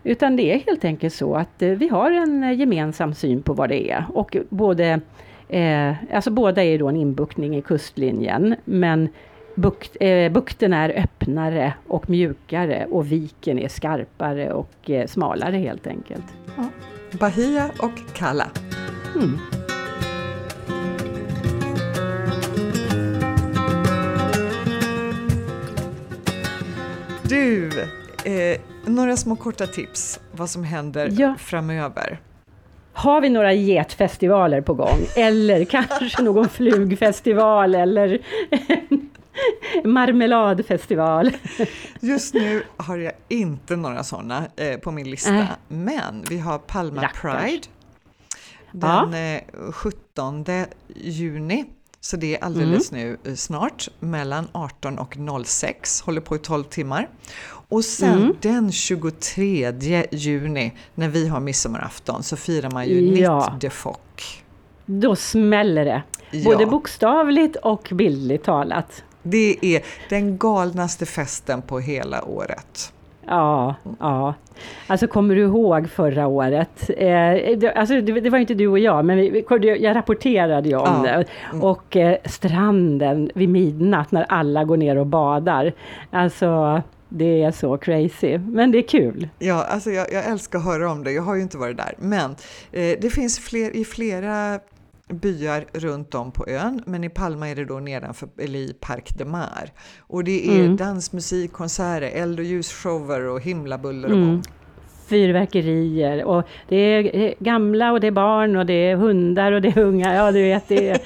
Utan 0.05 0.37
det 0.37 0.53
är 0.53 0.59
helt 0.59 0.85
enkelt 0.85 1.15
så 1.15 1.35
att 1.35 1.63
eh, 1.63 1.71
vi 1.71 1.89
har 1.89 2.11
en 2.11 2.45
eh, 2.45 2.53
gemensam 2.59 3.15
syn 3.15 3.43
på 3.43 3.53
vad 3.53 3.69
det 3.69 3.91
är. 3.91 4.05
Och 4.15 4.37
både, 4.49 5.01
eh, 5.49 6.15
alltså 6.15 6.31
båda 6.31 6.65
är 6.65 6.79
då 6.79 6.89
en 6.89 6.97
inbuktning 6.97 7.57
i 7.57 7.63
kustlinjen, 7.63 8.57
men 8.65 9.09
Bukt, 9.55 9.97
eh, 10.01 10.33
bukten 10.33 10.73
är 10.73 11.03
öppnare 11.03 11.75
och 11.89 12.11
mjukare 12.11 12.87
och 12.91 13.13
viken 13.13 13.59
är 13.59 13.69
skarpare 13.69 14.53
och 14.53 14.91
eh, 14.91 15.07
smalare 15.07 15.57
helt 15.57 15.87
enkelt. 15.87 16.25
Ja. 16.57 16.69
Bahia 17.19 17.71
och 17.79 18.15
Kalla. 18.15 18.51
Mm. 19.15 19.39
Du, 27.23 27.69
eh, 28.25 28.61
några 28.87 29.17
små 29.17 29.37
korta 29.37 29.67
tips 29.67 30.21
vad 30.33 30.51
som 30.51 30.65
händer 30.65 31.09
ja. 31.13 31.35
framöver. 31.39 32.21
Har 32.93 33.21
vi 33.21 33.29
några 33.29 33.53
getfestivaler 33.53 34.61
på 34.61 34.75
gång? 34.75 34.99
Eller 35.17 35.65
kanske 35.89 36.23
någon 36.23 36.49
flugfestival 36.49 37.75
eller 37.75 38.19
Marmeladfestival. 39.85 41.33
Just 42.01 42.35
nu 42.35 42.63
har 42.77 42.97
jag 42.97 43.13
inte 43.29 43.77
några 43.77 44.05
sådana 44.05 44.45
eh, 44.57 44.79
på 44.79 44.91
min 44.91 45.11
lista, 45.11 45.39
äh. 45.39 45.47
men 45.69 46.25
vi 46.29 46.39
har 46.39 46.59
Palma 46.59 47.03
Rackars. 47.03 47.21
Pride 47.21 47.67
den 48.73 49.13
ja. 49.13 49.73
17 49.73 50.45
eh, 50.49 50.65
juni. 50.95 51.65
Så 52.01 52.17
det 52.17 52.37
är 52.37 52.45
alldeles 52.45 52.93
mm. 52.93 53.05
nu 53.05 53.19
eh, 53.25 53.35
snart, 53.35 53.89
mellan 54.01 54.49
18 54.53 54.99
och 54.99 55.17
06, 55.47 56.01
håller 56.01 56.21
på 56.21 56.37
i 56.37 56.39
12 56.39 56.65
timmar. 56.65 57.09
Och 57.69 57.85
sen 57.85 58.23
mm. 58.23 58.37
den 58.41 58.73
23 58.73 60.07
juni, 60.11 60.73
när 60.95 61.09
vi 61.09 61.29
har 61.29 61.41
midsommarafton, 61.41 62.23
så 62.23 62.37
firar 62.37 62.71
man 62.71 62.87
ju 62.89 63.19
ja. 63.19 63.51
Nit 63.53 63.61
de 63.61 63.71
Fock. 63.71 64.45
Då 64.87 65.17
smäller 65.17 65.85
det, 65.85 66.03
både 66.45 66.63
ja. 66.63 66.71
bokstavligt 66.71 67.57
och 67.57 67.89
bildligt 67.93 68.45
talat. 68.45 69.05
Det 69.23 69.57
är 69.63 69.83
den 70.09 70.39
galnaste 70.39 71.07
festen 71.07 71.63
på 71.63 71.79
hela 71.79 72.25
året. 72.25 72.93
Ja, 73.27 73.75
ja. 74.01 74.35
Alltså 74.87 75.07
kommer 75.07 75.35
du 75.35 75.43
ihåg 75.43 75.91
förra 75.91 76.27
året? 76.27 76.91
Eh, 76.91 77.59
det, 77.59 77.73
alltså, 77.77 78.01
det, 78.01 78.21
det, 78.21 78.31
var 78.31 78.39
inte 78.39 78.55
du 78.55 78.69
och 78.69 78.79
jag, 78.79 79.05
men 79.05 79.17
vi, 79.17 79.45
jag 79.81 79.97
rapporterade 79.97 80.69
ju 80.69 80.77
om 80.77 81.05
ja. 81.07 81.13
det. 81.13 81.25
Mm. 81.51 81.63
Och 81.63 81.97
eh, 81.97 82.17
stranden 82.25 83.31
vid 83.35 83.49
midnatt 83.49 84.13
när 84.13 84.23
alla 84.23 84.65
går 84.65 84.77
ner 84.77 84.99
och 84.99 85.07
badar. 85.07 85.73
Alltså, 86.11 86.83
det 87.09 87.43
är 87.43 87.51
så 87.51 87.77
crazy, 87.77 88.39
men 88.39 88.73
det 88.73 88.79
är 88.79 88.89
kul. 88.89 89.29
Ja, 89.39 89.65
alltså 89.65 89.91
jag, 89.91 90.13
jag 90.13 90.27
älskar 90.27 90.59
att 90.59 90.65
höra 90.65 90.91
om 90.91 91.05
det. 91.05 91.13
Jag 91.13 91.23
har 91.23 91.35
ju 91.35 91.43
inte 91.43 91.59
varit 91.59 91.77
där, 91.77 91.95
men 91.99 92.31
eh, 92.73 92.99
det 93.01 93.13
finns 93.13 93.39
fler, 93.39 93.77
i 93.77 93.85
flera 93.85 94.61
byar 95.13 95.65
runt 95.73 96.15
om 96.15 96.33
på 96.33 96.47
ön, 96.49 96.83
men 96.87 97.05
i 97.05 97.09
Palma 97.09 97.49
är 97.49 97.57
det 97.57 97.65
då 97.65 97.81
nedanför, 97.81 98.29
eller 98.39 98.59
i 98.59 98.75
Parc 98.81 99.09
de 99.09 99.25
Mar. 99.25 99.71
Och 100.01 100.25
det 100.25 100.49
är 100.49 100.65
mm. 100.65 100.77
dans, 100.77 101.13
musik, 101.13 101.53
konserter, 101.53 102.11
eld 102.15 102.39
och 102.39 102.45
ljusshower 102.45 103.27
och 103.27 103.41
himlabuller 103.41 104.09
och 104.09 104.17
mm 104.17 104.43
fyrverkerier 105.13 106.25
och 106.25 106.45
det 106.69 106.77
är 106.77 107.35
gamla 107.39 107.93
och 107.93 108.01
det 108.01 108.07
är 108.07 108.11
barn 108.11 108.57
och 108.57 108.67
det 108.67 108.91
är 108.91 108.97
hundar 108.97 109.53
och 109.53 109.63
det 109.63 109.69
är 109.69 109.79
unga. 109.79 110.15
Ja, 110.15 110.33
du 110.33 110.43
vet, 110.43 110.69
det 110.69 110.89
är 110.89 110.99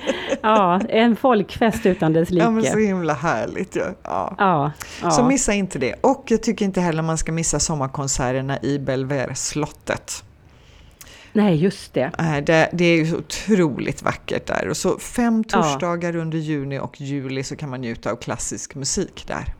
ja, 0.42 0.80
en 0.88 1.16
folkfest 1.16 1.86
utan 1.86 2.12
dess 2.12 2.30
like. 2.30 2.44
Ja, 2.44 2.50
men 2.50 2.64
så 2.64 2.78
himla 2.78 3.12
härligt 3.12 3.76
ju. 3.76 3.80
Ja. 4.02 4.34
Ja. 4.38 4.72
ja. 5.02 5.10
Så 5.10 5.24
missa 5.24 5.52
inte 5.52 5.78
det. 5.78 5.94
Och 6.00 6.24
jag 6.28 6.42
tycker 6.42 6.64
inte 6.64 6.80
heller 6.80 7.02
man 7.02 7.18
ska 7.18 7.32
missa 7.32 7.60
sommarkonserterna 7.60 8.58
i 8.62 8.78
Belvedere-slottet. 8.78 10.24
Nej, 11.36 11.56
just 11.56 11.94
det. 11.94 12.10
det. 12.46 12.68
Det 12.72 12.84
är 12.84 12.96
ju 12.96 13.06
så 13.06 13.16
otroligt 13.16 14.02
vackert 14.02 14.46
där. 14.46 14.68
Och 14.68 14.76
så 14.76 14.98
fem 14.98 15.44
torsdagar 15.44 16.12
ja. 16.12 16.20
under 16.20 16.38
juni 16.38 16.78
och 16.78 17.00
juli 17.00 17.42
så 17.42 17.56
kan 17.56 17.70
man 17.70 17.80
njuta 17.80 18.12
av 18.12 18.16
klassisk 18.16 18.74
musik 18.74 19.24
där. 19.26 19.54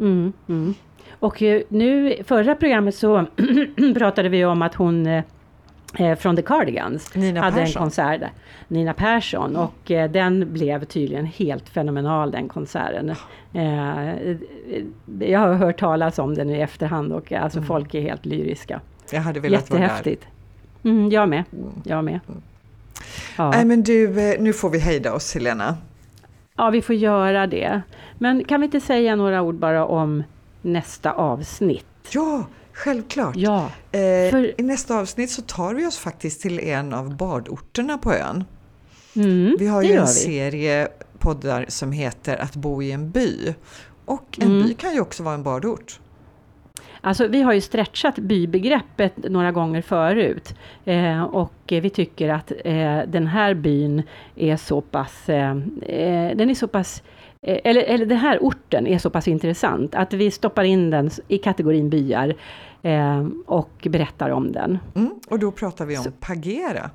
Mm, 0.00 0.32
mm. 0.48 0.74
Och 1.10 1.42
eh, 1.42 1.62
nu, 1.68 2.22
förra 2.24 2.54
programmet 2.54 2.94
så 2.94 3.26
pratade 3.94 4.28
vi 4.28 4.44
om 4.44 4.62
att 4.62 4.74
hon 4.74 5.06
eh, 5.06 5.24
eh, 5.98 6.18
från 6.18 6.36
The 6.36 6.42
Cardigans 6.42 7.14
Nina 7.14 7.40
hade 7.40 7.56
Persson. 7.56 7.82
en 7.82 7.84
konsert 7.84 8.20
där. 8.20 8.32
Nina 8.68 8.94
Persson 8.94 9.56
och 9.56 9.90
eh, 9.90 10.10
den 10.10 10.52
blev 10.52 10.84
tydligen 10.84 11.26
helt 11.26 11.68
fenomenal 11.68 12.30
den 12.30 12.48
konserten. 12.48 13.14
Eh, 13.52 14.36
jag 15.20 15.40
har 15.40 15.54
hört 15.54 15.80
talas 15.80 16.18
om 16.18 16.34
den 16.34 16.50
i 16.50 16.60
efterhand 16.60 17.12
och 17.12 17.32
alltså 17.32 17.58
mm. 17.58 17.66
folk 17.66 17.94
är 17.94 18.00
helt 18.00 18.26
lyriska. 18.26 18.80
Jag 19.12 19.20
hade 19.20 19.40
velat 19.40 19.70
vara 19.70 19.80
där. 19.80 20.16
Mm, 20.84 21.10
jag 21.10 21.28
med. 21.28 21.44
Jag 21.84 22.04
med. 22.04 22.20
Mm. 22.28 22.42
Ja. 23.36 23.50
Nej 23.50 23.64
men 23.64 23.82
du, 23.82 24.08
nu 24.38 24.52
får 24.52 24.70
vi 24.70 24.78
hejda 24.78 25.12
oss 25.12 25.34
Helena. 25.34 25.76
Ja, 26.56 26.70
vi 26.70 26.82
får 26.82 26.94
göra 26.94 27.46
det. 27.46 27.82
Men 28.18 28.44
kan 28.44 28.60
vi 28.60 28.64
inte 28.64 28.80
säga 28.80 29.16
några 29.16 29.42
ord 29.42 29.54
bara 29.54 29.86
om 29.86 30.22
nästa 30.62 31.12
avsnitt. 31.12 31.86
Ja, 32.10 32.46
självklart. 32.72 33.36
Ja, 33.36 33.70
eh, 33.92 34.30
för... 34.30 34.60
I 34.60 34.62
nästa 34.62 34.98
avsnitt 34.98 35.30
så 35.30 35.42
tar 35.42 35.74
vi 35.74 35.86
oss 35.86 35.98
faktiskt 35.98 36.42
till 36.42 36.60
en 36.60 36.94
av 36.94 37.16
badorterna 37.16 37.98
på 37.98 38.12
ön. 38.12 38.44
Mm, 39.16 39.56
vi 39.58 39.66
har 39.66 39.82
ju 39.82 39.92
en 39.92 40.00
vi. 40.00 40.06
serie 40.06 40.88
poddar 41.18 41.64
som 41.68 41.92
heter 41.92 42.36
Att 42.36 42.56
bo 42.56 42.82
i 42.82 42.92
en 42.92 43.10
by. 43.10 43.54
Och 44.04 44.38
en 44.40 44.50
mm. 44.50 44.66
by 44.66 44.74
kan 44.74 44.94
ju 44.94 45.00
också 45.00 45.22
vara 45.22 45.34
en 45.34 45.42
badort. 45.42 46.00
Alltså, 47.00 47.26
vi 47.26 47.42
har 47.42 47.52
ju 47.52 47.60
stretchat 47.60 48.18
bybegreppet 48.18 49.16
några 49.16 49.52
gånger 49.52 49.82
förut 49.82 50.54
eh, 50.84 51.22
och 51.22 51.52
vi 51.66 51.90
tycker 51.90 52.28
att 52.28 52.52
eh, 52.64 53.00
den 53.06 53.26
här 53.26 53.54
byn 53.54 54.02
är 54.36 54.56
så 54.56 54.80
pass, 54.80 55.28
eh, 55.28 55.56
eh 55.82 56.36
den 56.36 56.50
är 56.50 56.54
så 56.54 56.68
pass 56.68 57.02
Eh, 57.42 57.58
eller, 57.64 57.82
eller 57.82 58.06
den 58.06 58.18
här 58.18 58.38
orten 58.40 58.86
är 58.86 58.98
så 58.98 59.10
pass 59.10 59.28
intressant 59.28 59.94
att 59.94 60.12
vi 60.12 60.30
stoppar 60.30 60.64
in 60.64 60.90
den 60.90 61.10
i 61.28 61.38
kategorin 61.38 61.90
byar 61.90 62.34
eh, 62.82 63.26
och 63.46 63.86
berättar 63.90 64.30
om 64.30 64.52
den. 64.52 64.78
Mm, 64.94 65.14
och 65.28 65.38
då 65.38 65.50
pratar 65.50 65.86
vi 65.86 65.98
om 65.98 66.04
så, 66.04 66.10
Pagera. 66.10 66.90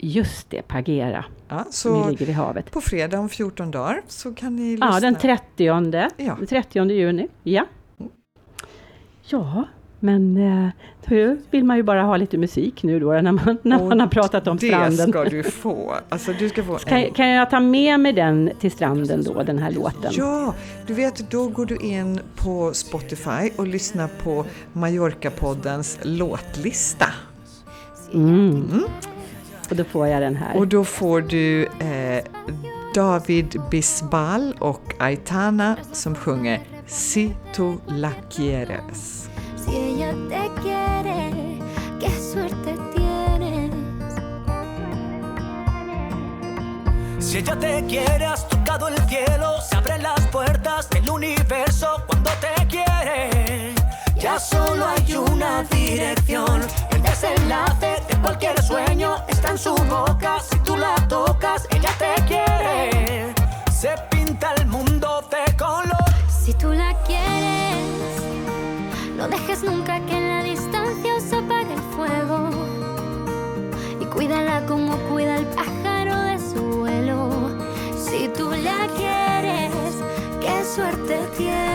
Just 0.00 0.50
det, 0.50 0.62
Pagera. 0.62 1.24
Ja, 1.48 1.64
så 1.70 2.08
ligger 2.08 2.26
vid 2.26 2.34
havet. 2.34 2.70
På 2.70 2.80
fredag 2.80 3.18
om 3.18 3.28
14 3.28 3.70
dagar 3.70 4.02
så 4.08 4.34
kan 4.34 4.56
ni 4.56 4.70
lyssna. 4.70 4.86
Ja, 4.86 5.00
den 5.00 5.14
30, 5.14 6.10
ja. 6.16 6.36
30 6.48 6.90
juni. 6.90 7.28
Ja. 7.42 7.66
Ja, 9.32 9.64
men 10.00 10.36
eh, 11.08 11.32
vill 11.50 11.64
man 11.64 11.76
ju 11.76 11.82
bara 11.82 12.02
ha 12.02 12.16
lite 12.16 12.38
musik 12.38 12.82
nu 12.82 13.00
då 13.00 13.12
när 13.12 13.32
man, 13.32 13.58
när 13.62 13.84
man 13.84 14.00
har 14.00 14.06
pratat 14.06 14.46
om 14.46 14.56
det 14.56 14.66
stranden. 14.66 14.96
Det 14.96 15.12
ska 15.12 15.24
du 15.24 15.42
få. 15.42 15.94
Alltså, 16.08 16.32
du 16.38 16.48
ska 16.48 16.64
få 16.64 16.78
kan, 16.86 17.10
kan 17.10 17.28
jag 17.28 17.50
ta 17.50 17.60
med 17.60 18.00
mig 18.00 18.12
den 18.12 18.50
till 18.60 18.70
stranden 18.70 19.24
då, 19.24 19.42
den 19.42 19.58
här 19.58 19.70
låten? 19.70 20.12
Ja, 20.14 20.54
du 20.86 20.94
vet 20.94 21.30
då 21.30 21.48
går 21.48 21.66
du 21.66 21.76
in 21.76 22.20
på 22.36 22.72
Spotify 22.74 23.50
och 23.56 23.66
lyssnar 23.66 24.08
på 24.08 24.44
Mallorca-poddens 24.72 25.98
låtlista. 26.02 27.06
Mm. 28.14 28.50
Mm. 28.50 28.84
Och 29.70 29.76
då 29.76 29.84
får 29.84 30.08
jag 30.08 30.22
den 30.22 30.36
här. 30.36 30.56
Och 30.56 30.68
då 30.68 30.84
får 30.84 31.20
du 31.20 31.62
eh, 31.62 32.24
David 32.94 33.60
Bisbal 33.70 34.54
och 34.58 34.94
Aitana 34.98 35.76
som 35.92 36.14
sjunger 36.14 36.60
Si 36.86 37.34
tu 37.54 37.78
la 37.86 38.10
quieres. 38.30 39.21
Si 39.64 39.76
ella 39.76 40.12
te 40.28 40.50
quiere, 40.60 41.58
qué 42.00 42.10
suerte 42.32 42.76
tienes. 42.94 43.70
Si 47.18 47.38
ella 47.38 47.56
te 47.58 47.84
quiere, 47.86 48.26
has 48.26 48.48
tocado 48.48 48.88
el 48.88 48.98
cielo, 49.08 49.60
se 49.60 49.76
abren 49.76 50.02
las 50.02 50.20
puertas 50.28 50.90
del 50.90 51.08
universo 51.08 52.02
cuando 52.06 52.30
te 52.40 52.66
quiere. 52.66 53.74
Ya 54.16 54.38
solo 54.38 54.86
hay 54.86 55.14
una 55.14 55.62
dirección, 55.64 56.62
el 56.90 57.02
desenlace 57.02 57.96
de 58.08 58.16
cualquier 58.20 58.60
sueño 58.62 59.16
está 59.28 59.50
en 59.50 59.58
su 59.58 59.74
boca. 59.74 60.38
Si 60.40 60.58
tú 60.60 60.76
la 60.76 60.94
tocas, 61.08 61.66
ella 61.70 61.90
te 61.98 62.22
quiere. 62.26 63.01
Cuídala 74.62 74.66
como 74.66 74.96
cuida 75.08 75.36
el 75.36 75.46
pájaro 75.46 76.16
de 76.22 76.38
su 76.38 76.62
vuelo. 76.78 77.30
Si 77.96 78.28
tú 78.28 78.50
la 78.50 78.88
quieres, 78.96 79.72
qué 80.40 80.64
suerte 80.64 81.20
tienes. 81.36 81.71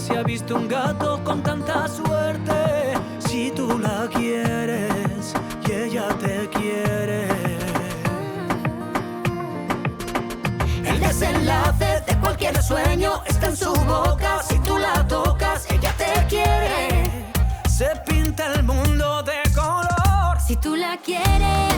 Se 0.00 0.16
ha 0.16 0.22
visto 0.22 0.56
un 0.56 0.66
gato 0.66 1.22
con 1.24 1.42
tanta 1.42 1.86
suerte. 1.86 2.94
Si 3.18 3.50
tú 3.50 3.78
la 3.78 4.08
quieres 4.08 5.34
y 5.68 5.72
ella 5.72 6.08
te 6.18 6.48
quiere. 6.48 7.28
El 10.84 11.00
desenlace 11.00 12.02
de 12.06 12.16
cualquier 12.20 12.62
sueño 12.62 13.22
está 13.26 13.48
en 13.48 13.56
su 13.56 13.72
boca. 13.72 14.42
Si 14.42 14.58
tú 14.60 14.78
la 14.78 15.06
tocas, 15.06 15.66
ella 15.70 15.94
te 15.96 16.26
quiere. 16.28 17.32
Se 17.68 17.88
pinta 18.06 18.46
el 18.54 18.62
mundo 18.62 19.22
de 19.22 19.38
color. 19.54 20.40
Si 20.46 20.56
tú 20.56 20.76
la 20.76 20.96
quieres 20.96 21.70